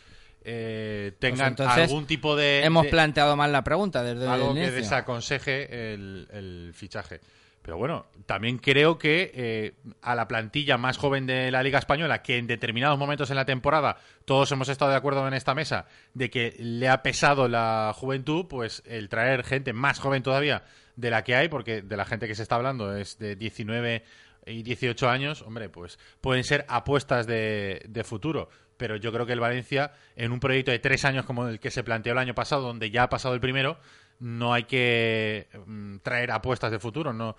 eh, 0.44 1.12
tengan 1.18 1.54
Pues 1.56 1.68
entonces, 1.68 1.90
algún 1.90 2.06
tipo 2.06 2.36
de... 2.36 2.64
Hemos 2.64 2.84
de- 2.84 2.90
planteado 2.90 3.36
mal 3.36 3.50
la 3.52 3.64
pregunta 3.64 4.02
desde 4.02 4.26
algo 4.28 4.50
el 4.50 4.56
que 4.56 4.70
desaconseje 4.70 5.94
el, 5.94 6.28
el 6.30 6.70
fichaje. 6.74 7.20
Pero 7.60 7.76
bueno, 7.76 8.06
también 8.24 8.56
creo 8.58 8.98
que 8.98 9.30
eh, 9.34 9.74
a 10.00 10.14
la 10.14 10.26
plantilla 10.26 10.78
más 10.78 10.96
joven 10.96 11.26
de 11.26 11.50
la 11.50 11.62
Liga 11.62 11.78
Española, 11.78 12.22
que 12.22 12.38
en 12.38 12.46
determinados 12.46 12.98
momentos 12.98 13.28
en 13.30 13.36
la 13.36 13.44
temporada 13.44 13.98
todos 14.24 14.50
hemos 14.52 14.70
estado 14.70 14.92
de 14.92 14.96
acuerdo 14.96 15.26
en 15.28 15.34
esta 15.34 15.54
mesa 15.54 15.86
de 16.14 16.30
que 16.30 16.54
le 16.58 16.88
ha 16.88 17.02
pesado 17.02 17.46
la 17.46 17.92
juventud, 17.94 18.46
pues 18.48 18.82
el 18.86 19.10
traer 19.10 19.44
gente 19.44 19.74
más 19.74 19.98
joven 19.98 20.22
todavía 20.22 20.62
de 20.98 21.10
la 21.10 21.22
que 21.22 21.36
hay, 21.36 21.48
porque 21.48 21.82
de 21.82 21.96
la 21.96 22.04
gente 22.04 22.26
que 22.26 22.34
se 22.34 22.42
está 22.42 22.56
hablando 22.56 22.96
es 22.96 23.18
de 23.18 23.36
19 23.36 24.02
y 24.46 24.62
18 24.64 25.08
años, 25.08 25.42
hombre, 25.42 25.68
pues 25.68 25.96
pueden 26.20 26.42
ser 26.42 26.64
apuestas 26.68 27.26
de, 27.26 27.82
de 27.88 28.04
futuro. 28.04 28.48
Pero 28.76 28.96
yo 28.96 29.12
creo 29.12 29.24
que 29.24 29.32
el 29.32 29.40
Valencia, 29.40 29.92
en 30.16 30.32
un 30.32 30.40
proyecto 30.40 30.72
de 30.72 30.80
tres 30.80 31.04
años 31.04 31.24
como 31.24 31.46
el 31.46 31.60
que 31.60 31.70
se 31.70 31.84
planteó 31.84 32.12
el 32.12 32.18
año 32.18 32.34
pasado, 32.34 32.62
donde 32.62 32.90
ya 32.90 33.04
ha 33.04 33.08
pasado 33.08 33.34
el 33.34 33.40
primero, 33.40 33.78
no 34.18 34.52
hay 34.52 34.64
que 34.64 35.46
mm, 35.66 35.98
traer 35.98 36.32
apuestas 36.32 36.72
de 36.72 36.80
futuro. 36.80 37.12
No 37.12 37.36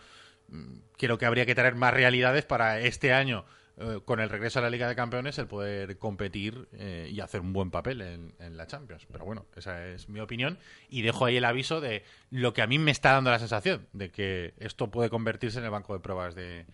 mm, 0.48 0.78
creo 0.98 1.18
que 1.18 1.26
habría 1.26 1.46
que 1.46 1.56
traer 1.56 1.76
más 1.76 1.94
realidades 1.94 2.46
para 2.46 2.80
este 2.80 3.12
año, 3.12 3.46
eh, 3.82 4.02
con 4.04 4.20
el 4.20 4.30
regreso 4.30 4.60
a 4.60 4.62
la 4.62 4.70
Liga 4.70 4.90
de 4.90 4.96
Campeones, 4.96 5.38
el 5.40 5.48
poder 5.48 5.98
competir 5.98 6.68
eh, 6.74 7.10
y 7.10 7.22
hacer 7.22 7.40
un 7.40 7.54
buen 7.54 7.72
papel 7.72 8.02
en, 8.02 8.58
la 8.58 8.68
Champions. 8.68 9.08
Pero 9.10 9.24
bueno, 9.24 9.46
esa 9.56 9.88
es 9.88 10.10
mi 10.10 10.20
opinión 10.20 10.60
y 10.90 11.02
dejo 11.02 11.24
ahí 11.24 11.38
el 11.38 11.46
aviso 11.46 11.80
de 11.80 12.04
lo 12.30 12.54
que 12.54 12.62
a 12.62 12.68
mí 12.68 12.78
me 12.78 12.92
está 12.92 13.14
dando 13.14 13.32
la 13.32 13.40
sensación 13.40 13.88
de 13.94 14.12
que 14.12 14.54
esto 14.58 14.92
puede 14.92 15.10
convertirse 15.10 15.60
en 15.60 15.64
el 15.64 15.72
banco 15.72 15.94
de 15.94 16.02
pruebas 16.02 16.36
de, 16.36 16.66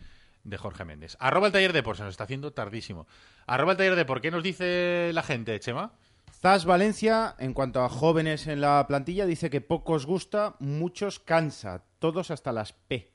de 0.44 0.58
Jorge 0.58 0.84
Méndez. 0.84 1.16
Arroba 1.20 1.46
el 1.46 1.54
taller 1.54 1.74
de 1.74 1.84
por, 1.84 1.96
se 1.96 2.02
nos 2.02 2.14
está 2.14 2.24
haciendo 2.24 2.54
tardísimo. 2.54 3.06
Arroba 3.46 3.74
el 3.74 3.78
taller 3.78 3.96
de 3.96 4.06
por, 4.06 4.20
¿qué 4.20 4.32
nos 4.32 4.42
dice 4.42 5.12
la 5.14 5.22
gente, 5.22 5.60
Chema? 5.60 5.94
Zas 6.42 6.66
Valencia, 6.66 7.36
en 7.38 7.54
cuanto 7.54 7.84
a 7.84 7.90
jóvenes 7.90 8.48
en 8.48 8.62
la 8.62 8.84
plantilla, 8.88 9.28
dice 9.28 9.52
que 9.52 9.62
pocos 9.62 10.08
gusta, 10.08 10.56
muchos 10.58 11.20
cansa, 11.20 11.84
todos 12.00 12.32
hasta 12.32 12.52
las 12.52 12.74
P. 12.74 13.12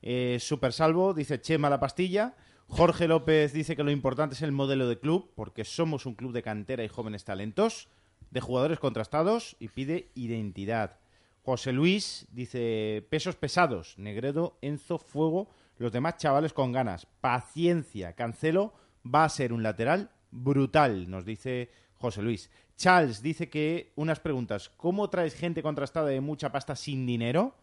Eh, 0.00 0.38
Super 0.40 0.72
Salvo 0.72 1.12
dice 1.12 1.38
Chema 1.38 1.68
la 1.68 1.80
pastilla. 1.80 2.34
Jorge 2.68 3.08
López 3.08 3.52
dice 3.52 3.76
que 3.76 3.84
lo 3.84 3.90
importante 3.90 4.34
es 4.34 4.42
el 4.42 4.52
modelo 4.52 4.88
de 4.88 4.98
club, 4.98 5.30
porque 5.34 5.64
somos 5.64 6.04
un 6.04 6.14
club 6.14 6.32
de 6.32 6.42
cantera 6.42 6.84
y 6.84 6.88
jóvenes 6.88 7.24
talentos, 7.24 7.88
de 8.30 8.40
jugadores 8.40 8.78
contrastados 8.78 9.56
y 9.60 9.68
pide 9.68 10.10
identidad. 10.14 10.98
José 11.42 11.72
Luis 11.72 12.26
dice 12.32 13.06
pesos 13.08 13.36
pesados, 13.36 13.94
Negredo, 13.98 14.58
Enzo, 14.62 14.98
Fuego, 14.98 15.48
los 15.78 15.92
demás 15.92 16.16
chavales 16.16 16.52
con 16.52 16.72
ganas, 16.72 17.06
paciencia, 17.20 18.14
Cancelo 18.14 18.74
va 19.06 19.24
a 19.24 19.28
ser 19.28 19.52
un 19.52 19.62
lateral 19.62 20.10
brutal, 20.32 21.08
nos 21.08 21.24
dice 21.24 21.70
José 21.94 22.22
Luis. 22.22 22.50
Charles 22.76 23.22
dice 23.22 23.48
que 23.48 23.92
unas 23.94 24.20
preguntas, 24.20 24.70
¿cómo 24.76 25.08
traes 25.08 25.34
gente 25.34 25.62
contrastada 25.62 26.08
de 26.08 26.20
mucha 26.20 26.50
pasta 26.50 26.74
sin 26.74 27.06
dinero? 27.06 27.54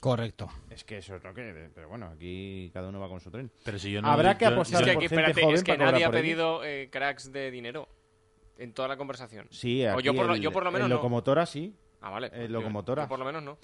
Correcto. 0.00 0.48
Es 0.70 0.84
que 0.84 0.98
eso 0.98 1.16
es 1.16 1.24
lo 1.24 1.34
que... 1.34 1.70
Pero 1.74 1.88
bueno, 1.88 2.06
aquí 2.06 2.70
cada 2.72 2.88
uno 2.88 3.00
va 3.00 3.08
con 3.08 3.20
su 3.20 3.30
tren. 3.30 3.50
Pero 3.64 3.78
si 3.78 3.90
yo 3.90 4.00
no, 4.00 4.08
Habrá 4.08 4.38
que 4.38 4.46
apostar 4.46 4.82
Es 4.82 4.86
que, 4.88 4.92
por 4.94 5.02
que, 5.02 5.08
gente 5.08 5.20
espérate, 5.22 5.42
joven 5.42 5.54
es 5.56 5.64
que 5.64 5.74
para 5.74 5.92
nadie 5.92 6.04
ha 6.04 6.10
pedido 6.10 6.64
eh, 6.64 6.88
cracks 6.90 7.32
de 7.32 7.50
dinero 7.50 7.88
en 8.58 8.72
toda 8.72 8.86
la 8.88 8.96
conversación. 8.96 9.48
Sí, 9.50 9.84
O 9.84 9.94
aquí 9.94 10.04
yo 10.04 10.14
por 10.14 10.26
lo- 10.26 10.34
el- 10.34 10.40
yo 10.40 10.52
por 10.52 10.64
lo 10.64 10.70
menos 10.70 10.86
el 10.86 10.90
no. 10.90 10.96
locomotora 10.96 11.46
sí. 11.46 11.74
Ah, 12.00 12.10
vale. 12.10 12.30
Yo- 12.32 12.48
locomotora. 12.48 13.02
yo 13.04 13.08
por 13.08 13.18
lo 13.18 13.24
menos 13.24 13.42
no. 13.42 13.58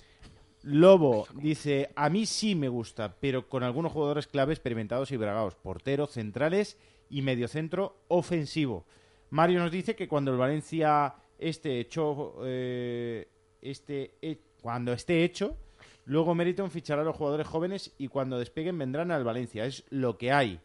Lobo 0.63 1.27
dice, 1.35 1.91
a 1.95 2.09
mí 2.09 2.25
sí 2.27 2.55
me 2.55 2.69
gusta, 2.69 3.15
pero 3.21 3.49
con 3.49 3.63
algunos 3.63 3.93
jugadores 3.93 4.27
clave 4.27 4.55
experimentados 4.55 5.13
y 5.13 5.17
bragados, 5.19 5.55
porteros, 5.57 6.11
centrales 6.13 6.79
y 7.11 7.21
mediocentro 7.23 7.99
ofensivo. 8.09 8.87
Mario 9.31 9.61
nos 9.61 9.71
dice 9.71 9.95
que 9.95 10.09
cuando 10.09 10.33
el 10.33 10.39
Valencia 10.39 11.15
esté 11.39 11.81
hecho, 11.81 12.37
eh, 12.45 13.29
este, 13.61 14.15
cuando 14.63 14.93
esté 14.95 15.23
hecho, 15.23 15.59
luego 16.05 16.35
Meriton 16.35 16.71
fichará 16.71 17.03
a 17.03 17.05
los 17.05 17.17
jugadores 17.17 17.47
jóvenes 17.47 17.95
y 17.99 18.09
cuando 18.09 18.39
despeguen 18.39 18.79
vendrán 18.79 19.11
al 19.11 19.25
Valencia. 19.25 19.65
Es 19.65 19.85
lo 19.91 20.19
que 20.19 20.33
hay. 20.33 20.61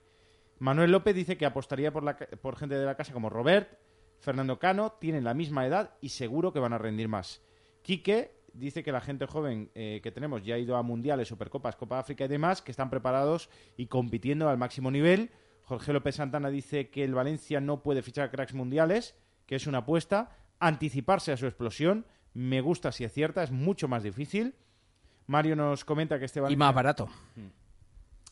Manuel 0.60 0.92
López 0.92 1.16
dice 1.16 1.38
que 1.38 1.46
apostaría 1.46 1.92
por, 1.92 2.04
la, 2.04 2.18
por 2.18 2.58
gente 2.58 2.76
de 2.76 2.86
la 2.86 2.96
casa 2.96 3.14
como 3.14 3.30
Robert, 3.30 3.80
Fernando 4.20 4.60
Cano, 4.60 4.94
tienen 5.00 5.24
la 5.24 5.34
misma 5.34 5.66
edad 5.66 5.96
y 6.02 6.10
seguro 6.10 6.52
que 6.52 6.60
van 6.60 6.74
a 6.74 6.78
rendir 6.78 7.08
más. 7.08 7.42
Quique 7.82 8.40
dice 8.54 8.84
que 8.84 8.92
la 8.92 9.02
gente 9.02 9.26
joven 9.26 9.72
eh, 9.76 10.00
que 10.04 10.12
tenemos 10.12 10.44
ya 10.44 10.56
ha 10.56 10.60
ido 10.60 10.76
a 10.76 10.84
mundiales, 10.84 11.28
Supercopas, 11.28 11.76
Copa 11.76 12.00
África 12.00 12.26
y 12.26 12.28
demás, 12.28 12.62
que 12.62 12.72
están 12.72 12.90
preparados 12.90 13.50
y 13.78 13.88
compitiendo 13.88 14.50
al 14.50 14.58
máximo 14.58 14.92
nivel. 14.92 15.32
Jorge 15.64 15.94
López 15.94 16.16
Santana 16.16 16.50
dice 16.50 16.90
que 16.90 17.04
el 17.04 17.14
Valencia 17.14 17.62
no 17.62 17.84
puede 17.84 18.02
fichar 18.02 18.32
cracks 18.32 18.54
mundiales, 18.54 19.16
que 19.46 19.56
es 19.56 19.68
una 19.68 19.80
apuesta. 19.80 20.36
anticiparse 20.60 21.32
a 21.32 21.38
su 21.38 21.46
explosión. 21.46 22.06
Me 22.34 22.60
gusta 22.60 22.92
si 22.92 23.06
acierta, 23.06 23.44
es 23.44 23.52
mucho 23.52 23.88
más 23.88 24.04
difícil. 24.04 24.56
Mario 25.30 25.56
nos 25.56 25.86
comenta 25.86 26.18
que 26.18 26.26
este 26.26 26.40
Y 26.40 26.42
Valencia, 26.42 26.66
más 26.66 26.74
barato. 26.74 27.08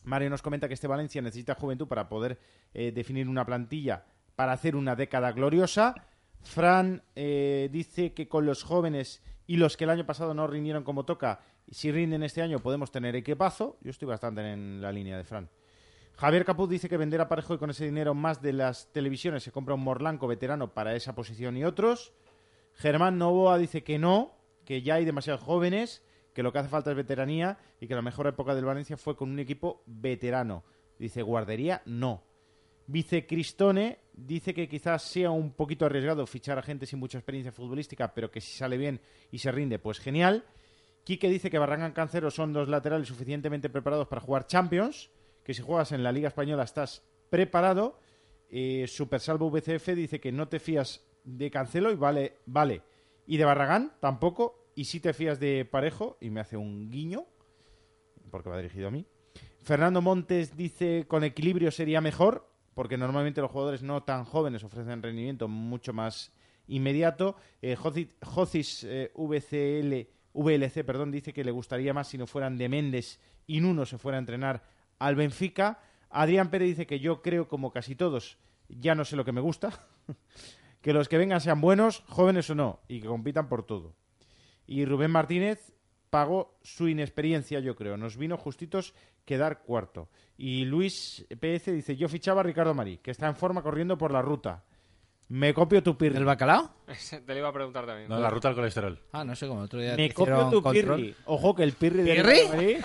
Mario 0.02 0.30
nos 0.30 0.42
comenta 0.42 0.66
que 0.66 0.74
este 0.74 0.88
Valencia 0.88 1.22
necesita 1.22 1.54
juventud 1.54 1.86
para 1.86 2.08
poder 2.08 2.40
eh, 2.74 2.90
definir 2.90 3.28
una 3.28 3.46
plantilla 3.46 4.04
para 4.34 4.50
hacer 4.50 4.74
una 4.74 4.96
década 4.96 5.30
gloriosa. 5.30 5.94
Fran 6.42 7.04
eh, 7.14 7.68
dice 7.70 8.14
que 8.14 8.26
con 8.26 8.46
los 8.46 8.64
jóvenes 8.64 9.22
y 9.46 9.58
los 9.58 9.76
que 9.76 9.84
el 9.84 9.90
año 9.90 10.06
pasado 10.06 10.34
no 10.34 10.48
rindieron 10.48 10.82
como 10.82 11.04
toca, 11.04 11.38
si 11.70 11.92
rinden 11.92 12.24
este 12.24 12.42
año 12.42 12.58
podemos 12.58 12.90
tener 12.90 13.14
equipazo. 13.14 13.78
Yo 13.80 13.90
estoy 13.90 14.08
bastante 14.08 14.40
en 14.52 14.80
la 14.80 14.90
línea 14.90 15.16
de 15.16 15.22
Fran. 15.22 15.48
Javier 16.16 16.44
Caput 16.44 16.68
dice 16.68 16.88
que 16.88 16.96
vender 16.96 17.20
a 17.20 17.28
Parejo 17.28 17.54
y 17.54 17.58
con 17.58 17.70
ese 17.70 17.84
dinero 17.84 18.12
más 18.12 18.42
de 18.42 18.52
las 18.52 18.92
televisiones 18.92 19.44
se 19.44 19.52
compra 19.52 19.76
un 19.76 19.84
Morlanco 19.84 20.26
veterano 20.26 20.74
para 20.74 20.96
esa 20.96 21.14
posición 21.14 21.56
y 21.56 21.62
otros. 21.62 22.12
Germán 22.74 23.18
Novoa 23.18 23.56
dice 23.56 23.84
que 23.84 24.00
no, 24.00 24.32
que 24.64 24.82
ya 24.82 24.94
hay 24.94 25.04
demasiados 25.04 25.42
jóvenes, 25.42 26.02
que 26.38 26.42
lo 26.44 26.52
que 26.52 26.60
hace 26.60 26.68
falta 26.68 26.92
es 26.92 26.96
veteranía 26.96 27.58
y 27.80 27.88
que 27.88 27.96
la 27.96 28.00
mejor 28.00 28.28
época 28.28 28.54
del 28.54 28.64
Valencia 28.64 28.96
fue 28.96 29.16
con 29.16 29.28
un 29.28 29.40
equipo 29.40 29.82
veterano. 29.86 30.62
Dice, 30.96 31.20
guardería, 31.20 31.82
no. 31.84 32.22
Vice 32.86 33.26
Cristone 33.26 33.98
dice 34.12 34.54
que 34.54 34.68
quizás 34.68 35.02
sea 35.02 35.32
un 35.32 35.50
poquito 35.50 35.84
arriesgado 35.84 36.24
fichar 36.28 36.56
a 36.56 36.62
gente 36.62 36.86
sin 36.86 37.00
mucha 37.00 37.18
experiencia 37.18 37.50
futbolística, 37.50 38.14
pero 38.14 38.30
que 38.30 38.40
si 38.40 38.56
sale 38.56 38.76
bien 38.76 39.00
y 39.32 39.38
se 39.40 39.50
rinde, 39.50 39.80
pues 39.80 39.98
genial. 39.98 40.44
Quique 41.02 41.28
dice 41.28 41.50
que 41.50 41.58
Barragán 41.58 41.90
Cancero 41.90 42.30
son 42.30 42.52
dos 42.52 42.68
laterales 42.68 43.08
suficientemente 43.08 43.68
preparados 43.68 44.06
para 44.06 44.20
jugar 44.20 44.46
Champions, 44.46 45.10
que 45.42 45.54
si 45.54 45.62
juegas 45.62 45.90
en 45.90 46.04
la 46.04 46.12
Liga 46.12 46.28
Española 46.28 46.62
estás 46.62 47.02
preparado. 47.30 47.98
Eh, 48.48 48.86
Supersalvo 48.86 49.50
VCF 49.50 49.88
dice 49.88 50.20
que 50.20 50.30
no 50.30 50.46
te 50.46 50.60
fías 50.60 51.04
de 51.24 51.50
Cancelo 51.50 51.90
y 51.90 51.96
vale, 51.96 52.36
vale. 52.46 52.82
Y 53.26 53.38
de 53.38 53.44
Barragán 53.44 53.94
tampoco. 53.98 54.57
Y 54.78 54.84
si 54.84 55.00
te 55.00 55.12
fías 55.12 55.40
de 55.40 55.64
Parejo, 55.64 56.18
y 56.20 56.30
me 56.30 56.38
hace 56.38 56.56
un 56.56 56.88
guiño, 56.88 57.26
porque 58.30 58.48
va 58.48 58.58
dirigido 58.58 58.86
a 58.86 58.90
mí. 58.92 59.04
Fernando 59.64 60.00
Montes 60.00 60.56
dice 60.56 61.04
con 61.08 61.24
equilibrio 61.24 61.72
sería 61.72 62.00
mejor, 62.00 62.48
porque 62.74 62.96
normalmente 62.96 63.40
los 63.40 63.50
jugadores 63.50 63.82
no 63.82 64.04
tan 64.04 64.24
jóvenes 64.24 64.62
ofrecen 64.62 65.02
rendimiento 65.02 65.48
mucho 65.48 65.92
más 65.92 66.32
inmediato. 66.68 67.34
Eh, 67.60 67.76
Joci- 67.76 68.14
Jocis 68.22 68.84
eh, 68.84 69.10
VCL, 69.16 70.06
VLC 70.32 70.84
perdón, 70.84 71.10
dice 71.10 71.32
que 71.32 71.42
le 71.42 71.50
gustaría 71.50 71.92
más 71.92 72.06
si 72.06 72.16
no 72.16 72.28
fueran 72.28 72.56
de 72.56 72.68
Méndez 72.68 73.18
y 73.48 73.60
Nuno 73.60 73.84
se 73.84 73.98
fuera 73.98 74.16
a 74.18 74.20
entrenar 74.20 74.62
al 75.00 75.16
Benfica. 75.16 75.80
Adrián 76.08 76.50
Pérez 76.50 76.68
dice 76.68 76.86
que 76.86 77.00
yo 77.00 77.20
creo, 77.20 77.48
como 77.48 77.72
casi 77.72 77.96
todos, 77.96 78.38
ya 78.68 78.94
no 78.94 79.04
sé 79.04 79.16
lo 79.16 79.24
que 79.24 79.32
me 79.32 79.40
gusta. 79.40 79.72
que 80.82 80.92
los 80.92 81.08
que 81.08 81.18
vengan 81.18 81.40
sean 81.40 81.60
buenos, 81.60 82.04
jóvenes 82.06 82.48
o 82.50 82.54
no, 82.54 82.78
y 82.86 83.00
que 83.00 83.08
compitan 83.08 83.48
por 83.48 83.66
todo. 83.66 83.96
Y 84.68 84.84
Rubén 84.84 85.10
Martínez 85.10 85.72
pagó 86.10 86.58
su 86.62 86.86
inexperiencia, 86.88 87.58
yo 87.58 87.74
creo. 87.74 87.96
Nos 87.96 88.16
vino 88.16 88.36
justitos 88.36 88.94
quedar 89.24 89.62
cuarto. 89.62 90.08
Y 90.36 90.64
Luis 90.66 91.26
PS 91.40 91.72
dice, 91.72 91.96
yo 91.96 92.08
fichaba 92.08 92.40
a 92.40 92.44
Ricardo 92.44 92.72
Marí, 92.74 92.98
que 92.98 93.10
está 93.10 93.26
en 93.26 93.34
forma 93.34 93.62
corriendo 93.62 93.98
por 93.98 94.12
la 94.12 94.22
ruta. 94.22 94.62
Me 95.30 95.52
copio 95.52 95.82
tu 95.82 95.98
pirri. 95.98 96.16
¿El 96.16 96.24
bacalao? 96.24 96.70
Te 96.86 97.32
lo 97.34 97.38
iba 97.38 97.48
a 97.48 97.52
preguntar 97.52 97.84
también. 97.84 98.08
No, 98.08 98.18
la 98.18 98.30
ruta 98.30 98.48
del 98.48 98.56
colesterol. 98.56 98.98
Ah, 99.12 99.24
no 99.24 99.36
sé, 99.36 99.46
como 99.46 99.60
el 99.60 99.66
otro 99.66 99.78
día 99.80 99.94
te 99.94 100.02
Me 100.08 100.10
copio 100.14 100.48
tu 100.48 100.62
control. 100.62 100.96
pirri. 100.96 101.14
Ojo 101.26 101.54
que 101.54 101.64
el 101.64 101.72
pirri 101.72 102.02
de 102.02 102.14
¿Pirri? 102.14 102.32
Ricardo 102.32 102.56
Marí 102.56 102.76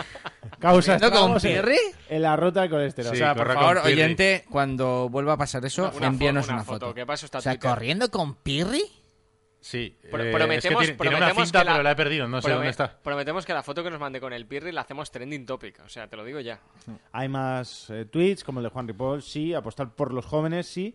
causa 0.59 0.99
¿Corriendo 0.99 1.19
con 1.31 1.41
pirri? 1.41 1.77
en 2.09 2.21
la 2.21 2.35
ruta 2.35 2.61
del 2.61 2.69
colesterol. 2.69 3.11
Sí, 3.11 3.15
o 3.15 3.25
sea, 3.25 3.33
Por 3.35 3.47
con 3.47 3.55
favor, 3.55 3.81
Pirri. 3.83 3.93
oyente, 3.93 4.45
cuando 4.49 5.07
vuelva 5.09 5.33
a 5.33 5.37
pasar 5.37 5.63
eso, 5.65 5.83
Una- 5.87 5.95
una 5.97 6.07
envíanos 6.07 6.45
una 6.47 6.55
una 6.55 6.63
foto, 6.65 6.87
foto. 6.87 6.93
que 6.95 7.05
está 7.25 7.37
o 7.37 7.41
sea, 7.41 7.53
Twitter. 7.53 7.69
corriendo 7.69 8.11
con 8.11 8.35
Pirri. 8.35 8.83
Sí, 9.65 9.97
Pro- 10.11 10.21
eh, 10.21 10.33
prometemos- 10.33 10.57
es 10.57 10.61
que 10.63 10.69
tiene, 10.75 10.93
tiene 10.97 11.09
una 11.15 11.17
prometemos 11.19 11.43
cinta, 11.47 11.59
que 11.59 11.65
la- 11.65 11.71
pero 11.71 11.83
la 11.83 11.91
he 11.91 11.95
perdido, 11.95 12.27
no 12.27 12.41
sé 12.41 12.47
Prome- 12.49 12.53
dónde 12.55 12.69
está. 12.69 12.97
Prometemos 13.01 13.45
que 13.45 13.53
la 13.53 13.63
foto 13.63 13.81
que 13.81 13.89
nos 13.89 13.99
mande 13.99 14.19
con 14.19 14.33
el 14.33 14.45
Pirri 14.45 14.73
la 14.73 14.81
hacemos 14.81 15.09
trending 15.09 15.45
topic. 15.45 15.79
O 15.85 15.87
sea, 15.87 16.07
te 16.09 16.17
lo 16.17 16.25
digo 16.25 16.41
ya. 16.41 16.59
Hay 17.13 17.29
más 17.29 17.89
eh, 17.89 18.03
tweets, 18.03 18.43
como 18.43 18.59
el 18.59 18.65
de 18.65 18.69
Juan 18.71 18.89
Ripoll, 18.89 19.21
sí, 19.21 19.53
apostar 19.53 19.95
por 19.95 20.13
los 20.13 20.25
jóvenes, 20.25 20.67
sí, 20.67 20.93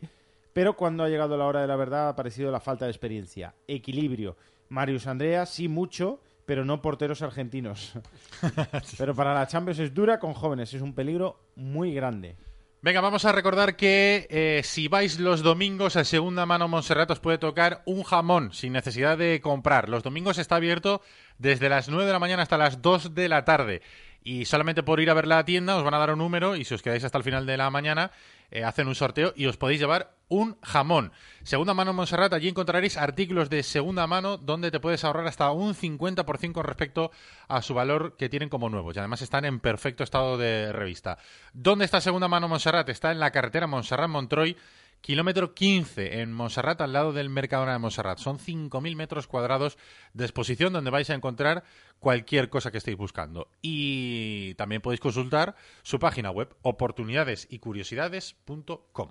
pero 0.52 0.74
cuando 0.76 1.02
ha 1.02 1.08
llegado 1.08 1.36
la 1.38 1.46
hora 1.46 1.62
de 1.62 1.66
la 1.66 1.76
verdad 1.76 2.08
ha 2.08 2.10
aparecido 2.10 2.52
la 2.52 2.60
falta 2.60 2.84
de 2.84 2.90
experiencia. 2.90 3.54
Equilibrio. 3.66 4.36
Marius 4.68 5.06
Andrea, 5.06 5.46
sí, 5.46 5.66
mucho, 5.66 6.20
pero 6.44 6.66
no 6.66 6.82
porteros 6.82 7.22
argentinos. 7.22 7.94
pero 8.98 9.14
para 9.14 9.32
la 9.32 9.46
Champions 9.46 9.78
es 9.78 9.94
dura 9.94 10.18
con 10.18 10.34
jóvenes, 10.34 10.74
es 10.74 10.82
un 10.82 10.94
peligro 10.94 11.40
muy 11.56 11.94
grande. 11.94 12.36
Venga, 12.80 13.00
vamos 13.00 13.24
a 13.24 13.32
recordar 13.32 13.74
que 13.74 14.28
eh, 14.30 14.60
si 14.62 14.86
vais 14.86 15.18
los 15.18 15.42
domingos 15.42 15.96
a 15.96 16.04
segunda 16.04 16.46
mano 16.46 16.68
Montserrat 16.68 17.10
os 17.10 17.18
puede 17.18 17.36
tocar 17.36 17.82
un 17.86 18.04
jamón 18.04 18.52
sin 18.52 18.72
necesidad 18.72 19.18
de 19.18 19.40
comprar. 19.40 19.88
Los 19.88 20.04
domingos 20.04 20.38
está 20.38 20.54
abierto 20.54 21.02
desde 21.38 21.68
las 21.68 21.88
9 21.88 22.06
de 22.06 22.12
la 22.12 22.20
mañana 22.20 22.44
hasta 22.44 22.56
las 22.56 22.80
2 22.80 23.16
de 23.16 23.28
la 23.28 23.44
tarde. 23.44 23.82
Y 24.22 24.44
solamente 24.44 24.84
por 24.84 25.00
ir 25.00 25.10
a 25.10 25.14
ver 25.14 25.26
la 25.26 25.44
tienda 25.44 25.76
os 25.76 25.82
van 25.82 25.94
a 25.94 25.98
dar 25.98 26.12
un 26.12 26.20
número 26.20 26.54
y 26.54 26.64
si 26.64 26.72
os 26.72 26.82
quedáis 26.82 27.02
hasta 27.02 27.18
el 27.18 27.24
final 27.24 27.46
de 27.46 27.56
la 27.56 27.68
mañana 27.68 28.12
eh, 28.50 28.64
hacen 28.64 28.88
un 28.88 28.94
sorteo 28.94 29.32
y 29.36 29.46
os 29.46 29.56
podéis 29.56 29.80
llevar 29.80 30.16
un 30.28 30.58
jamón. 30.62 31.12
Segunda 31.42 31.74
mano 31.74 31.92
Montserrat, 31.92 32.32
allí 32.32 32.48
encontraréis 32.48 32.96
artículos 32.96 33.48
de 33.50 33.62
segunda 33.62 34.06
mano 34.06 34.36
donde 34.36 34.70
te 34.70 34.80
puedes 34.80 35.04
ahorrar 35.04 35.26
hasta 35.26 35.50
un 35.50 35.74
50% 35.74 36.52
con 36.52 36.64
respecto 36.64 37.10
a 37.48 37.62
su 37.62 37.74
valor 37.74 38.16
que 38.16 38.28
tienen 38.28 38.48
como 38.48 38.68
nuevos. 38.68 38.94
Y 38.94 38.98
además 38.98 39.22
están 39.22 39.44
en 39.44 39.60
perfecto 39.60 40.04
estado 40.04 40.36
de 40.36 40.72
revista. 40.72 41.18
¿Dónde 41.52 41.84
está 41.84 42.00
segunda 42.00 42.28
mano 42.28 42.48
Montserrat? 42.48 42.88
Está 42.88 43.10
en 43.10 43.20
la 43.20 43.30
carretera 43.30 43.66
Montserrat-Montroy. 43.66 44.56
Kilómetro 45.00 45.54
15 45.54 46.20
en 46.20 46.32
Montserrat, 46.32 46.80
al 46.80 46.92
lado 46.92 47.12
del 47.12 47.30
Mercadona 47.30 47.72
de 47.72 47.78
Montserrat. 47.78 48.18
Son 48.18 48.38
5.000 48.38 48.96
metros 48.96 49.26
cuadrados 49.26 49.78
de 50.12 50.24
exposición 50.24 50.72
donde 50.72 50.90
vais 50.90 51.10
a 51.10 51.14
encontrar 51.14 51.64
cualquier 51.98 52.50
cosa 52.50 52.70
que 52.70 52.78
estéis 52.78 52.96
buscando. 52.96 53.48
Y 53.62 54.54
también 54.54 54.82
podéis 54.82 55.00
consultar 55.00 55.56
su 55.82 55.98
página 55.98 56.30
web, 56.30 56.54
oportunidadesycuriosidades.com. 56.62 59.10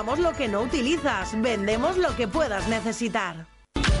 Compramos 0.01 0.31
lo 0.31 0.35
que 0.35 0.47
no 0.47 0.61
utilizas. 0.61 1.39
Vendemos 1.39 1.95
lo 1.95 2.15
que 2.15 2.27
puedas 2.27 2.67
necesitar. 2.67 3.50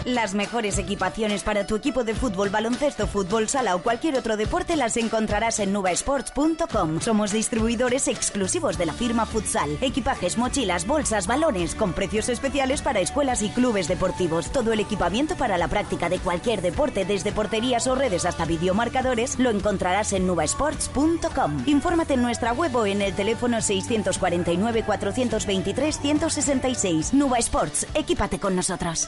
Las 0.05 0.33
mejores 0.33 0.79
equipaciones 0.79 1.43
para 1.43 1.67
tu 1.67 1.75
equipo 1.75 2.03
de 2.03 2.15
fútbol, 2.15 2.49
baloncesto, 2.49 3.05
fútbol 3.05 3.47
sala 3.47 3.75
o 3.75 3.83
cualquier 3.83 4.17
otro 4.17 4.35
deporte 4.35 4.75
las 4.75 4.97
encontrarás 4.97 5.59
en 5.59 5.71
nubasports.com. 5.71 6.99
Somos 7.01 7.31
distribuidores 7.31 8.07
exclusivos 8.07 8.79
de 8.79 8.87
la 8.87 8.93
firma 8.93 9.27
Futsal. 9.27 9.77
Equipajes, 9.79 10.39
mochilas, 10.39 10.87
bolsas, 10.87 11.27
balones, 11.27 11.75
con 11.75 11.93
precios 11.93 12.29
especiales 12.29 12.81
para 12.81 12.99
escuelas 12.99 13.43
y 13.43 13.49
clubes 13.49 13.87
deportivos. 13.87 14.51
Todo 14.51 14.73
el 14.73 14.79
equipamiento 14.79 15.35
para 15.35 15.59
la 15.59 15.67
práctica 15.67 16.09
de 16.09 16.17
cualquier 16.17 16.61
deporte, 16.61 17.05
desde 17.05 17.31
porterías 17.31 17.85
o 17.85 17.93
redes 17.93 18.25
hasta 18.25 18.45
videomarcadores, 18.45 19.37
lo 19.37 19.51
encontrarás 19.51 20.13
en 20.13 20.25
nubasports.com. 20.25 21.63
Infórmate 21.67 22.15
en 22.15 22.23
nuestra 22.23 22.53
web 22.53 22.75
o 22.75 22.87
en 22.87 23.03
el 23.03 23.13
teléfono 23.13 23.61
649 23.61 24.83
423 24.83 25.99
166. 25.99 27.13
Nuba 27.13 27.37
Sports, 27.37 27.85
equípate 27.93 28.39
con 28.39 28.55
nosotros. 28.55 29.07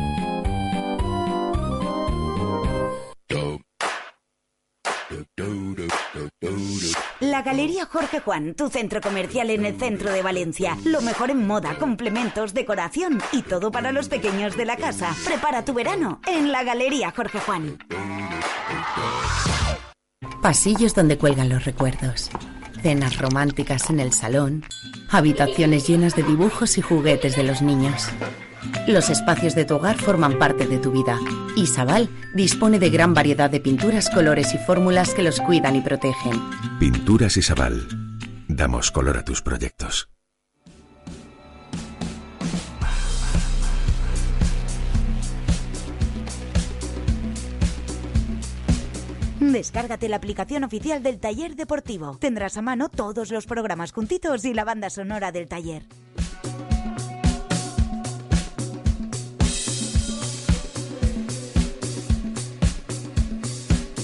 La 7.19 7.41
Galería 7.41 7.85
Jorge 7.85 8.19
Juan, 8.19 8.55
tu 8.55 8.69
centro 8.69 9.01
comercial 9.01 9.49
en 9.49 9.65
el 9.65 9.79
centro 9.79 10.11
de 10.11 10.21
Valencia. 10.21 10.77
Lo 10.85 11.01
mejor 11.01 11.29
en 11.29 11.45
moda, 11.45 11.77
complementos, 11.77 12.53
decoración 12.53 13.21
y 13.31 13.41
todo 13.41 13.71
para 13.71 13.91
los 13.91 14.09
pequeños 14.09 14.57
de 14.57 14.65
la 14.65 14.77
casa. 14.77 15.15
Prepara 15.25 15.63
tu 15.63 15.73
verano 15.73 16.21
en 16.27 16.51
la 16.51 16.63
Galería 16.63 17.11
Jorge 17.11 17.39
Juan. 17.39 17.77
Pasillos 20.41 20.95
donde 20.95 21.17
cuelgan 21.17 21.49
los 21.49 21.65
recuerdos. 21.65 22.31
Cenas 22.81 23.17
románticas 23.17 23.89
en 23.89 23.99
el 23.99 24.11
salón. 24.11 24.65
Habitaciones 25.09 25.87
llenas 25.87 26.15
de 26.15 26.23
dibujos 26.23 26.77
y 26.77 26.81
juguetes 26.81 27.35
de 27.35 27.43
los 27.43 27.61
niños. 27.61 28.09
Los 28.87 29.09
espacios 29.09 29.55
de 29.55 29.65
tu 29.65 29.75
hogar 29.75 29.97
forman 29.97 30.37
parte 30.37 30.67
de 30.67 30.77
tu 30.77 30.91
vida. 30.91 31.19
Isabal 31.55 32.09
dispone 32.35 32.79
de 32.79 32.89
gran 32.89 33.13
variedad 33.13 33.49
de 33.49 33.59
pinturas, 33.59 34.09
colores 34.09 34.53
y 34.53 34.57
fórmulas 34.57 35.13
que 35.13 35.23
los 35.23 35.39
cuidan 35.41 35.75
y 35.75 35.81
protegen. 35.81 36.39
Pinturas 36.79 37.37
Isabal. 37.37 37.87
Damos 38.47 38.91
color 38.91 39.17
a 39.17 39.25
tus 39.25 39.41
proyectos. 39.41 40.09
Descárgate 49.39 50.07
la 50.07 50.17
aplicación 50.17 50.63
oficial 50.63 51.01
del 51.01 51.19
taller 51.19 51.55
deportivo. 51.55 52.17
Tendrás 52.19 52.57
a 52.57 52.61
mano 52.61 52.89
todos 52.89 53.31
los 53.31 53.47
programas 53.47 53.91
juntitos 53.91 54.45
y 54.45 54.53
la 54.53 54.63
banda 54.63 54.89
sonora 54.89 55.31
del 55.31 55.47
taller. 55.47 55.83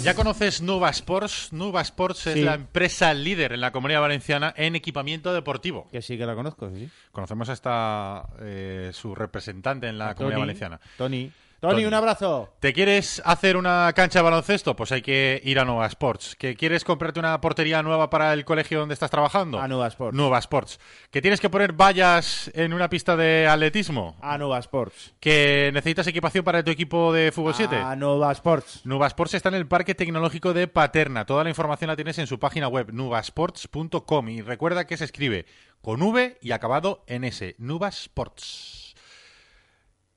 ¿Ya 0.07 0.15
conoces 0.15 0.61
Nuva 0.61 0.89
Sports? 0.89 1.49
Nuva 1.51 1.81
Sports 1.81 2.27
es 2.27 2.37
la 2.37 2.53
empresa 2.55 3.13
líder 3.13 3.51
en 3.51 3.59
la 3.61 3.71
comunidad 3.71 3.99
valenciana 4.01 4.53
en 4.55 4.75
equipamiento 4.75 5.33
deportivo. 5.33 5.87
Que 5.91 6.01
sí 6.01 6.17
que 6.17 6.25
la 6.25 6.33
conozco, 6.33 6.69
sí. 6.73 6.89
Conocemos 7.11 7.49
hasta 7.49 8.23
eh, 8.39 8.91
su 8.93 9.13
representante 9.15 9.87
en 9.87 9.97
la 9.97 10.09
A 10.11 10.15
comunidad 10.15 10.37
Tony. 10.37 10.41
valenciana. 10.43 10.79
Tony. 10.97 11.31
Tony, 11.59 11.73
Tony. 11.73 11.85
un 11.85 11.93
abrazo. 11.95 12.53
¿Te 12.59 12.71
quieres 12.71 13.19
hacer 13.25 13.57
una 13.57 13.91
cancha 13.95 14.19
de 14.19 14.23
baloncesto? 14.23 14.75
Pues 14.75 14.91
hay 14.91 15.01
que 15.01 15.41
ir 15.43 15.59
a 15.59 15.65
Nueva 15.65 15.87
Sports. 15.87 16.35
¿Que 16.35 16.55
quieres 16.55 16.83
comprarte 16.83 17.19
una 17.19 17.41
portería 17.41 17.81
nueva 17.81 18.11
para 18.11 18.31
el 18.33 18.45
colegio 18.45 18.79
donde 18.79 18.93
estás 18.93 19.09
trabajando? 19.09 19.59
A 19.59 19.67
Nueva 19.67 19.87
Sports. 19.87 20.15
Nueva 20.15 20.37
Sports. 20.37 20.79
¿Que 21.09 21.21
tienes 21.21 21.41
que 21.41 21.49
poner 21.49 21.73
vallas 21.73 22.51
en 22.53 22.73
una 22.73 22.89
pista 22.89 23.15
de 23.15 23.47
atletismo? 23.47 24.15
A 24.21 24.37
Nueva 24.37 24.59
Sports. 24.59 25.13
¿Que 25.19 25.71
necesitas 25.73 26.05
equipación 26.05 26.43
para 26.43 26.63
tu 26.63 26.69
equipo 26.69 27.11
de 27.11 27.31
fútbol 27.31 27.55
7? 27.55 27.75
A 27.75 27.95
Nueva 27.95 28.31
Sports. 28.33 28.81
Nueva 28.83 29.07
Sports 29.07 29.33
está 29.33 29.49
en 29.49 29.55
el 29.55 29.67
Parque 29.67 29.95
Tecnológico 29.95 30.53
de 30.53 30.67
Paterna. 30.67 31.25
Toda 31.25 31.43
la 31.43 31.49
información 31.49 31.87
la 31.87 31.95
tienes 31.95 32.19
en 32.19 32.27
su 32.27 32.37
página 32.37 32.67
web, 32.67 32.91
nuvasports.com. 32.93 34.29
Y 34.29 34.41
recuerda 34.41 34.85
que 34.85 34.97
se 34.97 35.05
escribe 35.05 35.45
con 35.81 36.01
V 36.03 36.37
y 36.39 36.51
acabado 36.51 37.03
en 37.07 37.23
S. 37.23 37.55
Nueva 37.57 37.87
Sports. 37.89 38.86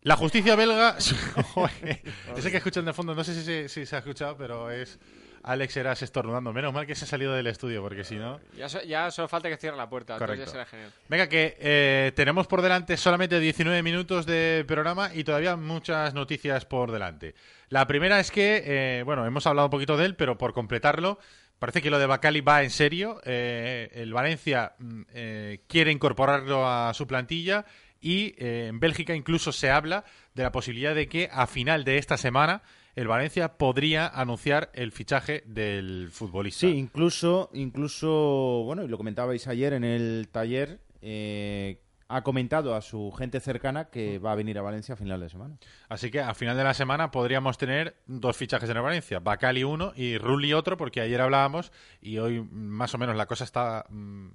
La 0.02 0.16
justicia 0.16 0.56
belga. 0.56 0.96
Joder, 1.54 2.00
Ese 2.36 2.50
que 2.50 2.56
escuchan 2.56 2.84
de 2.84 2.92
fondo, 2.92 3.14
no 3.14 3.22
sé 3.24 3.34
si 3.34 3.42
se, 3.42 3.68
si 3.68 3.84
se 3.86 3.96
ha 3.96 3.98
escuchado, 3.98 4.34
pero 4.36 4.70
es 4.70 4.98
Alex 5.42 5.76
Eras 5.76 6.00
estornudando. 6.02 6.52
Menos 6.54 6.72
mal 6.72 6.86
que 6.86 6.94
se 6.94 7.04
ha 7.04 7.08
salido 7.08 7.34
del 7.34 7.46
estudio, 7.46 7.82
porque 7.82 8.02
si 8.04 8.16
no. 8.16 8.40
Ya, 8.56 8.68
so- 8.70 8.82
ya 8.82 9.10
solo 9.10 9.28
falta 9.28 9.50
que 9.50 9.58
cierre 9.58 9.76
la 9.76 9.90
puerta. 9.90 10.14
entonces 10.14 10.26
Correcto. 10.38 10.46
ya 10.46 10.50
será 10.52 10.64
genial. 10.66 10.92
Venga, 11.08 11.28
que 11.28 11.54
eh, 11.60 12.12
tenemos 12.16 12.46
por 12.46 12.62
delante 12.62 12.96
solamente 12.96 13.38
19 13.40 13.82
minutos 13.82 14.24
de 14.24 14.64
programa 14.66 15.10
y 15.14 15.22
todavía 15.24 15.56
muchas 15.56 16.14
noticias 16.14 16.64
por 16.64 16.92
delante. 16.92 17.34
La 17.68 17.86
primera 17.86 18.20
es 18.20 18.30
que, 18.30 18.62
eh, 18.64 19.02
bueno, 19.04 19.26
hemos 19.26 19.46
hablado 19.46 19.66
un 19.66 19.70
poquito 19.70 19.98
de 19.98 20.06
él, 20.06 20.16
pero 20.16 20.38
por 20.38 20.54
completarlo, 20.54 21.18
parece 21.58 21.82
que 21.82 21.90
lo 21.90 21.98
de 21.98 22.06
Bacali 22.06 22.40
va 22.40 22.62
en 22.62 22.70
serio. 22.70 23.20
Eh, 23.24 23.90
el 23.94 24.14
Valencia 24.14 24.72
mm, 24.78 25.02
eh, 25.12 25.60
quiere 25.68 25.92
incorporarlo 25.92 26.66
a 26.66 26.92
su 26.94 27.06
plantilla 27.06 27.66
y 28.00 28.34
eh, 28.38 28.66
en 28.68 28.80
Bélgica 28.80 29.14
incluso 29.14 29.52
se 29.52 29.70
habla 29.70 30.04
de 30.34 30.42
la 30.42 30.52
posibilidad 30.52 30.94
de 30.94 31.08
que 31.08 31.28
a 31.32 31.46
final 31.46 31.84
de 31.84 31.98
esta 31.98 32.16
semana 32.16 32.62
el 32.96 33.08
Valencia 33.08 33.56
podría 33.56 34.08
anunciar 34.08 34.70
el 34.74 34.92
fichaje 34.92 35.42
del 35.46 36.08
futbolista. 36.10 36.60
Sí, 36.60 36.68
incluso, 36.68 37.50
incluso, 37.52 38.62
bueno, 38.64 38.82
y 38.82 38.88
lo 38.88 38.96
comentabais 38.96 39.46
ayer 39.46 39.72
en 39.74 39.84
el 39.84 40.28
taller, 40.30 40.80
eh, 41.00 41.80
ha 42.08 42.22
comentado 42.22 42.74
a 42.74 42.80
su 42.80 43.12
gente 43.12 43.38
cercana 43.38 43.84
que 43.84 44.18
va 44.18 44.32
a 44.32 44.34
venir 44.34 44.58
a 44.58 44.62
Valencia 44.62 44.94
a 44.94 44.96
final 44.96 45.20
de 45.20 45.28
semana. 45.28 45.56
Así 45.88 46.10
que 46.10 46.20
a 46.20 46.34
final 46.34 46.56
de 46.56 46.64
la 46.64 46.74
semana 46.74 47.12
podríamos 47.12 47.56
tener 47.56 47.96
dos 48.06 48.36
fichajes 48.36 48.68
en 48.68 48.76
el 48.76 48.82
Valencia, 48.82 49.20
Bacali 49.20 49.62
uno 49.62 49.92
y 49.94 50.18
Rulli 50.18 50.52
otro, 50.52 50.76
porque 50.76 51.00
ayer 51.00 51.20
hablábamos 51.20 51.70
y 52.00 52.18
hoy 52.18 52.40
mm, 52.40 52.48
más 52.50 52.92
o 52.94 52.98
menos 52.98 53.16
la 53.16 53.26
cosa 53.26 53.44
está 53.44 53.86
mm, 53.88 54.30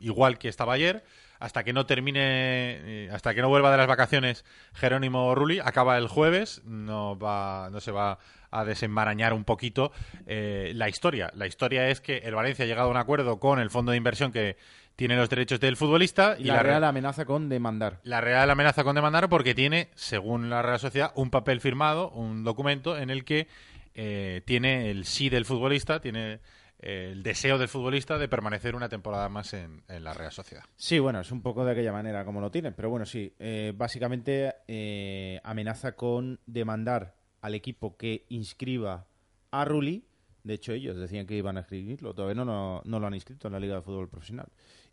igual 0.00 0.38
que 0.38 0.48
estaba 0.48 0.74
ayer, 0.74 1.04
hasta 1.38 1.64
que 1.64 1.72
no 1.72 1.86
termine, 1.86 2.20
eh, 2.22 3.10
hasta 3.12 3.34
que 3.34 3.42
no 3.42 3.48
vuelva 3.48 3.70
de 3.70 3.76
las 3.76 3.86
vacaciones 3.86 4.44
Jerónimo 4.74 5.34
Rulli, 5.34 5.60
acaba 5.60 5.96
el 5.98 6.08
jueves, 6.08 6.62
no 6.64 7.18
va, 7.18 7.68
no 7.70 7.80
se 7.80 7.92
va 7.92 8.18
a 8.50 8.64
desenmarañar 8.64 9.32
un 9.32 9.44
poquito 9.44 9.92
eh, 10.26 10.72
la 10.74 10.88
historia. 10.88 11.30
La 11.34 11.46
historia 11.46 11.88
es 11.88 12.00
que 12.00 12.18
el 12.18 12.34
Valencia 12.34 12.64
ha 12.64 12.68
llegado 12.68 12.88
a 12.88 12.90
un 12.90 12.96
acuerdo 12.96 13.38
con 13.38 13.60
el 13.60 13.70
fondo 13.70 13.92
de 13.92 13.98
inversión 13.98 14.32
que 14.32 14.56
tiene 14.96 15.16
los 15.16 15.30
derechos 15.30 15.60
del 15.60 15.76
futbolista 15.76 16.34
Y, 16.38 16.44
la, 16.44 16.60
Real 16.60 16.82
amenaza 16.82 17.24
con 17.24 17.48
demandar. 17.48 18.00
la 18.02 18.20
Real 18.20 18.50
amenaza 18.50 18.82
con 18.82 18.96
demandar 18.96 19.28
porque 19.28 19.54
tiene, 19.54 19.90
según 19.94 20.50
la 20.50 20.62
Real 20.62 20.80
Sociedad, 20.80 21.12
un 21.14 21.30
papel 21.30 21.60
firmado, 21.60 22.10
un 22.10 22.42
documento 22.42 22.98
en 22.98 23.10
el 23.10 23.24
que 23.24 23.46
eh, 23.94 24.42
tiene 24.44 24.90
el 24.90 25.04
sí 25.04 25.28
del 25.28 25.44
futbolista, 25.44 26.00
tiene 26.00 26.40
el 26.78 27.22
deseo 27.22 27.58
del 27.58 27.68
futbolista 27.68 28.18
de 28.18 28.28
permanecer 28.28 28.76
una 28.76 28.88
temporada 28.88 29.28
más 29.28 29.52
en, 29.54 29.82
la 29.88 30.14
Real 30.14 30.32
Sociedad. 30.32 30.64
Sí, 30.76 30.98
bueno, 30.98 31.20
es 31.20 31.32
un 31.32 31.42
poco 31.42 31.64
de 31.64 31.72
aquella 31.72 31.92
manera 31.92 32.24
como 32.24 32.40
lo 32.40 32.50
tienen, 32.50 32.74
pero 32.74 32.90
bueno, 32.90 33.04
sí, 33.04 33.34
eh, 33.38 33.72
básicamente 33.76 34.54
eh, 34.68 35.40
amenaza 35.42 35.92
con 35.92 36.40
demandar 36.46 37.16
al 37.40 37.54
equipo 37.54 37.96
que 37.96 38.26
inscriba 38.28 39.06
a 39.50 39.64
Rulli. 39.64 40.04
De 40.44 40.54
hecho, 40.54 40.72
ellos 40.72 40.96
decían 40.96 41.26
que 41.26 41.36
iban 41.36 41.56
a 41.56 41.60
inscribirlo, 41.60 42.14
todavía 42.14 42.36
no, 42.36 42.44
no, 42.44 42.82
no 42.84 43.00
lo 43.00 43.06
han 43.06 43.14
inscrito 43.14 43.48
en 43.48 43.54
la 43.54 43.60
Liga 43.60 43.74
de 43.74 43.82
Fútbol 43.82 44.08
Profesional. 44.08 44.46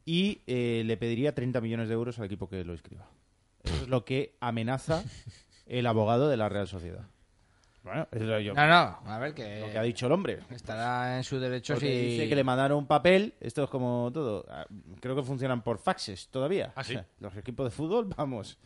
Y 0.06 0.42
eh, 0.48 0.84
le 0.86 0.98
pediría 0.98 1.34
30 1.34 1.62
millones 1.62 1.88
de 1.88 1.94
euros 1.94 2.20
al 2.20 2.26
equipo 2.26 2.50
que 2.50 2.64
lo 2.64 2.74
inscriba. 2.74 3.08
Eso 3.64 3.84
es 3.84 3.88
lo 3.88 4.06
que 4.06 4.36
amenaza 4.40 5.04
el 5.66 5.88
abogado 5.88 6.30
de 6.30 6.38
la 6.38 6.50
Real 6.50 6.68
Sociedad. 6.68 7.08
Bueno, 7.86 8.08
eso 8.12 8.36
es 8.38 8.46
yo- 8.46 8.54
No, 8.56 8.68
no, 8.68 9.00
a 9.06 9.20
ver 9.20 9.34
que... 9.34 9.62
lo 9.62 9.72
que 9.72 9.78
ha 9.78 9.84
dicho 9.84 10.08
el 10.08 10.12
hombre. 10.12 10.40
Estará 10.50 11.16
en 11.18 11.24
su 11.24 11.40
derecho 11.40 11.76
Porque 11.76 11.88
si... 11.88 12.06
dice 12.14 12.28
que 12.28 12.36
le 12.36 12.44
mandaron 12.44 12.80
un 12.80 12.88
papel, 12.88 13.36
esto 13.40 13.64
es 13.64 13.70
como 13.70 14.10
todo. 14.12 14.44
ah, 14.50 14.66
Creo 15.00 15.16
que 15.16 15.22
funcionan 15.24 15.62
por 15.62 15.78
faxes 15.78 16.28
todavía. 16.30 16.74
¿Ah, 16.76 16.84
sí? 16.84 16.94
O 16.96 16.98
sea, 16.98 17.06
los 17.20 17.38
equipos 17.38 17.66
de 17.66 17.72
fútbol, 17.72 18.06
vamos. 18.18 18.58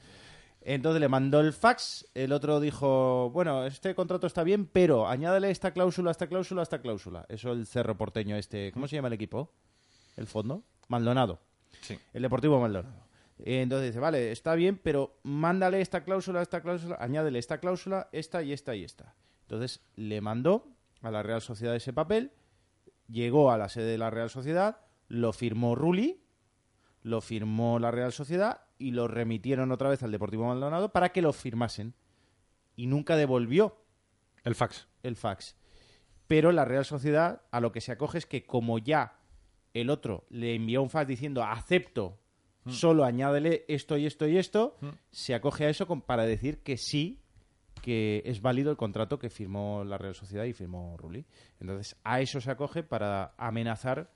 Entonces 0.61 0.99
le 0.99 1.07
mandó 1.07 1.39
el 1.39 1.53
fax, 1.53 2.05
el 2.13 2.31
otro 2.33 2.59
dijo, 2.59 3.29
bueno, 3.31 3.65
este 3.65 3.95
contrato 3.95 4.27
está 4.27 4.43
bien, 4.43 4.65
pero 4.65 5.07
añádele 5.07 5.51
esta 5.51 5.71
cláusula, 5.71 6.11
esta 6.11 6.27
cláusula, 6.27 6.63
esta 6.63 6.81
cláusula. 6.81 7.25
Eso 7.29 7.51
el 7.53 7.65
cerro 7.65 7.97
porteño 7.97 8.35
este, 8.35 8.71
¿cómo 8.71 8.87
se 8.87 8.95
llama 8.95 9.07
el 9.07 9.13
equipo? 9.13 9.51
¿El 10.17 10.27
fondo? 10.27 10.63
Maldonado. 10.89 11.39
Sí. 11.81 11.97
El 12.13 12.23
Deportivo 12.23 12.59
Maldonado. 12.59 12.93
Eh, 13.43 13.61
Entonces 13.61 13.89
dice, 13.89 13.99
vale, 13.99 14.31
está 14.31 14.55
bien, 14.55 14.77
pero 14.77 15.19
mándale 15.23 15.81
esta 15.81 16.03
cláusula, 16.03 16.41
esta 16.41 16.61
cláusula, 16.61 16.97
añádele 16.99 17.39
esta 17.39 17.59
cláusula, 17.59 18.09
esta 18.11 18.43
y 18.43 18.53
esta 18.53 18.75
y 18.75 18.83
esta. 18.83 19.15
Entonces 19.41 19.81
le 19.95 20.21
mandó 20.21 20.67
a 21.01 21.11
la 21.11 21.23
Real 21.23 21.41
Sociedad 21.41 21.75
ese 21.75 21.93
papel, 21.93 22.31
llegó 23.07 23.51
a 23.51 23.57
la 23.57 23.69
sede 23.69 23.91
de 23.91 23.97
la 23.97 24.09
Real 24.09 24.29
Sociedad, 24.29 24.81
lo 25.07 25.33
firmó 25.33 25.75
Rulli, 25.75 26.21
lo 27.01 27.21
firmó 27.21 27.79
la 27.79 27.91
Real 27.91 28.11
Sociedad 28.11 28.61
y 28.77 28.91
lo 28.91 29.07
remitieron 29.07 29.71
otra 29.71 29.89
vez 29.89 30.03
al 30.03 30.11
Deportivo 30.11 30.45
Maldonado 30.47 30.91
para 30.91 31.09
que 31.09 31.21
lo 31.21 31.33
firmasen. 31.33 31.95
Y 32.75 32.87
nunca 32.87 33.15
devolvió 33.17 33.77
El 34.43 34.55
fax. 34.55 34.87
el 35.03 35.15
fax. 35.15 35.55
Pero 36.27 36.51
la 36.51 36.63
Real 36.65 36.85
Sociedad 36.85 37.41
a 37.51 37.59
lo 37.59 37.71
que 37.71 37.81
se 37.81 37.91
acoge 37.91 38.19
es 38.19 38.25
que 38.25 38.45
como 38.45 38.77
ya 38.77 39.19
el 39.73 39.89
otro 39.89 40.25
le 40.29 40.55
envió 40.55 40.81
un 40.81 40.89
fax 40.89 41.07
diciendo 41.07 41.43
acepto, 41.43 42.18
solo 42.71 43.03
añádele 43.05 43.65
esto 43.67 43.97
y 43.97 44.05
esto 44.05 44.27
y 44.27 44.37
esto, 44.37 44.75
se 45.11 45.33
acoge 45.35 45.65
a 45.65 45.69
eso 45.69 45.87
con- 45.87 46.01
para 46.01 46.25
decir 46.25 46.61
que 46.63 46.77
sí 46.77 47.21
que 47.81 48.21
es 48.25 48.41
válido 48.41 48.71
el 48.71 48.77
contrato 48.77 49.19
que 49.19 49.29
firmó 49.29 49.83
la 49.85 49.97
Real 49.97 50.13
Sociedad 50.13 50.43
y 50.43 50.51
firmó 50.53 50.97
Rulli. 50.97 51.25
Entonces, 51.61 51.95
a 52.03 52.19
eso 52.19 52.41
se 52.41 52.51
acoge 52.51 52.83
para 52.83 53.33
amenazar 53.37 54.11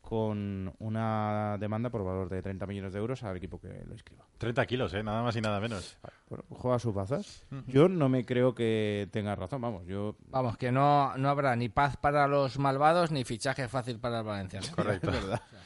con 0.00 0.74
una 0.80 1.56
demanda 1.60 1.88
por 1.90 2.02
valor 2.04 2.28
de 2.28 2.42
30 2.42 2.66
millones 2.66 2.92
de 2.92 2.98
euros 2.98 3.22
al 3.22 3.36
equipo 3.36 3.60
que 3.60 3.68
lo 3.86 3.92
inscriba. 3.92 4.24
30 4.38 4.66
kilos, 4.66 4.92
¿eh? 4.94 5.02
Nada 5.02 5.22
más 5.22 5.36
y 5.36 5.40
nada 5.40 5.60
menos. 5.60 5.96
Bueno, 6.28 6.44
juega 6.50 6.78
sus 6.78 6.92
bazas. 6.92 7.44
Ujú. 7.52 7.62
Yo 7.70 7.88
no 7.88 8.08
me 8.08 8.24
creo 8.26 8.54
que 8.54 9.08
tenga 9.12 9.36
razón, 9.36 9.60
vamos, 9.60 9.86
yo... 9.86 10.16
Vamos, 10.28 10.56
que 10.56 10.72
no, 10.72 11.16
no 11.18 11.28
habrá 11.28 11.54
ni 11.54 11.68
paz 11.68 11.96
para 11.96 12.26
los 12.26 12.58
malvados 12.58 13.12
ni 13.12 13.24
fichaje 13.24 13.68
fácil 13.68 14.00
para 14.00 14.18
el 14.20 14.24
Valenciano. 14.24 14.66
Correcto. 14.74 15.10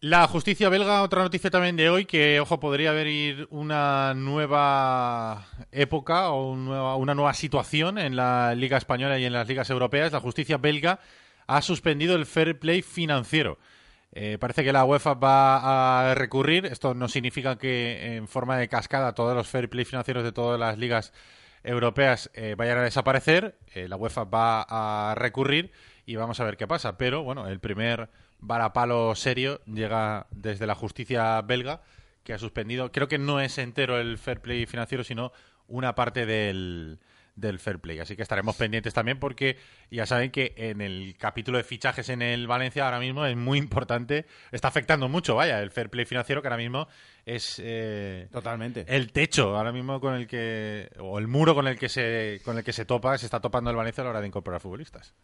La 0.00 0.26
justicia 0.28 0.68
belga, 0.68 1.02
otra 1.02 1.22
noticia 1.22 1.50
también 1.50 1.74
de 1.76 1.88
hoy, 1.88 2.04
que, 2.04 2.38
ojo, 2.38 2.60
podría 2.60 2.90
haber 2.90 3.48
una 3.50 4.12
nueva 4.14 5.46
época 5.72 6.28
o 6.30 6.50
un 6.52 6.66
nueva- 6.66 6.96
una 6.96 7.14
nueva 7.14 7.32
situación 7.32 7.96
en 7.98 8.14
la 8.14 8.54
Liga 8.54 8.76
Española 8.76 9.18
y 9.18 9.24
en 9.24 9.32
las 9.32 9.48
ligas 9.48 9.70
europeas. 9.70 10.12
La 10.12 10.20
justicia 10.20 10.58
belga 10.58 11.00
ha 11.46 11.62
suspendido 11.62 12.14
el 12.14 12.26
fair 12.26 12.58
play 12.58 12.82
financiero. 12.82 13.58
Eh, 14.12 14.36
parece 14.38 14.64
que 14.64 14.72
la 14.72 14.84
UEFA 14.84 15.14
va 15.14 16.10
a 16.10 16.14
recurrir. 16.14 16.66
Esto 16.66 16.94
no 16.94 17.08
significa 17.08 17.56
que 17.56 18.16
en 18.16 18.28
forma 18.28 18.58
de 18.58 18.68
cascada 18.68 19.14
todos 19.14 19.34
los 19.34 19.48
fair 19.48 19.68
play 19.70 19.84
financieros 19.86 20.24
de 20.24 20.32
todas 20.32 20.60
las 20.60 20.76
ligas 20.78 21.12
europeas 21.64 22.30
eh, 22.34 22.54
vayan 22.56 22.78
a 22.78 22.82
desaparecer. 22.82 23.56
Eh, 23.74 23.88
la 23.88 23.96
UEFA 23.96 24.24
va 24.24 24.66
a 25.10 25.14
recurrir 25.14 25.72
y 26.04 26.16
vamos 26.16 26.38
a 26.38 26.44
ver 26.44 26.56
qué 26.58 26.66
pasa. 26.68 26.98
Pero 26.98 27.22
bueno, 27.22 27.48
el 27.48 27.60
primer 27.60 28.08
varapalo 28.38 29.14
serio 29.14 29.60
llega 29.66 30.26
desde 30.30 30.66
la 30.66 30.74
justicia 30.74 31.40
belga 31.42 31.80
que 32.24 32.32
ha 32.32 32.38
suspendido. 32.38 32.90
Creo 32.92 33.08
que 33.08 33.18
no 33.18 33.40
es 33.40 33.58
entero 33.58 33.98
el 33.98 34.18
fair 34.18 34.40
play 34.40 34.66
financiero, 34.66 35.04
sino 35.04 35.32
una 35.68 35.94
parte 35.94 36.26
del, 36.26 36.98
del 37.36 37.58
fair 37.58 37.78
play. 37.78 37.98
Así 38.00 38.16
que 38.16 38.22
estaremos 38.22 38.56
pendientes 38.56 38.94
también 38.94 39.18
porque 39.18 39.58
ya 39.90 40.06
saben 40.06 40.30
que 40.30 40.54
en 40.56 40.80
el 40.80 41.16
capítulo 41.18 41.58
de 41.58 41.64
fichajes 41.64 42.08
en 42.08 42.22
el 42.22 42.46
Valencia 42.46 42.84
ahora 42.84 42.98
mismo 42.98 43.24
es 43.26 43.36
muy 43.36 43.58
importante, 43.58 44.26
está 44.50 44.68
afectando 44.68 45.08
mucho, 45.08 45.36
vaya, 45.36 45.62
el 45.62 45.70
fair 45.70 45.90
play 45.90 46.04
financiero 46.04 46.42
que 46.42 46.48
ahora 46.48 46.56
mismo 46.56 46.88
es 47.24 47.60
eh, 47.62 48.28
Totalmente. 48.32 48.84
el 48.88 49.12
techo 49.12 49.56
ahora 49.56 49.70
mismo 49.70 50.00
con 50.00 50.14
el 50.14 50.26
que 50.26 50.90
o 50.98 51.18
el 51.18 51.28
muro 51.28 51.54
con 51.54 51.66
el 51.68 51.78
que 51.78 51.88
se 51.88 52.40
con 52.44 52.58
el 52.58 52.64
que 52.64 52.72
se 52.72 52.84
topa, 52.84 53.16
se 53.18 53.26
está 53.26 53.40
topando 53.40 53.70
el 53.70 53.76
Valencia 53.76 54.00
a 54.02 54.04
la 54.06 54.10
hora 54.10 54.20
de 54.20 54.26
incorporar 54.26 54.60
futbolistas. 54.60 55.14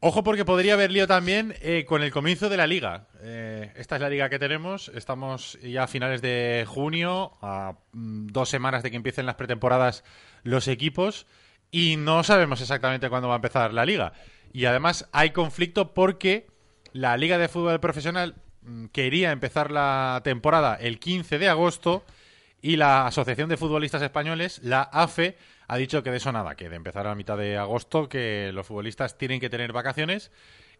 Ojo 0.00 0.22
porque 0.22 0.44
podría 0.44 0.74
haber 0.74 0.92
lío 0.92 1.08
también 1.08 1.56
eh, 1.60 1.84
con 1.84 2.04
el 2.04 2.12
comienzo 2.12 2.48
de 2.48 2.56
la 2.56 2.68
liga. 2.68 3.08
Eh, 3.20 3.72
esta 3.74 3.96
es 3.96 4.00
la 4.00 4.08
liga 4.08 4.28
que 4.28 4.38
tenemos. 4.38 4.92
Estamos 4.94 5.58
ya 5.60 5.82
a 5.82 5.86
finales 5.88 6.22
de 6.22 6.64
junio, 6.68 7.32
a 7.42 7.74
mm, 7.90 8.28
dos 8.28 8.48
semanas 8.48 8.84
de 8.84 8.92
que 8.92 8.96
empiecen 8.96 9.26
las 9.26 9.34
pretemporadas 9.34 10.04
los 10.44 10.68
equipos 10.68 11.26
y 11.72 11.96
no 11.96 12.22
sabemos 12.22 12.60
exactamente 12.60 13.10
cuándo 13.10 13.26
va 13.26 13.34
a 13.34 13.42
empezar 13.42 13.74
la 13.74 13.84
liga. 13.84 14.12
Y 14.52 14.66
además 14.66 15.08
hay 15.10 15.30
conflicto 15.30 15.94
porque 15.94 16.46
la 16.92 17.16
liga 17.16 17.36
de 17.36 17.48
fútbol 17.48 17.80
profesional 17.80 18.36
mm, 18.62 18.86
quería 18.86 19.32
empezar 19.32 19.72
la 19.72 20.20
temporada 20.22 20.76
el 20.76 21.00
15 21.00 21.40
de 21.40 21.48
agosto 21.48 22.04
y 22.62 22.76
la 22.76 23.04
Asociación 23.08 23.48
de 23.48 23.56
Futbolistas 23.56 24.02
Españoles, 24.02 24.60
la 24.62 24.82
AFE, 24.82 25.36
ha 25.68 25.76
dicho 25.76 26.02
que 26.02 26.10
de 26.10 26.16
eso 26.16 26.32
nada, 26.32 26.54
que 26.56 26.68
de 26.68 26.76
empezar 26.76 27.06
a 27.06 27.14
mitad 27.14 27.36
de 27.36 27.58
agosto, 27.58 28.08
que 28.08 28.50
los 28.52 28.66
futbolistas 28.66 29.18
tienen 29.18 29.38
que 29.38 29.50
tener 29.50 29.72
vacaciones 29.72 30.32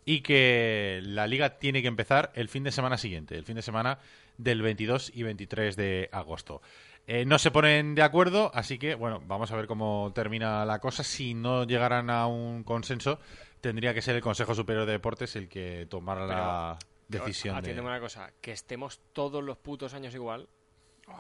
y 0.07 0.23
que 0.23 1.01
la 1.03 1.27
liga 1.27 1.59
tiene 1.59 1.83
que 1.83 1.89
empezar 1.89 2.33
el 2.35 2.49
fin 2.49 2.65
de 2.65 2.73
semana 2.73 2.97
siguiente, 2.97 3.37
el 3.37 3.45
fin 3.45 3.57
de 3.57 3.63
semana 3.63 3.99
del 4.39 4.63
22 4.63 5.13
y 5.15 5.23
23 5.23 5.77
de 5.77 6.09
agosto. 6.11 6.63
Eh, 7.07 7.27
no 7.27 7.39
se 7.39 7.51
ponen 7.51 7.95
de 7.95 8.03
acuerdo, 8.03 8.51
así 8.55 8.79
que 8.79 8.95
bueno, 8.95 9.23
vamos 9.27 9.53
a 9.53 9.57
ver 9.57 9.67
cómo 9.67 10.11
termina 10.15 10.65
la 10.65 10.79
cosa. 10.79 11.05
Si 11.05 11.35
no 11.35 11.65
llegaran 11.65 12.09
a 12.09 12.27
un 12.27 12.65
consenso, 12.65 13.19
tendría 13.61 13.93
que 13.93 14.01
ser 14.01 14.17
el 14.17 14.23
Consejo 14.23 14.55
Superior 14.55 14.87
de 14.87 14.93
Deportes 14.93 15.37
el 15.37 15.49
que 15.49 15.87
tomara 15.91 16.27
la 16.27 16.79
decisión 17.09 17.57
de... 17.57 17.61
Atiéndeme 17.61 17.89
una 17.89 18.01
cosa, 18.01 18.33
que 18.41 18.53
estemos 18.53 19.01
todos 19.13 19.45
los 19.45 19.59
putos 19.59 19.93
años 19.93 20.15
igual. 20.15 20.49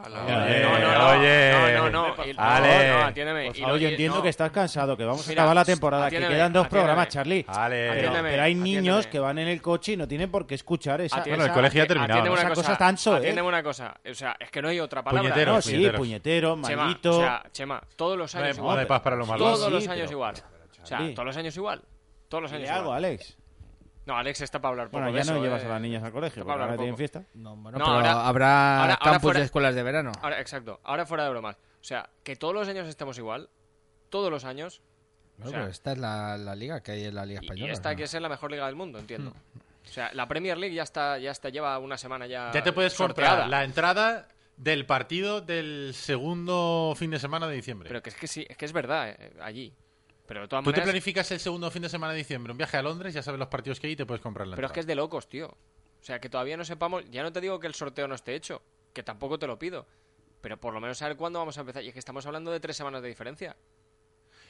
Oye, 0.00 0.62
no, 0.62 0.78
no, 0.78 0.98
no, 0.98 1.08
oye. 1.18 1.50
no, 1.52 1.90
no, 1.90 1.90
no, 1.90 2.08
no, 2.08 2.14
Ale. 2.38 2.88
no, 2.92 2.98
atiéndeme. 3.04 3.48
Y 3.48 3.52
yo 3.60 3.76
y- 3.76 3.84
entiendo 3.86 4.18
no. 4.18 4.22
que 4.22 4.28
estás 4.28 4.50
cansado, 4.52 4.96
que 4.96 5.04
vamos 5.04 5.26
a 5.26 5.28
Mira, 5.28 5.42
acabar 5.42 5.56
la 5.56 5.64
temporada, 5.64 6.06
atiéndeme, 6.06 6.32
que 6.32 6.36
quedan 6.38 6.52
dos 6.52 6.66
atiéndeme. 6.66 6.80
programas, 6.82 7.08
Charlie. 7.08 7.44
Ale. 7.48 7.76
Pero, 7.76 7.92
Atiéndeme, 7.98 8.30
pero 8.30 8.42
hay 8.44 8.54
niños 8.54 8.78
atiéndeme. 8.98 9.10
que 9.10 9.18
van 9.18 9.38
en 9.38 9.48
el 9.48 9.60
coche 9.62 9.92
y 9.92 9.96
no 9.96 10.06
tienen 10.06 10.30
por 10.30 10.46
qué 10.46 10.54
escuchar 10.54 11.00
esa, 11.00 11.16
Atiende- 11.16 11.30
Bueno, 11.30 11.44
el 11.44 11.48
esa- 11.50 11.54
colegio 11.54 11.78
ya 11.78 11.84
ha 11.84 11.86
terminado, 11.88 12.12
Atiéndeme 12.20 12.28
¿no? 12.28 12.32
una 12.40 12.40
Esa 12.42 12.54
cosa, 12.54 12.68
cosa 12.68 12.78
tan 12.78 12.98
soez. 12.98 13.18
atiéndeme 13.18 13.48
una 13.48 13.62
cosa. 13.62 13.94
O 14.10 14.14
sea, 14.14 14.36
es 14.38 14.50
que 14.50 14.62
no 14.62 14.68
hay 14.68 14.80
otra 14.80 15.02
palabra. 15.02 15.30
Puñetero, 15.30 15.52
No, 15.54 15.62
sí, 15.62 15.70
puñeteros. 15.72 15.98
puñetero, 15.98 16.54
Chema, 16.62 16.82
maldito. 16.84 17.18
o 17.18 17.20
sea, 17.20 17.42
Chema, 17.52 17.82
todos 17.96 18.16
los 18.18 18.34
No 18.34 18.40
hay- 18.40 18.44
años 18.46 18.58
no 18.58 18.62
igual. 18.64 18.86
paz 18.86 19.00
para 19.00 19.16
los. 19.16 19.28
Todos 19.28 19.72
los 19.72 19.88
años 19.88 19.96
pero- 20.04 20.12
igual. 20.12 20.34
O 20.34 20.86
sea, 20.86 20.98
Charlie. 20.98 21.14
todos 21.14 21.26
los 21.26 21.36
años 21.36 21.56
igual. 21.56 21.82
Todos 22.28 22.42
los 22.42 22.52
años 22.52 22.62
Dile 22.62 22.72
algo, 22.72 22.84
igual. 22.90 23.04
Alex. 23.04 23.37
No, 24.08 24.16
Alex 24.16 24.40
está 24.40 24.58
para 24.58 24.70
hablar 24.70 24.86
poco 24.88 25.02
Bueno, 25.02 25.12
de 25.12 25.18
ya 25.18 25.20
eso, 25.22 25.34
no 25.34 25.42
llevas 25.42 25.62
eh. 25.62 25.66
a 25.66 25.68
las 25.68 25.80
niñas 25.82 26.02
al 26.02 26.12
colegio, 26.12 26.42
porque 26.42 26.52
para 26.54 26.64
ahora 26.64 26.76
tienen 26.78 26.94
poco. 26.94 26.98
fiesta. 26.98 27.24
No, 27.34 27.54
bueno, 27.56 27.76
No, 27.78 27.84
pero 27.84 27.96
ahora- 27.96 28.26
habrá 28.26 28.80
ahora- 28.80 28.94
ahora 28.94 28.98
campus 29.12 29.22
fuera- 29.22 29.38
de 29.40 29.44
escuelas 29.44 29.74
de 29.74 29.82
verano. 29.82 30.12
Ahora, 30.22 30.40
exacto. 30.40 30.80
Ahora 30.82 31.04
fuera 31.04 31.24
de 31.24 31.30
bromas. 31.30 31.56
O 31.56 31.84
sea, 31.84 32.08
que 32.24 32.34
todos 32.34 32.54
los 32.54 32.66
años 32.68 32.88
estemos 32.88 33.18
igual. 33.18 33.50
Todos 34.08 34.30
los 34.30 34.46
años. 34.46 34.80
Bueno, 35.36 35.48
o 35.48 35.50
sea, 35.50 35.58
pero 35.60 35.70
esta 35.70 35.92
es 35.92 35.98
la, 35.98 36.38
la 36.38 36.54
liga 36.56 36.80
que 36.82 36.92
hay 36.92 37.04
en 37.04 37.14
la 37.14 37.26
Liga 37.26 37.40
y- 37.42 37.44
Española. 37.44 37.68
y 37.68 37.72
esta 37.72 37.90
¿no? 37.90 37.96
que 37.98 38.02
es 38.04 38.14
la 38.14 38.28
mejor 38.30 38.50
liga 38.50 38.64
del 38.64 38.76
mundo, 38.76 38.98
entiendo. 38.98 39.30
Hmm. 39.32 39.58
O 39.84 39.90
sea, 39.92 40.10
la 40.14 40.26
Premier 40.26 40.56
League 40.56 40.74
ya 40.74 40.82
está, 40.84 41.18
ya 41.18 41.30
está, 41.30 41.50
lleva 41.50 41.78
una 41.78 41.98
semana 41.98 42.26
ya. 42.26 42.50
Ya 42.52 42.62
te 42.62 42.72
puedes 42.72 42.94
sorteada. 42.94 43.30
comprar 43.42 43.48
la 43.50 43.62
entrada 43.64 44.28
del 44.56 44.86
partido 44.86 45.42
del 45.42 45.92
segundo 45.94 46.94
fin 46.96 47.10
de 47.10 47.18
semana 47.18 47.46
de 47.46 47.54
diciembre. 47.56 47.88
Pero 47.88 48.02
que 48.02 48.08
es 48.10 48.16
que 48.16 48.26
sí, 48.26 48.46
es 48.48 48.56
que 48.56 48.64
es 48.64 48.72
verdad, 48.72 49.10
eh, 49.10 49.32
allí. 49.42 49.72
Pero 50.28 50.42
de 50.42 50.48
todas 50.48 50.62
Tú 50.64 50.72
te 50.72 50.82
planificas 50.82 51.30
el 51.32 51.40
segundo 51.40 51.70
fin 51.70 51.80
de 51.82 51.88
semana 51.88 52.12
de 52.12 52.18
diciembre, 52.18 52.52
un 52.52 52.58
viaje 52.58 52.76
a 52.76 52.82
Londres, 52.82 53.14
ya 53.14 53.22
sabes 53.22 53.38
los 53.38 53.48
partidos 53.48 53.80
que 53.80 53.86
hay 53.86 53.94
y 53.94 53.96
te 53.96 54.04
puedes 54.04 54.20
comprar 54.22 54.46
la 54.46 54.54
Pero 54.56 54.66
es 54.68 54.72
que 54.74 54.80
es 54.80 54.86
de 54.86 54.94
locos, 54.94 55.26
tío. 55.28 55.46
O 55.48 56.04
sea, 56.04 56.20
que 56.20 56.28
todavía 56.28 56.56
no 56.58 56.64
sepamos. 56.66 57.02
Ya 57.10 57.22
no 57.22 57.32
te 57.32 57.40
digo 57.40 57.58
que 57.58 57.66
el 57.66 57.74
sorteo 57.74 58.06
no 58.06 58.14
esté 58.14 58.34
hecho, 58.34 58.62
que 58.92 59.02
tampoco 59.02 59.38
te 59.38 59.46
lo 59.46 59.58
pido. 59.58 59.86
Pero 60.42 60.58
por 60.58 60.72
lo 60.74 60.80
menos 60.80 60.98
saber 60.98 61.16
cuándo 61.16 61.38
vamos 61.38 61.56
a 61.56 61.62
empezar. 61.62 61.82
Y 61.82 61.88
es 61.88 61.92
que 61.94 61.98
estamos 61.98 62.24
hablando 62.26 62.50
de 62.52 62.60
tres 62.60 62.76
semanas 62.76 63.00
de 63.02 63.08
diferencia. 63.08 63.56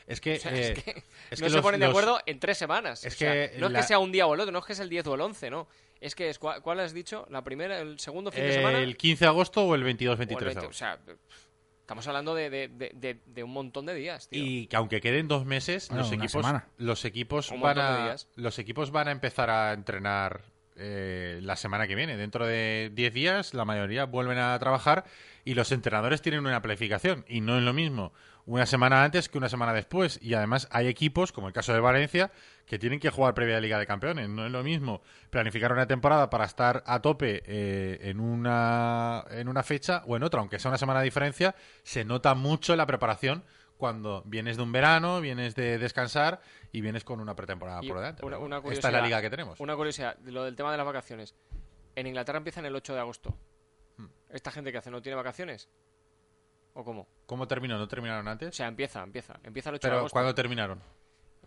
Es 0.07 0.21
que, 0.21 0.35
O 0.37 0.41
sea, 0.41 0.53
eh, 0.55 0.73
es 0.73 0.83
que 0.83 0.91
es 1.31 1.41
no 1.41 1.45
que 1.47 1.51
se 1.51 1.57
los- 1.57 1.63
ponen 1.63 1.81
de 1.81 1.87
los- 1.87 1.93
acuerdo 1.95 2.19
en 2.27 2.41
tres 2.41 2.59
semanas. 2.59 3.05
Es 3.05 3.15
O 3.15 3.17
sea, 3.17 3.33
que 3.33 3.59
no 3.59 3.69
es 3.69 3.73
que 3.75 3.83
sea 3.85 3.99
un 4.01 4.11
día 4.11 4.27
o 4.27 4.35
el 4.35 4.41
otro, 4.41 4.51
no 4.53 4.59
es 4.59 4.65
que 4.65 4.73
es 4.73 4.81
el 4.81 4.89
10 4.89 5.07
o 5.07 5.15
el 5.15 5.21
11, 5.21 5.49
no. 5.51 5.69
Es 6.01 6.15
que 6.15 6.29
es. 6.31 6.39
¿Cuál, 6.39 6.81
has 6.81 6.93
dicho? 6.93 7.27
¿La 7.31 7.43
primera, 7.45 7.79
el 7.79 7.99
segundo 8.01 8.33
fin 8.33 8.43
de 8.45 8.53
semana? 8.55 8.79
el 8.81 8.97
15 8.97 9.25
de 9.25 9.29
agosto 9.29 9.63
o 9.65 9.75
el 9.75 9.85
22-23 9.85 10.09
O 10.09 10.11
el 10.11 10.27
de 10.29 10.45
20, 10.45 10.59
agosto. 10.61 10.69
O 10.69 10.73
sea, 10.73 10.99
estamos 11.89 12.07
hablando 12.07 12.35
de, 12.35 12.51
de- 12.51 12.69
de- 12.69 12.93
de- 12.95 13.19
de 13.25 13.43
un 13.43 13.51
montón 13.51 13.87
de 13.87 13.95
días, 13.95 14.29
tío. 14.29 14.45
Y 14.45 14.67
que 14.67 14.77
aunque 14.77 15.01
queden 15.01 15.27
dos 15.27 15.47
meses, 15.47 15.89
Bueno, 15.89 16.03
los 16.03 16.13
equipos, 16.13 16.47
los 16.77 17.05
equipos 17.07 17.51
Un 17.51 17.63
van 17.63 17.79
a, 17.79 18.17
los 18.37 18.59
equipos 18.59 18.91
van 18.91 19.09
a 19.09 19.11
empezar 19.13 19.49
a 19.49 19.73
entrenar 19.73 20.43
eh, 20.77 21.41
la 21.43 21.57
semana 21.57 21.87
que 21.89 21.95
viene. 21.95 22.19
Dentro 22.19 22.47
de 22.47 22.91
10 22.95 23.15
días, 23.15 23.55
la 23.55 23.65
mayoría 23.65 24.05
vuelven 24.05 24.37
a 24.39 24.57
trabajar 24.59 25.07
y 25.47 25.55
los 25.55 25.73
entrenadores 25.73 26.21
tienen 26.21 26.41
una 26.47 26.61
planificación 26.61 27.25
y 27.27 27.41
no 27.41 27.57
es 27.57 27.63
lo 27.65 27.73
mismo 27.73 28.13
una 28.49 28.65
semana 28.67 29.05
antes 29.05 29.29
que 29.29 29.37
una 29.39 29.49
semana 29.49 29.73
después. 29.75 30.19
Y 30.23 30.35
además 30.35 30.69
hay 30.71 30.87
equipos, 30.89 31.33
como 31.33 31.49
el 31.49 31.53
caso 31.53 31.73
de 31.75 31.81
Valencia, 31.81 32.31
que 32.67 32.79
tienen 32.79 32.99
que 32.99 33.11
jugar 33.11 33.35
previa 33.35 33.57
de 33.57 33.61
Liga 33.61 33.79
de 33.79 33.87
Campeones. 33.87 34.29
No 34.29 34.47
es 34.47 34.51
lo 34.53 34.63
mismo 34.63 35.03
planificar 35.31 35.73
una 35.73 35.87
temporada 35.87 36.31
para 36.31 36.45
estar 36.47 36.83
a 36.87 37.01
tope 37.01 37.43
eh, 37.47 37.99
en, 38.09 38.21
una, 38.21 39.25
en 39.31 39.49
una 39.49 39.63
fecha 39.63 40.03
o 40.07 40.17
en 40.17 40.23
otra, 40.23 40.41
aunque 40.41 40.59
sea 40.59 40.71
una 40.71 40.79
semana 40.79 41.01
de 41.01 41.05
diferencia, 41.05 41.55
se 41.83 42.05
nota 42.05 42.35
mucho 42.35 42.75
la 42.75 42.87
preparación 42.87 43.45
cuando 43.77 44.23
vienes 44.27 44.57
de 44.57 44.63
un 44.65 44.73
verano, 44.73 45.21
vienes 45.21 45.55
de 45.55 45.79
descansar 45.79 46.41
y 46.73 46.81
vienes 46.81 47.05
con 47.05 47.21
una 47.21 47.37
pretemporada 47.37 47.81
Y 47.83 47.89
por 47.89 47.99
delante. 47.99 48.25
una- 48.25 48.59
esta 48.71 48.89
es 48.89 48.95
la 48.95 49.03
liga 49.03 49.21
que 49.21 49.31
tenemos. 49.31 49.61
Una 49.61 49.77
curiosidad, 49.77 50.17
lo 50.25 50.45
del 50.45 50.57
tema 50.57 50.73
de 50.73 50.79
las 50.79 50.87
vacaciones. 50.87 51.35
En 51.95 52.07
Inglaterra 52.07 52.39
empiezan 52.39 52.65
el 52.67 52.75
8 52.75 52.95
de 52.95 53.01
agosto. 53.01 53.37
Hmm. 53.99 54.07
¿Esta 54.31 54.51
gente 54.51 54.73
que 54.73 54.79
hace 54.79 54.91
no 54.91 55.01
tiene 55.03 55.17
vacaciones? 55.17 55.69
¿O 56.79 56.85
cómo? 56.85 57.09
¿Cómo 57.27 57.49
terminó? 57.49 57.77
¿No 57.77 57.89
terminaron 57.89 58.27
O 58.27 58.31
antes? 58.31 58.55
sea, 58.55 58.69
empieza, 58.69 59.03
empieza. 59.03 59.35
Empieza 59.43 59.71
el 59.71 59.75
8 59.77 59.87
de 59.87 59.91
Pero 59.91 59.99
agosto. 59.99 60.13
¿cuándo 60.13 60.33
terminaron? 60.33 60.81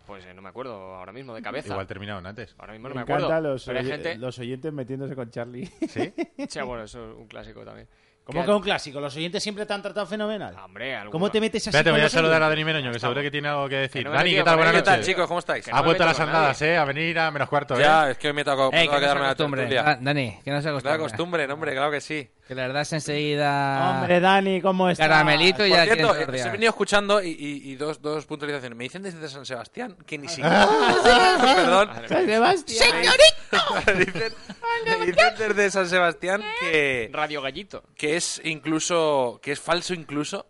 Pues 0.06 0.26
eh, 0.26 0.34
no 0.34 0.42
me 0.42 0.50
acuerdo 0.50 0.74
ahora 0.94 1.10
mismo, 1.12 1.32
de 1.34 1.40
cabeza. 1.40 1.68
Igual 1.70 1.86
terminaron 1.86 2.26
antes. 2.26 2.54
Ahora 2.58 2.72
mismo 2.74 2.88
no 2.90 2.94
Me 2.94 2.98
me, 2.98 3.02
acuerdo. 3.04 3.26
encantan 3.28 3.50
los, 3.50 3.64
pero 3.64 3.78
hay 3.78 3.86
gente... 3.86 4.16
los 4.18 4.38
oyentes 4.38 4.72
metiéndose 4.74 5.14
con 5.16 5.30
Charlie. 5.30 5.64
¿Sí? 5.88 6.12
Sí, 6.48 6.60
bueno, 6.60 6.82
eso 6.84 7.12
es 7.12 7.16
un 7.16 7.26
clásico 7.28 7.64
también. 7.64 7.88
¿Cómo 8.24 8.44
Que- 8.44 8.50
un 8.52 8.62
clásico? 8.62 9.00
Los 9.00 9.16
oyentes 9.16 9.42
siempre 9.42 9.64
te 9.66 9.72
han 9.72 9.82
tratado 9.82 10.06
fenomenal. 10.06 10.54
Hombre, 10.56 10.94
alguno. 10.94 11.10
¿Cómo 11.12 11.30
te 11.30 11.40
metes 11.40 11.62
así 11.62 11.70
Espérate, 11.70 11.90
con 11.90 11.94
voy 11.94 12.00
a 12.02 12.04
los 12.04 12.12
saludar 12.12 12.42
a 12.42 12.46
oyentes? 12.46 12.64
Dani 12.64 12.64
Meroño, 12.64 12.92
que 12.92 12.98
seguro 13.00 13.20
que 13.22 13.30
tiene 13.32 13.48
algo 13.48 13.68
que 13.68 13.76
decir. 13.76 14.02
Que 14.02 14.04
no 14.04 14.10
me 14.10 14.16
Dani, 14.18 14.30
he 14.30 14.32
¿qué 14.34 14.38
metido 14.38 14.44
tal? 14.44 14.54
con 14.54 14.58
Buenas. 14.64 14.74
¿Qué 14.80 14.84
tal, 14.84 14.94
noches. 14.98 15.06
chicos? 15.06 15.26
¿Cómo 15.26 15.38
estáis? 15.40 15.64
Que 15.64 15.70
no 15.72 15.76
Ha 15.76 15.80
me 15.80 15.86
vuelto 15.86 16.02
a 16.02 16.06
meto 16.06 16.18
las 16.18 16.26
con 16.26 16.28
andadas, 16.36 16.60
nadie. 16.60 16.72
¿eh? 16.74 16.76
A 16.78 16.84
venir 16.84 17.18
a 17.18 17.30
menos 17.32 17.48
cuarto, 17.48 17.74
¿eh? 17.76 17.80
Ya, 17.80 18.10
es 18.10 18.18
que 18.18 18.28
hoy 18.28 18.34
me 18.34 18.44
toca, 18.44 18.70
me 18.70 18.84
Eh, 18.84 18.88
quedarme 18.88 19.24
a 19.24 19.28
la 19.28 19.34
tertulia. 19.34 19.82
Da- 19.82 19.98
Dani, 20.00 20.38
que 20.44 20.50
no 20.52 20.60
se 20.60 20.68
La 20.68 20.70
acostumbre. 20.76 20.98
costumbre, 20.98 21.46
no, 21.48 21.54
hombre, 21.54 21.72
claro 21.72 21.90
que 21.90 22.00
sí. 22.00 22.30
Que 22.46 22.54
le 22.56 22.68
das 22.72 22.92
enseguida 22.92 23.90
Hombre, 24.00 24.18
Dani, 24.20 24.60
¿cómo 24.60 24.90
estás? 24.90 25.06
caramelito 25.08 25.64
y 25.64 25.70
Por 25.70 25.78
ya 25.78 25.84
cierto, 25.84 26.12
tienes 26.14 26.44
eh, 26.44 26.48
he 26.48 26.50
venido 26.50 26.70
escuchando 26.70 27.22
y, 27.22 27.28
y- 27.30 27.70
y 27.70 27.76
dos, 27.76 28.02
dos 28.02 28.26
puntualizaciones. 28.26 28.76
Me 28.76 28.84
dicen 28.84 29.02
desde 29.02 29.28
San 29.28 29.46
Sebastián 29.46 29.96
que 30.06 30.18
ni 30.18 30.28
siquiera... 30.28 30.66
Perdón. 31.56 31.90
San 32.08 32.26
Sebastián. 32.26 32.90
Me 33.86 33.94
dicen, 34.04 34.32
me 34.98 35.06
dicen 35.06 35.34
desde 35.38 35.70
San 35.70 35.88
Sebastián 35.88 36.42
que, 36.60 37.10
Radio 37.12 37.40
Gallito. 37.42 37.84
que 37.96 38.16
es 38.16 38.40
incluso... 38.44 39.38
que 39.42 39.52
es 39.52 39.60
falso 39.60 39.94
incluso 39.94 40.46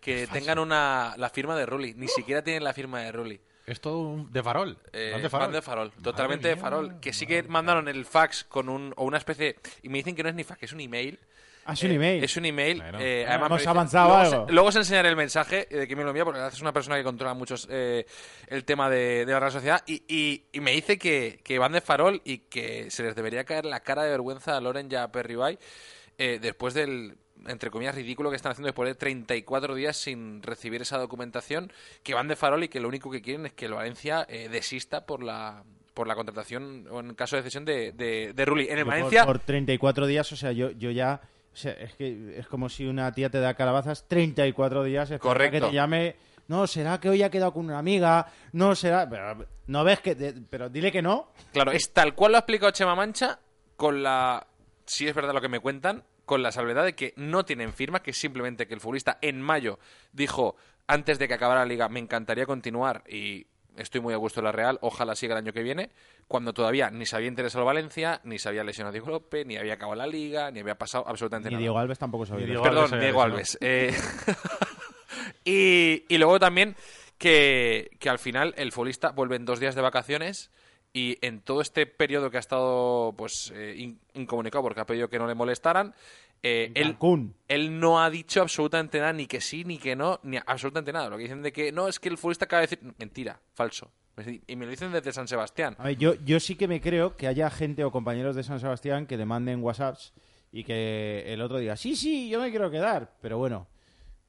que 0.00 0.26
tengan 0.28 0.58
una, 0.58 1.14
la 1.16 1.28
firma 1.30 1.54
de 1.56 1.66
Rulli. 1.66 1.94
Ni 1.94 2.08
siquiera 2.08 2.40
tienen 2.42 2.62
la 2.64 2.72
firma 2.72 3.00
de 3.00 3.12
Rulli. 3.12 3.40
Es 3.66 3.80
todo 3.80 3.98
un- 3.98 4.32
de 4.32 4.42
farol. 4.42 4.78
Eh, 4.92 5.10
Van 5.12 5.22
de 5.22 5.28
farol. 5.28 5.46
van 5.48 5.52
de 5.54 5.62
farol, 5.62 5.92
totalmente 6.02 6.48
de 6.48 6.56
farol. 6.56 7.00
Que 7.00 7.12
sí 7.12 7.26
que 7.26 7.42
mandaron 7.42 7.88
el 7.88 8.04
fax 8.06 8.44
con 8.44 8.68
un, 8.68 8.94
o 8.96 9.04
una 9.04 9.18
especie. 9.18 9.56
Y 9.82 9.88
me 9.88 9.98
dicen 9.98 10.14
que 10.14 10.22
no 10.22 10.28
es 10.28 10.34
ni 10.36 10.44
fax, 10.44 10.60
que 10.60 10.66
es 10.66 10.72
un 10.72 10.80
email. 10.80 11.18
Ah, 11.68 11.72
es 11.72 11.82
un 11.82 11.90
Eh, 11.90 11.94
email. 11.94 12.22
Es 12.22 12.36
un 12.36 12.44
email. 12.44 12.80
Bueno. 12.80 12.98
eh, 13.00 13.24
Ah, 13.26 13.30
además 13.30 13.48
hemos 13.50 13.66
avanzado 13.66 14.08
luego 14.10 14.20
algo. 14.22 14.44
Os, 14.44 14.52
luego 14.52 14.68
os 14.68 14.76
enseñaré 14.76 15.08
el 15.08 15.16
mensaje 15.16 15.66
de 15.68 15.88
que 15.88 15.96
me 15.96 16.04
lo 16.04 16.10
envía, 16.10 16.24
porque 16.24 16.46
es 16.46 16.60
una 16.60 16.72
persona 16.72 16.94
que 16.96 17.02
controla 17.02 17.34
mucho 17.34 17.56
el 17.68 18.64
tema 18.64 18.88
de, 18.88 19.26
de 19.26 19.32
la 19.32 19.40
red 19.40 19.50
social. 19.50 19.80
Y, 19.84 20.04
y- 20.06 20.44
y 20.52 20.60
me 20.60 20.70
dice 20.70 20.96
que, 20.96 21.40
que 21.42 21.58
van 21.58 21.72
de 21.72 21.80
farol 21.80 22.22
y 22.24 22.38
que 22.38 22.88
se 22.92 23.02
les 23.02 23.16
debería 23.16 23.42
caer 23.42 23.64
la 23.64 23.80
cara 23.80 24.04
de 24.04 24.10
vergüenza 24.10 24.56
a 24.56 24.60
Loren 24.60 24.86
y 24.88 24.94
a 24.94 25.10
Perribay 25.10 25.58
eh, 26.18 26.38
después 26.40 26.72
del 26.72 27.16
entre 27.48 27.70
comillas, 27.70 27.94
ridículo 27.94 28.30
que 28.30 28.36
están 28.36 28.52
haciendo 28.52 28.66
después 28.68 28.88
de 28.88 28.94
34 28.94 29.74
días 29.74 29.96
sin 29.96 30.42
recibir 30.42 30.82
esa 30.82 30.98
documentación, 30.98 31.72
que 32.02 32.14
van 32.14 32.28
de 32.28 32.36
farol 32.36 32.64
y 32.64 32.68
que 32.68 32.80
lo 32.80 32.88
único 32.88 33.10
que 33.10 33.22
quieren 33.22 33.46
es 33.46 33.52
que 33.52 33.66
el 33.66 33.74
Valencia 33.74 34.26
eh, 34.28 34.48
desista 34.50 35.06
por 35.06 35.22
la 35.22 35.62
por 35.94 36.06
la 36.06 36.14
contratación 36.14 36.86
o 36.90 37.00
en 37.00 37.14
caso 37.14 37.36
de 37.36 37.42
cesión 37.42 37.64
de, 37.64 37.92
de, 37.92 38.34
de 38.34 38.44
Rulli. 38.44 38.68
En 38.68 38.76
el 38.78 38.84
Por- 38.84 38.92
Valencia... 38.92 39.24
Por, 39.24 39.38
34 39.38 40.06
días, 40.06 40.30
o 40.30 40.36
sea, 40.36 40.52
yo, 40.52 40.70
yo 40.72 40.90
ya... 40.90 41.22
o 41.54 41.56
sea, 41.56 41.72
es 41.72 41.94
que 41.94 42.34
es 42.38 42.46
como 42.48 42.68
si 42.68 42.84
una 42.84 43.10
tía 43.12 43.30
te 43.30 43.40
da 43.40 43.54
calabazas 43.54 44.06
34 44.06 44.84
días 44.84 45.10
Correcto. 45.18 45.52
que 45.58 45.66
te 45.68 45.72
llame... 45.72 46.16
No, 46.48 46.66
será 46.66 47.00
que 47.00 47.08
hoy 47.08 47.22
ha 47.22 47.30
quedado 47.30 47.54
con 47.54 47.64
una 47.64 47.78
amiga, 47.78 48.26
no 48.52 48.74
será... 48.74 49.08
Pero, 49.08 49.46
no 49.68 49.84
ves 49.84 50.00
que... 50.00 50.14
te- 50.14 50.34
pero 50.50 50.68
dile 50.68 50.92
que 50.92 51.00
no. 51.00 51.32
Claro, 51.54 51.72
es 51.72 51.90
tal 51.94 52.14
cual 52.14 52.32
lo 52.32 52.36
ha 52.36 52.40
explicado 52.40 52.72
Chema 52.72 52.94
Mancha, 52.94 53.38
con 53.76 54.02
la. 54.02 54.46
Si 54.84 55.08
es 55.08 55.14
verdad 55.14 55.32
lo 55.32 55.40
que 55.40 55.48
me 55.48 55.60
cuentan, 55.60 56.04
con 56.26 56.42
la 56.42 56.52
salvedad 56.52 56.84
de 56.84 56.94
que 56.94 57.14
no 57.16 57.44
tienen 57.44 57.72
firma, 57.72 58.02
que 58.02 58.10
es 58.10 58.18
simplemente 58.18 58.66
que 58.66 58.74
el 58.74 58.80
futbolista 58.80 59.16
en 59.22 59.40
mayo 59.40 59.78
dijo, 60.12 60.56
antes 60.86 61.18
de 61.18 61.28
que 61.28 61.34
acabara 61.34 61.60
la 61.60 61.66
liga, 61.66 61.88
me 61.88 62.00
encantaría 62.00 62.44
continuar 62.44 63.04
y 63.08 63.46
estoy 63.76 64.00
muy 64.00 64.12
a 64.12 64.16
gusto 64.16 64.40
en 64.40 64.44
la 64.44 64.52
Real, 64.52 64.78
ojalá 64.82 65.14
siga 65.14 65.34
el 65.34 65.44
año 65.44 65.52
que 65.52 65.62
viene, 65.62 65.90
cuando 66.26 66.52
todavía 66.52 66.90
ni 66.90 67.06
se 67.06 67.14
había 67.14 67.28
interesado 67.28 67.64
Valencia, 67.64 68.20
ni 68.24 68.38
se 68.38 68.48
había 68.48 68.64
lesionado 68.64 68.92
Diego 68.92 69.08
López, 69.08 69.46
ni 69.46 69.56
había 69.56 69.74
acabado 69.74 69.96
la 69.96 70.06
liga, 70.06 70.50
ni 70.50 70.60
había 70.60 70.76
pasado 70.76 71.06
absolutamente 71.06 71.48
Ni 71.50 71.54
nada. 71.54 71.60
Diego 71.60 71.78
Alves 71.78 71.98
tampoco 71.98 72.26
sabía. 72.26 72.46
Diego 72.46 72.62
Perdón, 72.62 72.86
Alves 72.86 73.00
Diego. 73.00 73.22
Alves. 73.22 73.58
Eh, 73.60 73.94
y, 75.44 76.04
y 76.08 76.18
luego 76.18 76.40
también 76.40 76.74
que, 77.18 77.90
que 78.00 78.10
al 78.10 78.18
final 78.18 78.52
el 78.56 78.72
futbolista 78.72 79.10
vuelve 79.10 79.36
en 79.36 79.44
dos 79.44 79.60
días 79.60 79.74
de 79.74 79.82
vacaciones 79.82 80.50
y 80.96 81.18
en 81.20 81.40
todo 81.42 81.60
este 81.60 81.84
periodo 81.84 82.30
que 82.30 82.38
ha 82.38 82.40
estado 82.40 83.12
pues 83.18 83.52
eh, 83.54 83.74
in- 83.76 83.98
incomunicado 84.14 84.62
porque 84.62 84.80
ha 84.80 84.86
pedido 84.86 85.10
que 85.10 85.18
no 85.18 85.26
le 85.26 85.34
molestaran, 85.34 85.94
eh, 86.42 86.72
él, 86.74 86.96
él 87.48 87.78
no 87.80 88.00
ha 88.02 88.08
dicho 88.08 88.40
absolutamente 88.40 88.98
nada, 88.98 89.12
ni 89.12 89.26
que 89.26 89.42
sí, 89.42 89.64
ni 89.64 89.76
que 89.76 89.94
no, 89.94 90.20
ni 90.22 90.38
absolutamente 90.46 90.92
nada. 90.92 91.10
Lo 91.10 91.16
que 91.18 91.24
dicen 91.24 91.42
de 91.42 91.52
que 91.52 91.70
no, 91.70 91.86
es 91.88 91.98
que 91.98 92.08
el 92.08 92.16
futbolista 92.16 92.46
acaba 92.46 92.60
de 92.62 92.68
decir... 92.68 92.94
Mentira, 92.98 93.38
falso. 93.52 93.90
Y 94.46 94.56
me 94.56 94.64
lo 94.64 94.70
dicen 94.70 94.90
desde 94.92 95.12
San 95.12 95.28
Sebastián. 95.28 95.76
A 95.78 95.84
ver, 95.84 95.98
yo, 95.98 96.14
yo 96.24 96.40
sí 96.40 96.54
que 96.54 96.66
me 96.68 96.80
creo 96.80 97.16
que 97.16 97.26
haya 97.26 97.50
gente 97.50 97.84
o 97.84 97.90
compañeros 97.90 98.34
de 98.34 98.42
San 98.42 98.60
Sebastián 98.60 99.06
que 99.06 99.18
demanden 99.18 99.62
WhatsApps 99.62 100.14
y 100.50 100.64
que 100.64 101.24
el 101.26 101.42
otro 101.42 101.58
diga, 101.58 101.76
sí, 101.76 101.94
sí, 101.96 102.30
yo 102.30 102.40
me 102.40 102.48
quiero 102.50 102.70
quedar. 102.70 103.12
Pero 103.20 103.36
bueno, 103.36 103.66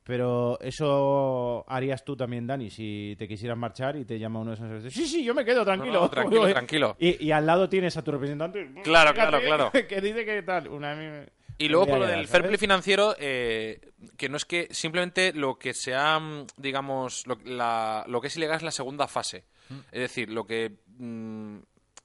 pero 0.08 0.58
eso 0.62 1.66
harías 1.68 2.04
tú 2.06 2.16
también, 2.16 2.48
Dani, 2.48 2.70
si 2.70 3.16
te 3.20 3.28
quisieras 3.28 3.58
marchar 3.58 3.98
y 3.98 4.06
te 4.06 4.18
llama 4.18 4.40
uno 4.40 4.52
de 4.52 4.58
Sebastián. 4.58 4.92
Sí, 4.92 5.06
sí, 5.06 5.24
yo 5.24 5.36
me 5.36 5.44
quedo, 5.46 5.64
tranquilo. 5.66 5.94
No, 5.94 6.02
no, 6.02 6.10
tranquilo, 6.10 6.48
tranquilo. 6.52 6.96
Y, 6.98 7.26
y 7.26 7.32
al 7.32 7.46
lado 7.46 7.68
tienes 7.70 7.96
a 7.98 8.02
tu 8.04 8.12
representante. 8.12 8.72
Claro, 8.84 9.14
claro, 9.14 9.40
claro. 9.42 9.72
Que 9.88 10.02
dice 10.02 10.26
que 10.26 10.42
tal. 10.44 10.70
Una... 10.70 11.26
Y 11.60 11.70
luego 11.70 11.88
con 11.88 12.00
lo 12.00 12.08
del 12.08 12.28
fair 12.28 12.44
play 12.46 12.58
financiero, 12.58 13.16
eh, 13.20 13.82
que 14.16 14.30
no 14.30 14.38
es 14.38 14.46
que 14.46 14.68
simplemente 14.72 15.34
lo 15.34 15.58
que 15.58 15.74
sea, 15.74 16.20
mm, 16.20 16.46
digamos, 16.58 17.26
lo, 17.28 17.38
la- 17.46 18.06
lo 18.08 18.22
que 18.22 18.28
es 18.28 18.38
ilegal 18.38 18.58
es 18.58 18.64
la 18.64 18.72
segunda 18.72 19.08
fase. 19.08 19.44
Es 19.92 20.02
decir, 20.02 20.30
lo 20.30 20.46
que, 20.46 20.72
mm, 21.00 21.58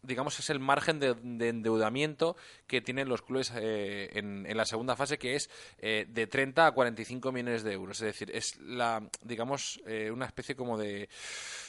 digamos, 0.03 0.39
es 0.39 0.51
el 0.51 0.59
margen 0.59 0.99
de, 0.99 1.15
de 1.15 1.49
endeudamiento 1.49 2.37
que 2.67 2.81
tienen 2.81 3.09
los 3.09 3.23
clubes 3.23 3.53
eh, 3.55 4.11
en, 4.13 4.47
en 4.47 4.57
la 4.57 4.65
segunda 4.65 4.97
fase, 4.97 5.19
que 5.19 5.37
es 5.37 5.51
eh, 5.79 6.07
de 6.09 6.27
30 6.27 6.67
a 6.67 6.73
45 6.73 7.33
millones 7.33 7.63
de 7.63 7.73
euros. 7.73 8.01
Es 8.01 8.07
decir, 8.07 8.31
es 8.35 8.59
la, 8.61 9.03
digamos, 9.23 9.81
eh, 9.87 10.11
una 10.11 10.27
especie 10.27 10.57
como 10.57 10.79
de 10.79 11.09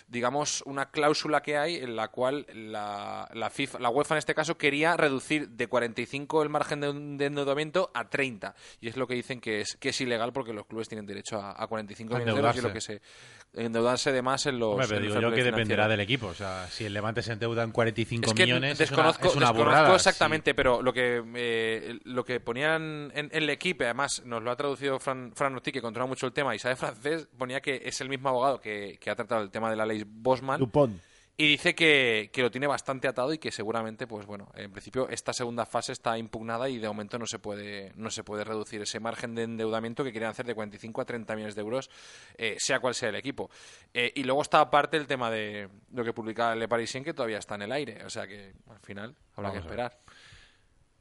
digamos, 0.07 0.61
una 0.65 0.91
cláusula 0.91 1.41
que 1.41 1.57
hay 1.57 1.77
en 1.77 1.95
la 1.95 2.09
cual 2.09 2.45
la, 2.53 3.29
la, 3.33 3.49
FIFA, 3.49 3.79
la 3.79 3.89
UEFA 3.89 4.15
en 4.15 4.19
este 4.19 4.35
caso 4.35 4.57
quería 4.57 4.95
reducir 4.97 5.49
de 5.49 5.67
45 5.67 6.43
el 6.43 6.49
margen 6.49 6.81
de, 6.81 6.93
de 6.93 7.25
endeudamiento 7.25 7.89
a 7.93 8.09
30. 8.09 8.53
Y 8.81 8.89
es 8.89 8.97
lo 8.97 9.07
que 9.07 9.15
dicen 9.15 9.39
que 9.39 9.61
es, 9.61 9.75
que 9.77 9.89
es 9.89 10.01
ilegal 10.01 10.33
porque 10.33 10.53
los 10.53 10.65
clubes 10.65 10.89
tienen 10.89 11.05
derecho 11.05 11.39
a, 11.39 11.61
a 11.61 11.67
45 11.67 12.15
A 12.15 12.19
millones 12.19 12.35
de 12.35 12.39
euros 12.39 12.55
y 12.55 12.57
es 12.57 12.63
lo 12.63 12.69
endeudarse. 12.69 12.93
que 12.93 12.99
se 12.99 13.42
endeudarse 13.53 14.11
de 14.11 14.21
más 14.21 14.45
en 14.45 14.59
los 14.59 14.71
Hombre, 14.71 14.87
pero 14.87 14.99
en 14.99 15.07
digo 15.07 15.19
yo 15.21 15.31
que 15.31 15.43
dependerá 15.43 15.87
del 15.87 15.99
equipo. 15.99 16.27
O 16.27 16.33
sea, 16.33 16.67
si 16.69 16.85
el 16.85 16.93
Levante 16.93 17.21
se 17.21 17.33
endeuda 17.33 17.63
en 17.63 17.71
45 17.71 18.27
Es 18.27 18.33
que 18.33 18.43
millones, 18.43 18.77
desconozco, 18.77 19.27
es 19.27 19.35
una, 19.35 19.45
es 19.45 19.51
una 19.51 19.53
desconozco 19.53 19.81
burrada. 19.81 19.95
exactamente, 19.95 20.53
pero 20.55 20.81
lo 20.81 20.93
que 20.93 21.23
eh, 21.35 21.99
lo 22.03 22.23
que 22.25 22.39
ponían 22.39 23.11
en, 23.13 23.29
en 23.31 23.43
el 23.43 23.49
equipo, 23.49 23.83
además 23.83 24.23
nos 24.25 24.41
lo 24.43 24.51
ha 24.51 24.55
traducido 24.55 24.99
Fran, 24.99 25.31
Fran 25.35 25.53
Ortiz, 25.55 25.73
que 25.73 25.81
controla 25.81 26.07
mucho 26.07 26.25
el 26.25 26.33
tema 26.33 26.55
y 26.55 26.59
sabe 26.59 26.75
francés, 26.75 27.27
ponía 27.37 27.61
que 27.61 27.81
es 27.85 28.01
el 28.01 28.09
mismo 28.09 28.29
abogado 28.29 28.59
que, 28.59 28.97
que 28.99 29.09
ha 29.09 29.15
tratado 29.15 29.43
el 29.43 29.51
tema 29.51 29.69
de 29.69 29.75
la 29.75 29.85
ley 29.85 30.03
Bosman. 30.05 30.59
Dupont. 30.59 30.99
Y 31.35 31.47
dice 31.47 31.73
que, 31.73 32.29
que 32.31 32.43
lo 32.43 32.51
tiene 32.51 32.67
bastante 32.67 33.07
atado 33.07 33.33
y 33.33 33.39
que 33.39 33.51
seguramente, 33.51 34.05
pues 34.05 34.27
bueno, 34.27 34.51
en 34.55 34.71
principio 34.71 35.09
esta 35.09 35.33
segunda 35.33 35.65
fase 35.65 35.91
está 35.91 36.15
impugnada 36.19 36.69
y 36.69 36.77
de 36.77 36.87
momento 36.87 37.17
no 37.17 37.25
se 37.25 37.39
puede, 37.39 37.91
no 37.95 38.11
se 38.11 38.23
puede 38.23 38.43
reducir 38.43 38.83
ese 38.83 38.99
margen 38.99 39.33
de 39.33 39.43
endeudamiento 39.43 40.03
que 40.03 40.11
quieren 40.11 40.29
hacer 40.29 40.45
de 40.45 40.53
45 40.53 41.01
a 41.01 41.05
30 41.05 41.35
millones 41.35 41.55
de 41.55 41.61
euros, 41.61 41.89
eh, 42.37 42.55
sea 42.59 42.79
cual 42.79 42.93
sea 42.93 43.09
el 43.09 43.15
equipo. 43.15 43.49
Eh, 43.95 44.11
y 44.15 44.23
luego 44.23 44.43
está 44.43 44.59
aparte 44.59 44.95
el 44.95 45.07
tema 45.07 45.31
de 45.31 45.69
lo 45.91 46.03
que 46.03 46.13
publicaba 46.13 46.55
Le 46.55 46.67
Parisien, 46.67 47.03
que 47.03 47.15
todavía 47.15 47.39
está 47.39 47.55
en 47.55 47.63
el 47.63 47.71
aire. 47.71 48.05
O 48.05 48.11
sea 48.11 48.27
que 48.27 48.53
al 48.69 48.79
final 48.79 49.15
habrá 49.35 49.49
Vamos 49.49 49.53
que 49.53 49.59
esperar. 49.59 49.97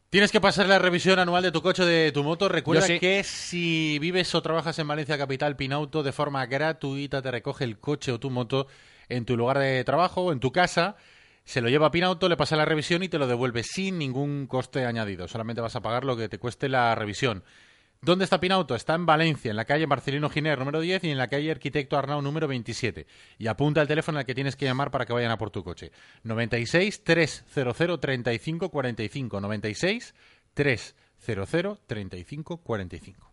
Tienes 0.08 0.32
que 0.32 0.40
pasar 0.40 0.66
la 0.66 0.78
revisión 0.78 1.18
anual 1.18 1.42
de 1.42 1.52
tu 1.52 1.60
coche 1.60 1.82
o 1.82 1.86
de 1.86 2.10
tu 2.12 2.22
moto. 2.22 2.48
Recuerda 2.48 2.86
sí. 2.86 2.98
que 2.98 3.22
si 3.22 3.98
vives 3.98 4.34
o 4.34 4.40
trabajas 4.40 4.78
en 4.78 4.88
Valencia 4.88 5.18
Capital, 5.18 5.56
Pinauto 5.56 6.02
de 6.02 6.12
forma 6.12 6.44
gratuita 6.46 7.20
te 7.20 7.30
recoge 7.30 7.64
el 7.64 7.78
coche 7.78 8.12
o 8.12 8.20
tu 8.20 8.30
moto 8.30 8.66
en 9.09 9.24
tu 9.24 9.36
lugar 9.36 9.59
de 9.59 9.82
trabajo 9.84 10.32
en 10.32 10.40
tu 10.40 10.53
casa. 10.53 10.96
Se 11.44 11.61
lo 11.61 11.68
lleva 11.68 11.88
a 11.88 11.90
Pinauto, 11.90 12.28
le 12.28 12.36
pasa 12.36 12.57
la 12.57 12.64
revisión 12.64 13.03
y 13.03 13.09
te 13.09 13.18
lo 13.18 13.26
devuelve 13.26 13.62
sin 13.62 13.98
ningún 13.98 14.46
coste 14.46 14.86
añadido. 14.86 15.26
Solamente 15.28 15.61
vas 15.61 15.76
a 15.76 15.82
pagar 15.82 16.05
lo 16.05 16.16
que 16.16 16.28
te 16.28 16.38
cueste 16.38 16.68
la 16.68 16.94
revisión. 16.94 17.42
¿Dónde 18.05 18.24
está 18.24 18.40
Pinauto? 18.40 18.74
Está 18.74 18.94
en 18.94 19.07
Valencia, 19.07 19.50
en 19.50 19.57
la 19.57 19.64
calle 19.64 19.86
Marcelino 19.86 20.28
Giner 20.28 20.59
número 20.59 20.80
10 20.80 21.05
y 21.05 21.11
en 21.11 21.18
la 21.18 21.28
calle 21.28 21.53
Arquitecto 21.53 21.96
Arnau 21.96 22.20
número 22.20 22.48
27. 22.48 23.07
Y 23.38 23.46
apunta 23.46 23.80
el 23.80 23.86
teléfono 23.86 24.18
al 24.18 24.26
que 24.26 24.34
tienes 24.34 24.57
que 24.57 24.64
llamar 24.64 24.90
para 24.90 25.07
que 25.07 25.12
vayan 25.12 25.30
a 25.30 25.38
por 25.38 25.50
tu 25.50 25.62
coche. 25.62 25.92
96 26.24 27.05
300 27.05 28.00
35 28.00 28.70
45. 28.70 29.40
96 29.40 30.14
300 30.55 31.80
35 31.86 32.57
45. 32.57 33.32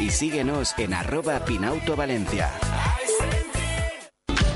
y 0.00 0.10
síguenos 0.10 0.74
en 0.78 0.94
arroba 0.94 1.44
Pinauto 1.44 1.94
Valencia. 1.94 2.50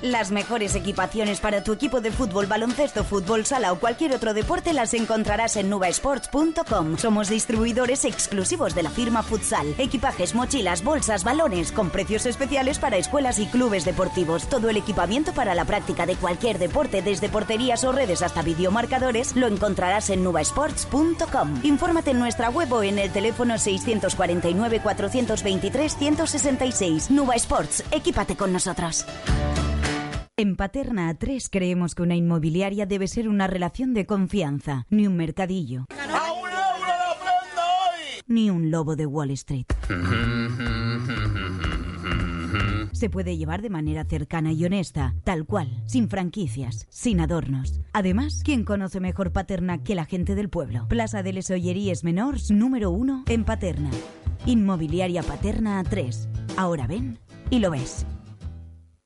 Las 0.04 0.30
mejores 0.30 0.74
equipaciones 0.74 1.40
para 1.40 1.64
tu 1.64 1.72
equipo 1.72 2.02
de 2.02 2.12
fútbol, 2.12 2.44
baloncesto, 2.44 3.04
fútbol, 3.04 3.46
sala 3.46 3.72
o 3.72 3.80
cualquier 3.80 4.12
otro 4.12 4.34
deporte 4.34 4.74
las 4.74 4.92
encontrarás 4.92 5.56
en 5.56 5.70
nubasports.com. 5.70 6.98
Somos 6.98 7.30
distribuidores 7.30 8.04
exclusivos 8.04 8.74
de 8.74 8.82
la 8.82 8.90
firma 8.90 9.22
Futsal. 9.22 9.74
Equipajes, 9.78 10.34
mochilas, 10.34 10.84
bolsas, 10.84 11.24
balones, 11.24 11.72
con 11.72 11.88
precios 11.88 12.26
especiales 12.26 12.78
para 12.78 12.98
escuelas 12.98 13.38
y 13.38 13.46
clubes 13.46 13.86
deportivos. 13.86 14.46
Todo 14.46 14.68
el 14.68 14.76
equipamiento 14.76 15.32
para 15.32 15.54
la 15.54 15.64
práctica 15.64 16.04
de 16.04 16.16
cualquier 16.16 16.58
deporte, 16.58 17.00
desde 17.00 17.30
porterías 17.30 17.82
o 17.84 17.92
redes 17.92 18.20
hasta 18.20 18.42
videomarcadores, 18.42 19.34
lo 19.34 19.46
encontrarás 19.46 20.10
en 20.10 20.22
nubasports.com. 20.22 21.60
Infórmate 21.62 22.10
en 22.10 22.18
nuestra 22.18 22.50
web 22.50 22.70
o 22.74 22.82
en 22.82 22.98
el 22.98 23.10
teléfono 23.10 23.56
649 23.56 24.80
423 24.82 25.96
166. 25.96 27.10
Nuba 27.10 27.36
Sports, 27.36 27.82
equípate 27.90 28.36
con 28.36 28.52
nosotros. 28.52 29.06
En 30.36 30.56
Paterna 30.56 31.14
A3 31.14 31.48
creemos 31.48 31.94
que 31.94 32.02
una 32.02 32.16
inmobiliaria 32.16 32.86
debe 32.86 33.06
ser 33.06 33.28
una 33.28 33.46
relación 33.46 33.94
de 33.94 34.04
confianza, 34.04 34.84
ni 34.90 35.06
un 35.06 35.16
mercadillo. 35.16 35.84
Ni 38.26 38.50
un 38.50 38.72
lobo 38.72 38.96
de 38.96 39.06
Wall 39.06 39.30
Street. 39.30 39.66
se 42.90 43.10
puede 43.10 43.36
llevar 43.36 43.62
de 43.62 43.70
manera 43.70 44.04
cercana 44.04 44.50
y 44.50 44.64
honesta, 44.64 45.14
tal 45.22 45.46
cual, 45.46 45.68
sin 45.86 46.08
franquicias, 46.08 46.88
sin 46.90 47.20
adornos. 47.20 47.80
Además, 47.92 48.42
¿quién 48.44 48.64
conoce 48.64 48.98
mejor 48.98 49.30
Paterna 49.30 49.84
que 49.84 49.94
la 49.94 50.04
gente 50.04 50.34
del 50.34 50.48
pueblo? 50.48 50.88
Plaza 50.88 51.22
de 51.22 51.32
les 51.32 51.48
Olleries 51.50 52.02
Menors 52.02 52.50
número 52.50 52.90
1 52.90 53.26
en 53.28 53.44
Paterna. 53.44 53.90
Inmobiliaria 54.46 55.22
Paterna 55.22 55.80
3. 55.88 56.28
Ahora 56.56 56.88
ven 56.88 57.20
y 57.50 57.60
lo 57.60 57.70
ves. 57.70 58.04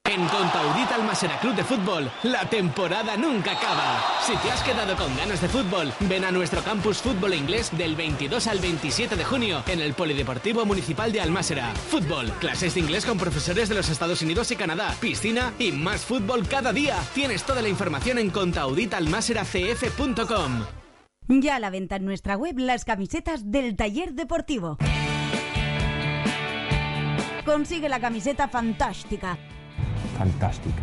En 0.08 0.26
Contaudita 0.26 0.94
Almasera 0.94 1.38
Club 1.38 1.54
de 1.54 1.64
Fútbol, 1.64 2.10
la 2.22 2.48
temporada 2.48 3.18
nunca 3.18 3.52
acaba. 3.52 4.02
Si 4.22 4.34
te 4.38 4.50
has 4.50 4.62
quedado 4.62 4.96
con 4.96 5.14
ganas 5.14 5.42
de 5.42 5.50
fútbol, 5.50 5.92
ven 6.08 6.24
a 6.24 6.30
nuestro 6.30 6.62
campus 6.62 7.02
fútbol 7.02 7.34
inglés 7.34 7.70
del 7.76 7.94
22 7.94 8.46
al 8.46 8.58
27 8.58 9.16
de 9.16 9.24
junio 9.26 9.62
en 9.66 9.82
el 9.82 9.92
Polideportivo 9.92 10.64
Municipal 10.64 11.12
de 11.12 11.20
Almásera. 11.20 11.74
Fútbol, 11.74 12.32
clases 12.40 12.72
de 12.72 12.80
inglés 12.80 13.04
con 13.04 13.18
profesores 13.18 13.68
de 13.68 13.74
los 13.74 13.90
Estados 13.90 14.22
Unidos 14.22 14.50
y 14.50 14.56
Canadá, 14.56 14.94
piscina 14.98 15.52
y 15.58 15.72
más 15.72 16.06
fútbol 16.06 16.48
cada 16.48 16.72
día. 16.72 16.96
Tienes 17.14 17.44
toda 17.44 17.60
la 17.60 17.68
información 17.68 18.16
en 18.16 18.30
contauditalmaseracf.com. 18.30 20.64
Ya 21.28 21.56
a 21.56 21.60
la 21.60 21.68
venta 21.68 21.96
en 21.96 22.06
nuestra 22.06 22.38
web 22.38 22.58
las 22.58 22.86
camisetas 22.86 23.50
del 23.50 23.76
taller 23.76 24.14
deportivo. 24.14 24.78
Consigue 27.44 27.90
la 27.90 28.00
camiseta 28.00 28.48
fantástica 28.48 29.38
Fantástica. 30.18 30.82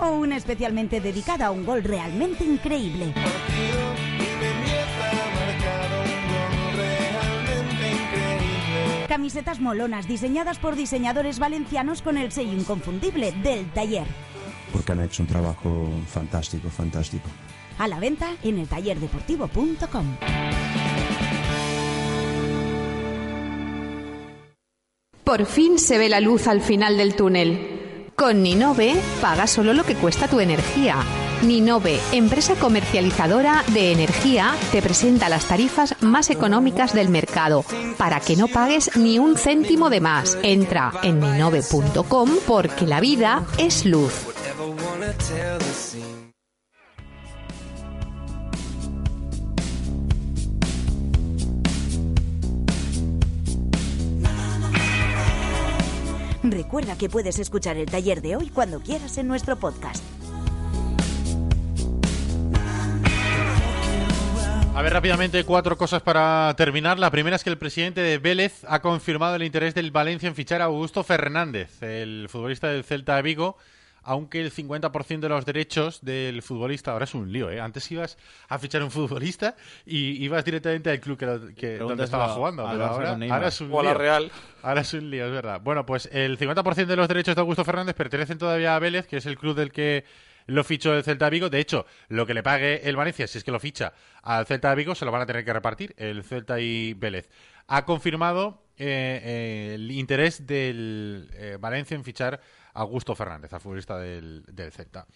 o 0.00 0.10
una 0.10 0.36
especialmente 0.36 1.00
dedicada 1.00 1.46
a 1.46 1.50
un 1.50 1.64
gol 1.64 1.82
realmente 1.82 2.44
increíble. 2.44 3.14
Camisetas 9.08 9.60
molonas 9.60 10.06
diseñadas 10.06 10.58
por 10.58 10.76
diseñadores 10.76 11.38
valencianos 11.38 12.02
con 12.02 12.18
el 12.18 12.32
sello 12.32 12.52
inconfundible 12.52 13.32
del 13.32 13.70
taller. 13.70 14.06
Porque 14.72 14.92
han 14.92 15.00
hecho 15.00 15.22
un 15.22 15.28
trabajo 15.28 15.88
fantástico, 16.06 16.68
fantástico. 16.68 17.28
A 17.78 17.88
la 17.88 17.98
venta 18.00 18.34
en 18.42 18.58
el 18.58 18.66
tallerdeportivo.com. 18.66 20.16
Por 25.24 25.46
fin 25.46 25.78
se 25.78 25.98
ve 25.98 26.08
la 26.08 26.20
luz 26.20 26.46
al 26.46 26.60
final 26.60 26.96
del 26.96 27.14
túnel. 27.16 27.75
Con 28.16 28.42
Ninove 28.42 28.94
paga 29.20 29.46
solo 29.46 29.74
lo 29.74 29.84
que 29.84 29.94
cuesta 29.94 30.26
tu 30.26 30.40
energía. 30.40 30.96
Ninove, 31.42 32.00
empresa 32.12 32.54
comercializadora 32.54 33.62
de 33.74 33.92
energía, 33.92 34.54
te 34.72 34.80
presenta 34.80 35.28
las 35.28 35.44
tarifas 35.44 35.94
más 36.00 36.30
económicas 36.30 36.94
del 36.94 37.10
mercado 37.10 37.62
para 37.98 38.20
que 38.20 38.36
no 38.36 38.48
pagues 38.48 38.96
ni 38.96 39.18
un 39.18 39.36
céntimo 39.36 39.90
de 39.90 40.00
más. 40.00 40.38
Entra 40.42 40.92
en 41.02 41.20
ninove.com 41.20 42.30
porque 42.46 42.86
la 42.86 43.00
vida 43.00 43.44
es 43.58 43.84
luz. 43.84 44.14
Recuerda 56.66 56.98
que 56.98 57.08
puedes 57.08 57.38
escuchar 57.38 57.76
el 57.76 57.86
taller 57.86 58.20
de 58.20 58.34
hoy 58.34 58.50
cuando 58.50 58.80
quieras 58.80 59.16
en 59.18 59.28
nuestro 59.28 59.54
podcast. 59.54 60.02
A 64.74 64.82
ver, 64.82 64.92
rápidamente, 64.92 65.44
cuatro 65.44 65.78
cosas 65.78 66.02
para 66.02 66.52
terminar. 66.56 66.98
La 66.98 67.12
primera 67.12 67.36
es 67.36 67.44
que 67.44 67.50
el 67.50 67.56
presidente 67.56 68.00
de 68.00 68.18
Vélez 68.18 68.64
ha 68.66 68.82
confirmado 68.82 69.36
el 69.36 69.44
interés 69.44 69.76
del 69.76 69.92
Valencia 69.92 70.28
en 70.28 70.34
fichar 70.34 70.60
a 70.60 70.64
Augusto 70.64 71.04
Fernández, 71.04 71.80
el 71.84 72.26
futbolista 72.28 72.66
del 72.66 72.82
Celta 72.82 73.14
de 73.14 73.22
Vigo, 73.22 73.56
aunque 74.08 74.40
el 74.40 74.52
50% 74.52 75.18
de 75.20 75.28
los 75.28 75.44
derechos 75.44 76.00
del 76.02 76.40
futbolista, 76.42 76.92
ahora 76.92 77.04
es 77.04 77.14
un 77.14 77.32
lío, 77.32 77.50
¿eh? 77.50 77.60
Antes 77.60 77.90
ibas 77.90 78.16
a 78.48 78.58
fichar 78.58 78.82
un 78.82 78.90
futbolista 78.92 79.56
y 79.84 80.24
ibas 80.24 80.44
directamente 80.44 80.90
al 80.90 81.00
club 81.00 81.18
que, 81.18 81.26
lo- 81.26 81.54
que- 81.54 81.76
donde 81.78 82.04
estaba 82.04 82.26
a- 82.26 82.28
jugando, 82.28 82.64
pero 82.70 82.84
Barça 82.84 82.88
ahora, 83.30 83.48
es 83.48 83.60
un 83.60 83.72
O 83.72 83.80
a 83.80 83.82
la 83.82 83.90
lío. 83.90 83.98
Real. 83.98 84.32
Ahora 84.62 84.80
es 84.80 84.94
un 84.94 85.10
lío, 85.10 85.26
es 85.26 85.32
verdad. 85.32 85.60
Bueno, 85.60 85.84
pues 85.84 86.08
el 86.12 86.38
50% 86.38 86.86
de 86.86 86.96
los 86.96 87.08
derechos 87.08 87.34
de 87.34 87.40
Augusto 87.40 87.64
Fernández 87.64 87.94
pertenecen 87.96 88.38
todavía 88.38 88.76
a 88.76 88.78
Vélez, 88.78 89.06
que 89.06 89.16
es 89.18 89.26
el 89.26 89.36
club 89.36 89.56
del 89.56 89.72
que 89.72 90.04
lo 90.46 90.62
fichó 90.62 90.94
el 90.94 91.02
Celta 91.02 91.24
de 91.24 91.30
Vigo. 91.32 91.50
De 91.50 91.58
hecho, 91.58 91.86
lo 92.08 92.24
que 92.26 92.32
le 92.34 92.44
pague 92.44 92.88
el 92.88 92.94
Valencia, 92.94 93.26
si 93.26 93.38
es 93.38 93.42
que 93.42 93.50
lo 93.50 93.58
ficha 93.58 93.92
al 94.22 94.46
Celta 94.46 94.70
de 94.70 94.76
Vigo, 94.76 94.94
se 94.94 95.04
lo 95.04 95.10
van 95.10 95.22
a 95.22 95.26
tener 95.26 95.44
que 95.44 95.52
repartir 95.52 95.92
el 95.98 96.22
Celta 96.22 96.60
y 96.60 96.94
Vélez. 96.94 97.28
Ha 97.66 97.84
confirmado 97.84 98.62
eh, 98.78 99.20
eh, 99.24 99.72
el 99.74 99.90
interés 99.90 100.46
del 100.46 101.28
eh, 101.34 101.56
Valencia 101.58 101.96
en 101.96 102.04
fichar 102.04 102.34
a 102.34 102.65
Augusto 102.76 103.14
Fernández, 103.14 103.52
al 103.52 103.60
futbolista 103.60 103.98
del, 103.98 104.44
del 104.46 104.70
Celta. 104.72 105.06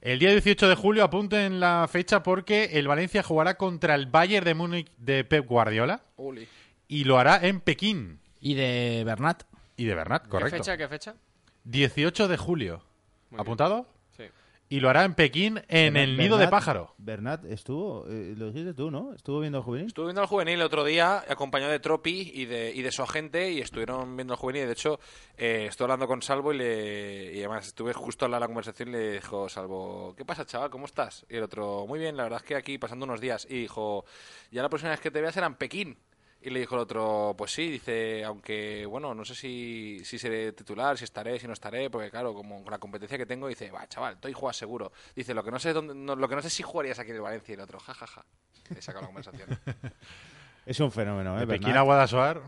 El 0.00 0.18
día 0.18 0.30
18 0.30 0.68
de 0.68 0.74
julio 0.76 1.02
apunten 1.02 1.58
la 1.58 1.86
fecha 1.90 2.22
porque 2.22 2.64
el 2.74 2.86
Valencia 2.86 3.22
jugará 3.22 3.56
contra 3.56 3.94
el 3.96 4.06
Bayern 4.06 4.44
de 4.44 4.54
Múnich 4.54 4.90
de 4.96 5.24
Pep 5.24 5.46
Guardiola 5.46 6.02
Uli. 6.16 6.46
y 6.86 7.04
lo 7.04 7.18
hará 7.18 7.38
en 7.46 7.60
Pekín. 7.60 8.20
Y 8.40 8.54
de 8.54 9.02
Bernat. 9.04 9.42
Y 9.76 9.84
de 9.86 9.94
Bernat, 9.96 10.22
¿Qué 10.24 10.28
correcto. 10.28 10.56
fecha? 10.58 10.76
¿Qué 10.76 10.86
fecha? 10.86 11.14
18 11.64 12.28
de 12.28 12.36
julio. 12.36 12.84
Muy 13.30 13.40
¿Apuntado? 13.40 13.86
Y 14.70 14.80
lo 14.80 14.90
hará 14.90 15.04
en 15.04 15.14
Pekín, 15.14 15.62
en 15.68 15.96
el 15.96 16.18
nido 16.18 16.36
de 16.36 16.46
pájaro. 16.48 16.94
Bernat 16.98 17.44
estuvo, 17.46 18.04
eh, 18.06 18.34
lo 18.36 18.48
dijiste 18.50 18.74
tú, 18.74 18.90
¿no? 18.90 19.14
Estuvo 19.14 19.40
viendo 19.40 19.58
el 19.58 19.64
juvenil. 19.64 19.86
Estuve 19.86 20.06
viendo 20.06 20.20
al 20.20 20.26
juvenil 20.26 20.54
el 20.56 20.62
otro 20.62 20.84
día, 20.84 21.24
acompañado 21.26 21.72
de 21.72 21.80
Tropi 21.80 22.32
y 22.34 22.44
de, 22.44 22.72
y 22.74 22.82
de 22.82 22.92
su 22.92 23.02
agente, 23.02 23.50
y 23.50 23.60
estuvieron 23.60 24.14
viendo 24.14 24.34
al 24.34 24.38
juvenil. 24.38 24.66
De 24.66 24.72
hecho, 24.72 25.00
eh, 25.38 25.66
estoy 25.70 25.84
hablando 25.84 26.06
con 26.06 26.20
Salvo 26.20 26.52
y, 26.52 26.58
le, 26.58 27.32
y 27.34 27.38
además 27.38 27.66
estuve 27.66 27.94
justo 27.94 28.26
al 28.26 28.32
lado 28.32 28.40
de 28.40 28.44
la 28.44 28.48
conversación 28.48 28.90
y 28.90 28.92
le 28.92 29.12
dijo 29.12 29.48
Salvo, 29.48 30.14
¿qué 30.14 30.26
pasa, 30.26 30.44
chaval? 30.44 30.68
¿Cómo 30.68 30.84
estás? 30.84 31.24
Y 31.30 31.36
el 31.36 31.44
otro, 31.44 31.86
muy 31.86 31.98
bien, 31.98 32.16
la 32.16 32.24
verdad 32.24 32.40
es 32.42 32.46
que 32.46 32.54
aquí 32.54 32.76
pasando 32.76 33.06
unos 33.06 33.22
días. 33.22 33.46
Y 33.48 33.60
dijo, 33.60 34.04
ya 34.50 34.60
la 34.60 34.68
próxima 34.68 34.90
vez 34.90 35.00
que 35.00 35.10
te 35.10 35.22
veas 35.22 35.32
será 35.32 35.46
en 35.46 35.54
Pekín. 35.54 35.96
Y 36.40 36.50
le 36.50 36.60
dijo 36.60 36.76
el 36.76 36.82
otro, 36.82 37.34
pues 37.36 37.50
sí, 37.50 37.68
dice, 37.68 38.24
aunque, 38.24 38.86
bueno, 38.86 39.12
no 39.14 39.24
sé 39.24 39.34
si, 39.34 40.00
si 40.04 40.18
seré 40.20 40.52
titular, 40.52 40.96
si 40.96 41.02
estaré, 41.04 41.38
si 41.40 41.48
no 41.48 41.52
estaré, 41.52 41.90
porque 41.90 42.10
claro, 42.10 42.32
como 42.32 42.62
con 42.62 42.70
la 42.70 42.78
competencia 42.78 43.18
que 43.18 43.26
tengo, 43.26 43.48
dice, 43.48 43.70
va, 43.72 43.88
chaval, 43.88 44.14
estoy 44.14 44.32
jugas 44.32 44.56
seguro. 44.56 44.92
Dice, 45.16 45.34
lo 45.34 45.42
que 45.42 45.50
no 45.50 45.58
sé 45.58 45.72
dónde, 45.72 45.94
no- 45.96 46.14
lo 46.14 46.28
que 46.28 46.36
no 46.36 46.40
sé 46.42 46.46
es 46.48 46.54
si 46.54 46.62
jugarías 46.62 46.98
aquí 47.00 47.10
en 47.10 47.16
el 47.16 47.22
Valencia 47.22 47.52
y 47.52 47.54
el 47.56 47.60
otro, 47.60 47.80
jajaja. 47.80 48.06
Ja, 48.22 48.22
ja. 48.22 48.74
Le 48.74 48.82
saca 48.82 49.00
la 49.00 49.06
conversación. 49.06 49.48
Es 50.66 50.78
un 50.80 50.92
fenómeno, 50.92 51.40
¿eh? 51.40 51.46
Pekín 51.46 51.74
a 51.78 51.80
Guadalajara. 51.80 52.42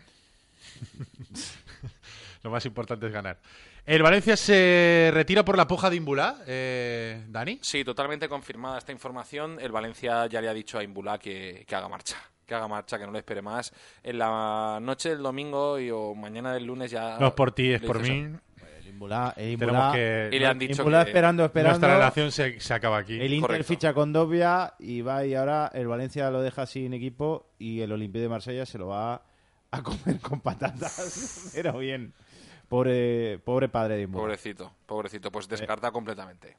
Lo 2.42 2.50
más 2.50 2.64
importante 2.66 3.06
es 3.06 3.12
ganar. 3.12 3.38
¿El 3.86 4.02
Valencia 4.02 4.36
se 4.36 5.10
retira 5.12 5.44
por 5.44 5.56
la 5.56 5.66
puja 5.66 5.90
de 5.90 5.96
Imbulá, 5.96 6.36
eh, 6.46 7.24
Dani? 7.28 7.58
Sí, 7.62 7.82
totalmente 7.84 8.28
confirmada 8.28 8.78
esta 8.78 8.92
información. 8.92 9.58
El 9.60 9.72
Valencia 9.72 10.26
ya 10.26 10.40
le 10.40 10.48
ha 10.48 10.54
dicho 10.54 10.78
a 10.78 10.84
Imbulá 10.84 11.18
que, 11.18 11.64
que 11.66 11.74
haga 11.74 11.88
marcha. 11.88 12.16
Que 12.50 12.56
haga 12.56 12.66
marcha, 12.66 12.98
que 12.98 13.06
no 13.06 13.12
le 13.12 13.20
espere 13.20 13.40
más. 13.42 13.72
En 14.02 14.18
la 14.18 14.80
noche 14.82 15.10
del 15.10 15.22
domingo 15.22 15.78
y, 15.78 15.88
o 15.92 16.16
mañana 16.16 16.52
del 16.52 16.64
lunes 16.64 16.90
ya. 16.90 17.16
No 17.20 17.28
es 17.28 17.32
por 17.32 17.52
ti, 17.52 17.72
es 17.72 17.80
por 17.80 18.00
mí. 18.02 18.08
El 18.80 18.86
Imbulá, 18.88 19.32
el 19.36 19.56
Tenemos 19.56 19.80
Imbulá- 19.80 19.92
que... 19.92 20.30
Y 20.32 20.38
le 20.40 20.46
han 20.48 20.58
dicho 20.58 20.84
que- 20.84 20.98
esperando, 21.00 21.44
esperando. 21.44 21.78
Nuestra 21.78 21.94
relación 21.94 22.32
se, 22.32 22.58
se 22.58 22.74
acaba 22.74 22.98
aquí. 22.98 23.14
El 23.20 23.32
Inter 23.34 23.40
Correcto. 23.42 23.68
ficha 23.68 23.94
con 23.94 24.12
Dobia 24.12 24.74
y 24.80 25.00
va 25.00 25.24
y 25.24 25.36
ahora 25.36 25.70
el 25.72 25.86
Valencia 25.86 26.28
lo 26.32 26.42
deja 26.42 26.66
sin 26.66 26.92
equipo 26.92 27.46
y 27.56 27.82
el 27.82 27.92
Olympique 27.92 28.22
de 28.22 28.28
Marsella 28.28 28.66
se 28.66 28.78
lo 28.78 28.88
va 28.88 29.22
a 29.70 29.82
comer 29.84 30.18
con 30.20 30.40
patatas. 30.40 31.52
Pero 31.54 31.78
bien. 31.78 32.12
Pobre, 32.68 33.38
pobre 33.38 33.68
padre 33.68 33.94
de 33.94 34.02
Imbulá. 34.02 34.22
Pobrecito, 34.24 34.72
pobrecito. 34.86 35.30
Pues 35.30 35.46
descarta 35.48 35.92
completamente. 35.92 36.56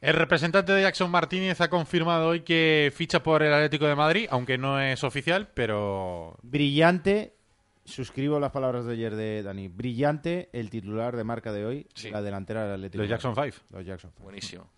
El 0.00 0.14
representante 0.14 0.72
de 0.72 0.82
Jackson 0.82 1.10
Martínez 1.10 1.60
ha 1.60 1.68
confirmado 1.68 2.28
hoy 2.28 2.42
que 2.42 2.92
ficha 2.94 3.20
por 3.22 3.42
el 3.42 3.52
Atlético 3.52 3.86
de 3.86 3.96
Madrid, 3.96 4.28
aunque 4.30 4.56
no 4.56 4.80
es 4.80 5.02
oficial, 5.02 5.48
pero 5.54 6.36
Brillante. 6.42 7.34
Suscribo 7.84 8.38
las 8.38 8.52
palabras 8.52 8.84
de 8.84 8.92
ayer 8.92 9.16
de 9.16 9.42
Dani. 9.42 9.68
Brillante 9.68 10.50
el 10.52 10.68
titular 10.70 11.16
de 11.16 11.24
marca 11.24 11.52
de 11.52 11.64
hoy, 11.64 11.86
Sí. 11.94 12.10
la 12.10 12.20
delantera 12.22 12.64
del 12.64 12.74
Atlético. 12.74 12.98
los 13.02 13.08
de 13.08 13.14
Jackson 13.14 13.34
Madrid. 13.34 13.52
5. 13.54 13.66
Los 13.70 13.86
Jackson 13.86 14.10
Five. 14.12 14.22
Buenísimo. 14.24 14.70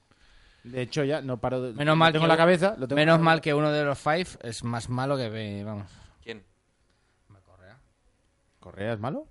De 0.63 0.83
hecho, 0.83 1.05
ya 1.05 1.21
no 1.21 1.39
paro 1.41 1.61
de. 1.61 1.73
Menos 1.73 1.93
lo 1.93 1.97
mal 1.97 2.13
tengo 2.13 2.25
que 2.25 2.29
la 2.29 2.37
cabeza. 2.37 2.75
lo 2.79 2.87
tengo 2.87 3.01
en 3.01 3.07
Menos 3.07 3.19
la 3.19 3.25
mal 3.25 3.41
que 3.41 3.53
uno 3.53 3.71
de 3.73 3.85
los 3.85 3.99
five 3.99 4.27
es 4.43 4.63
más 4.65 4.89
malo 4.89 5.17
que 5.17 5.63
vamos. 5.65 5.91
¿Quién? 6.23 6.45
¿Correa 8.61 8.93
es 8.93 9.01
malo? 9.01 9.27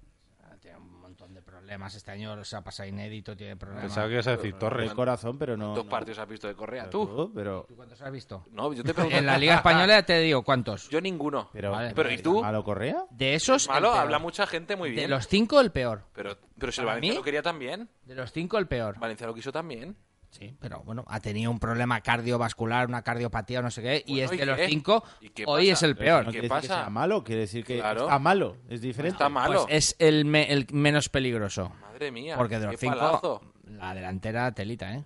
Tiene 0.60 0.78
un 0.78 1.00
montón 1.02 1.34
de 1.34 1.42
problemas. 1.70 1.94
Este 1.94 2.12
año 2.12 2.44
se 2.44 2.56
ha 2.56 2.62
pasado 2.62 2.90
inédito, 2.90 3.38
tiene 3.38 3.56
problemas. 3.56 3.84
Pensaba 3.86 4.08
que 4.08 4.14
ibas 4.14 4.28
a 4.28 4.32
decir 4.32 4.54
Torres. 4.56 4.90
El 4.90 4.96
corazón, 4.96 5.38
pero 5.38 5.56
no. 5.56 5.66
¿Cuántos 5.68 5.86
no. 5.86 5.90
partidos 5.90 6.20
has 6.20 6.28
visto 6.28 6.48
de 6.48 6.56
Correa? 6.56 6.90
Pero 6.90 7.06
¿Tú? 7.06 7.32
Pero, 7.36 7.66
¿Tú 7.68 7.76
cuántos 7.76 8.02
has 8.02 8.12
visto? 8.12 8.44
No, 8.52 8.74
yo 8.74 8.84
te 8.84 8.94
pregunto. 8.94 9.16
En 9.18 9.26
la 9.28 9.38
Liga 9.38 9.56
Española 9.56 10.02
te 10.04 10.20
digo 10.20 10.42
cuántos. 10.42 10.90
Yo 10.90 11.00
ninguno. 11.00 11.50
pero, 11.54 11.72
Vale, 11.72 11.94
pero 11.94 12.12
¿y 12.12 12.18
tú? 12.18 12.42
¿Malo 12.42 12.64
Correa? 12.64 13.06
De 13.12 13.36
esos. 13.36 13.68
Malo, 13.70 13.92
habla 13.92 14.18
mucha 14.18 14.48
gente 14.48 14.76
muy 14.76 14.90
De 14.90 14.96
bien. 14.96 15.10
los 15.12 15.28
cinco, 15.28 15.62
el 15.62 15.72
peor. 15.72 16.06
Pero, 16.14 16.38
pero 16.58 16.72
si 16.72 16.82
el 16.82 16.86
¿Para 16.88 16.96
Valencia 16.96 17.12
mí? 17.12 17.18
lo 17.18 17.24
quería 17.24 17.44
también. 17.44 17.88
De 18.04 18.16
los 18.16 18.32
cinco, 18.32 18.58
el 18.58 18.68
peor. 18.68 18.98
Valencia 19.00 19.28
lo 19.28 19.36
quiso 19.36 19.52
también. 19.52 19.96
Sí, 20.32 20.56
pero 20.60 20.82
bueno, 20.84 21.04
ha 21.08 21.20
tenido 21.20 21.50
un 21.50 21.60
problema 21.60 22.02
cardiovascular, 22.02 22.88
una 22.88 23.02
cardiopatía 23.02 23.60
o 23.60 23.62
no 23.64 23.72
sé 23.72 23.82
qué, 23.82 24.04
y 24.06 24.20
es 24.22 24.32
¿y 24.32 24.38
de 24.38 24.46
los 24.46 24.60
cinco, 24.68 25.04
¿Y 25.22 25.32
hoy 25.48 25.70
pasa? 25.70 25.74
es 25.74 25.84
el 25.84 25.96
peor. 25.98 26.26
no 26.26 26.32
¿Qué 26.32 26.38
decir 26.38 26.42
que 26.44 26.48
pasa? 26.50 26.68
sea 26.82 26.90
malo, 26.90 27.24
quiere 27.24 27.42
decir 27.42 27.66
que 27.66 27.78
Claro. 27.80 28.04
está 28.04 28.20
malo, 28.20 28.56
es 28.70 28.80
diferente. 28.82 29.16
Está 29.16 29.28
malo. 29.30 29.64
Pues 29.64 29.76
es 29.76 29.96
el, 30.00 30.26
me- 30.26 30.52
el 30.54 30.68
menos 30.72 31.10
peligroso. 31.10 31.72
Madre 31.82 32.12
mía. 32.12 32.38
Porque 32.38 32.60
de 32.60 32.68
los 32.68 32.80
cinco, 32.80 32.96
palazo. 32.98 33.42
la 33.66 33.94
delantera 33.96 34.52
telita, 34.52 34.94
¿eh? 34.94 35.04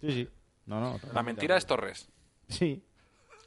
Sí, 0.00 0.10
sí. 0.12 0.28
No, 0.64 0.80
no. 0.80 0.98
La 1.12 1.22
mentira 1.22 1.56
es 1.58 1.66
Torres. 1.66 2.08
Sí. 2.48 2.82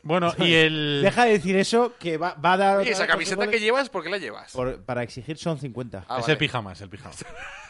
Bueno, 0.04 0.32
y 0.38 0.54
el... 0.54 1.02
Deja 1.04 1.26
de 1.26 1.32
decir 1.32 1.58
eso, 1.58 1.94
que 2.00 2.18
va, 2.18 2.36
va 2.36 2.54
a 2.54 2.58
dar... 2.58 2.78
Otra 2.78 2.92
esa 2.92 3.08
camiseta 3.08 3.50
que 3.50 3.60
llevas, 3.60 3.90
¿por 3.90 4.04
qué 4.04 4.10
la 4.10 4.18
llevas? 4.20 4.54
por- 4.54 4.84
para 4.86 5.02
exigir 5.04 5.38
son 5.38 5.58
50. 5.60 6.06
Ah, 6.08 6.16
es 6.18 6.22
vale. 6.22 6.34
el 6.34 6.38
pijama, 6.38 6.72
es 6.74 6.82
el 6.82 6.90
pijama. 6.90 7.16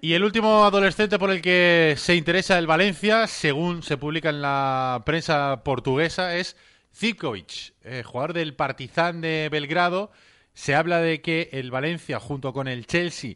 y 0.00 0.14
el 0.14 0.24
último 0.24 0.64
adolescente 0.64 1.18
por 1.18 1.30
el 1.30 1.42
que 1.42 1.94
se 1.96 2.14
interesa 2.14 2.58
el 2.58 2.66
Valencia, 2.66 3.26
según 3.26 3.82
se 3.82 3.96
publica 3.96 4.30
en 4.30 4.40
la 4.40 5.02
prensa 5.04 5.62
portuguesa, 5.64 6.36
es 6.36 6.56
Zivkovic, 6.94 7.74
eh, 7.82 8.02
jugador 8.04 8.32
del 8.32 8.54
Partizan 8.54 9.20
de 9.20 9.48
Belgrado. 9.50 10.12
Se 10.54 10.74
habla 10.74 11.00
de 11.00 11.20
que 11.20 11.48
el 11.52 11.70
Valencia, 11.70 12.20
junto 12.20 12.52
con 12.52 12.68
el 12.68 12.86
Chelsea, 12.86 13.34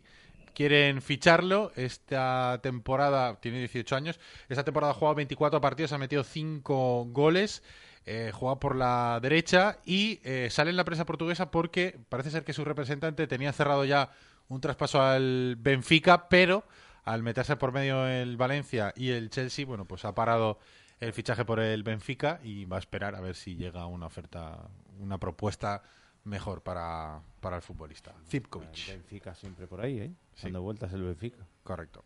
quieren 0.54 1.02
ficharlo. 1.02 1.72
Esta 1.74 2.60
temporada, 2.62 3.40
tiene 3.40 3.58
18 3.58 3.96
años, 3.96 4.20
esta 4.48 4.64
temporada 4.64 4.92
ha 4.92 4.94
jugado 4.94 5.16
24 5.16 5.60
partidos, 5.60 5.92
ha 5.92 5.98
metido 5.98 6.22
5 6.24 7.06
goles. 7.10 7.62
Eh, 8.06 8.32
juega 8.34 8.60
por 8.60 8.76
la 8.76 9.18
derecha 9.22 9.78
y 9.86 10.20
eh, 10.24 10.48
sale 10.50 10.68
en 10.68 10.76
la 10.76 10.84
prensa 10.84 11.06
portuguesa 11.06 11.50
porque 11.50 11.98
parece 12.10 12.30
ser 12.30 12.44
que 12.44 12.52
su 12.52 12.62
representante 12.62 13.26
tenía 13.26 13.50
cerrado 13.54 13.86
ya 13.86 14.10
un 14.48 14.60
traspaso 14.60 15.02
al 15.02 15.56
Benfica, 15.58 16.28
pero 16.28 16.64
al 17.04 17.22
meterse 17.22 17.56
por 17.56 17.72
medio 17.72 18.06
el 18.06 18.36
Valencia 18.36 18.92
y 18.96 19.10
el 19.10 19.30
Chelsea, 19.30 19.66
bueno, 19.66 19.84
pues 19.84 20.04
ha 20.04 20.14
parado 20.14 20.58
el 21.00 21.12
fichaje 21.12 21.44
por 21.44 21.60
el 21.60 21.82
Benfica 21.82 22.40
y 22.42 22.64
va 22.64 22.76
a 22.76 22.80
esperar 22.80 23.14
a 23.14 23.20
ver 23.20 23.34
si 23.34 23.56
llega 23.56 23.86
una 23.86 24.06
oferta, 24.06 24.68
una 25.00 25.18
propuesta 25.18 25.82
mejor 26.24 26.62
para, 26.62 27.20
para 27.40 27.56
el 27.56 27.62
futbolista. 27.62 28.12
El 28.18 28.26
Zipkovic. 28.26 28.88
Benfica 28.88 29.34
siempre 29.34 29.66
por 29.66 29.80
ahí, 29.80 29.98
¿eh? 29.98 30.12
Dando 30.42 30.62
vueltas 30.62 30.92
el 30.92 31.02
Benfica. 31.02 31.44
Correcto. 31.62 32.04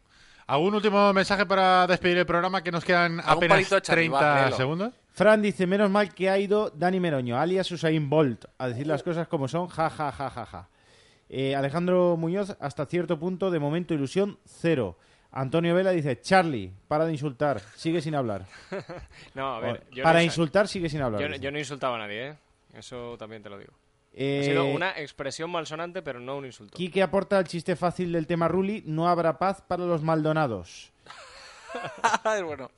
¿Algún 0.49 0.75
último 0.75 1.13
mensaje 1.13 1.45
para 1.45 1.87
despedir 1.87 2.19
el 2.19 2.27
programa? 2.27 2.63
Que 2.63 2.73
nos 2.73 2.83
quedan 2.83 3.21
apenas 3.21 3.57
palito 3.57 3.77
a 3.77 3.81
Xavi, 3.81 4.09
30 4.09 4.19
va, 4.19 4.41
léelo. 4.45 4.57
segundos. 4.57 4.95
Fran 5.13 5.43
dice, 5.43 5.67
menos 5.67 5.91
mal 5.91 6.15
que 6.15 6.31
ha 6.31 6.39
ido 6.39 6.71
Dani 6.71 7.01
Meroño, 7.01 7.39
alias 7.39 7.71
Usain 7.71 8.09
Bolt, 8.09 8.47
a 8.57 8.69
decir 8.69 8.87
las 8.87 9.03
cosas 9.03 9.29
como 9.29 9.47
son, 9.47 9.69
ja, 9.69 9.91
ja, 9.91 10.11
ja, 10.11 10.31
ja, 10.31 10.47
ja. 10.47 10.69
Eh, 11.29 11.55
Alejandro 11.55 12.17
Muñoz, 12.17 12.57
hasta 12.61 12.87
cierto 12.87 13.19
punto, 13.19 13.51
de 13.51 13.59
momento, 13.59 13.95
ilusión 13.95 14.39
cero. 14.45 14.97
Antonio 15.31 15.75
Vela 15.75 15.91
dice, 15.91 16.21
Charlie, 16.21 16.73
para 16.89 17.05
de 17.05 17.13
insultar, 17.13 17.61
sigue 17.77 18.01
sin 18.01 18.15
hablar. 18.15 18.47
No, 19.35 19.55
a 19.57 19.61
ver. 19.61 19.87
yo 19.93 20.03
para 20.03 20.21
no, 20.21 20.25
insultar, 20.25 20.69
sigue 20.69 20.89
sin 20.89 21.03
hablar. 21.03 21.21
Yo, 21.21 21.29
no- 21.29 21.35
dice. 21.35 21.45
yo 21.45 21.51
no 21.51 21.59
insultaba 21.59 21.97
a 21.97 21.99
nadie, 21.99 22.29
¿eh? 22.31 22.35
Eso 22.75 23.17
también 23.19 23.43
te 23.43 23.51
lo 23.51 23.59
digo. 23.59 23.73
Eh, 24.15 24.41
Ha 24.41 24.45
sido 24.45 24.65
una 24.65 24.99
expresión 24.99 25.51
malsonante, 25.51 26.01
pero 26.03 26.19
no 26.19 26.37
un 26.39 26.47
insulto. 26.47 26.77
Quique 26.77 27.03
aporta 27.03 27.39
el 27.39 27.47
chiste 27.47 27.77
fácil 27.77 28.11
del 28.13 28.27
tema 28.27 28.49
Ruli, 28.49 28.83
no 28.87 29.07
habrá 29.07 29.39
paz 29.39 29.61
para 29.61 29.85
los 29.85 30.03
Maldonados. 30.03 30.93
Es 32.37 32.43
bueno. 32.43 32.71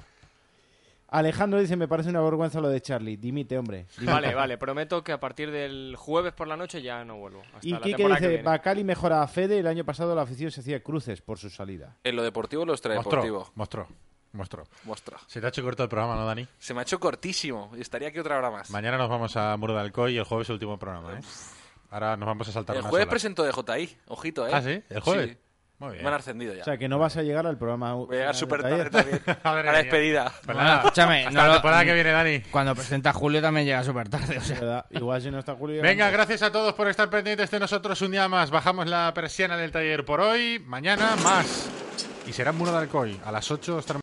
Alejandro 1.11 1.61
dice, 1.61 1.77
me 1.77 1.89
parece 1.89 2.11
una 2.11 2.21
vergüenza 2.21 2.61
lo 2.61 2.69
de 2.69 2.81
Charlie. 2.81 3.17
Dimite, 3.17 3.59
hombre. 3.59 3.87
dimite. 3.97 4.13
Vale, 4.13 4.35
vale, 4.35 4.59
prometo 4.59 5.03
que 5.03 5.13
a 5.13 5.19
partir 5.21 5.51
del 5.51 5.97
jueves 5.97 6.33
por 6.33 6.47
la 6.49 6.57
noche 6.57 6.81
ya 6.83 7.05
no 7.05 7.17
vuelvo. 7.19 7.43
Hasta 7.55 7.67
Y 7.67 7.71
la 7.73 7.81
que 7.81 7.95
dice, 7.97 8.29
viene. 8.29 8.43
Bacali 8.43 8.85
mejora 8.85 9.23
a 9.23 9.27
Fede, 9.29 9.59
el 9.59 9.67
año 9.67 9.85
pasado 9.85 10.15
la 10.15 10.23
afición 10.23 10.51
se 10.51 10.61
hacía 10.61 10.83
cruces 10.83 11.21
por 11.21 11.39
su 11.39 11.51
salida. 11.51 11.97
En 12.05 12.15
lo 12.17 12.23
deportivo 12.23 12.65
lo 12.65 12.73
Mostró, 12.73 12.93
extradeportivo. 12.95 13.51
mostró, 13.57 13.89
mostró. 14.33 14.65
Mostra. 14.85 15.17
Se 15.27 15.41
te 15.41 15.47
ha 15.47 15.49
hecho 15.49 15.63
corto 15.65 15.83
el 15.83 15.89
programa, 15.89 16.15
¿no, 16.15 16.25
Dani? 16.25 16.47
Se 16.59 16.73
me 16.75 16.81
ha 16.81 16.83
hecho 16.85 17.01
cortísimo. 17.01 17.73
Y 17.77 17.81
estaría 17.81 18.09
aquí 18.09 18.19
otra 18.21 18.39
hora 18.39 18.51
más. 18.51 18.71
Mañana 18.71 18.97
nos 18.97 19.09
vamos 19.09 19.37
a 19.37 19.57
Muro 19.57 19.75
de 19.75 19.81
Alcoy 19.81 20.15
y 20.15 20.19
el 20.19 20.25
jueves 20.25 20.49
el 20.49 20.55
último 20.55 20.79
programa, 20.79 21.15
¿eh? 21.19 21.21
Ahora 21.91 22.17
nos 22.17 22.27
vamos 22.29 22.49
a 22.49 22.53
saltar 22.53 22.77
El 22.77 22.83
jueves 22.83 23.07
horas. 23.07 23.11
presento 23.11 23.43
de 23.43 23.53
JI. 23.53 23.97
Ojito, 24.07 24.47
¿eh? 24.47 24.51
¿Ah, 24.55 24.63
sí? 24.63 24.81
¿El 24.89 25.01
jueves? 25.01 25.31
Sí. 25.31 25.39
Muy 25.81 25.93
bien. 25.93 26.03
Me 26.05 26.09
han 26.11 26.15
ascendido 26.15 26.55
ya. 26.55 26.61
O 26.61 26.65
sea, 26.65 26.77
que 26.79 26.89
no 26.89 26.99
vas 26.99 27.17
a 27.17 27.23
llegar 27.23 27.47
al 27.47 27.57
programa. 27.57 27.95
Voy 27.95 28.15
a 28.17 28.19
llegar 28.21 28.37
súper 28.37 28.63
tarde 28.63 28.91
también. 28.91 29.21
A 29.43 29.55
la 29.55 29.73
despedida. 29.73 30.25
Pues 30.25 30.45
Bueno, 30.47 30.61
nada, 30.63 30.77
escúchame, 30.81 31.19
hasta 31.27 31.31
no 31.31 31.39
la 31.41 31.47
lo- 31.49 31.53
temporada 31.55 31.85
que 31.87 31.95
viene, 31.95 32.11
Dani. 32.13 32.41
Cuando 32.51 32.75
presenta 32.75 33.13
Julio 33.13 33.41
también 33.41 33.67
llega 33.67 33.83
súper 33.83 34.09
tarde. 34.09 34.39
O 34.39 34.41
sea. 34.43 34.61
¿Verdad? 34.61 34.87
Igual 34.91 35.23
si 35.23 35.31
no 35.31 35.39
está 35.39 35.55
Julio. 35.55 35.77
ya 35.77 35.83
Venga, 35.83 36.07
no. 36.07 36.13
gracias 36.13 36.43
a 36.43 36.53
todos 36.53 36.75
por 36.75 36.87
estar 36.89 37.09
pendientes 37.11 37.51
de 37.51 37.59
nosotros 37.59 38.01
un 38.03 38.11
día 38.13 38.29
más. 38.29 38.51
Bajamos 38.51 38.87
la 38.87 39.11
persiana 39.15 39.57
del 39.57 39.73
taller 39.73 40.05
por 40.05 40.21
hoy. 40.21 40.63
Mañana 40.67 41.17
más. 41.25 41.71
Y 42.27 42.33
será 42.35 42.51
en 42.51 42.59
Muro 42.59 42.71
de 42.71 42.79
Alcoy. 42.79 43.19
A 43.25 43.33
las 43.33 43.51
8 43.51 43.79
estaremos 43.79 43.99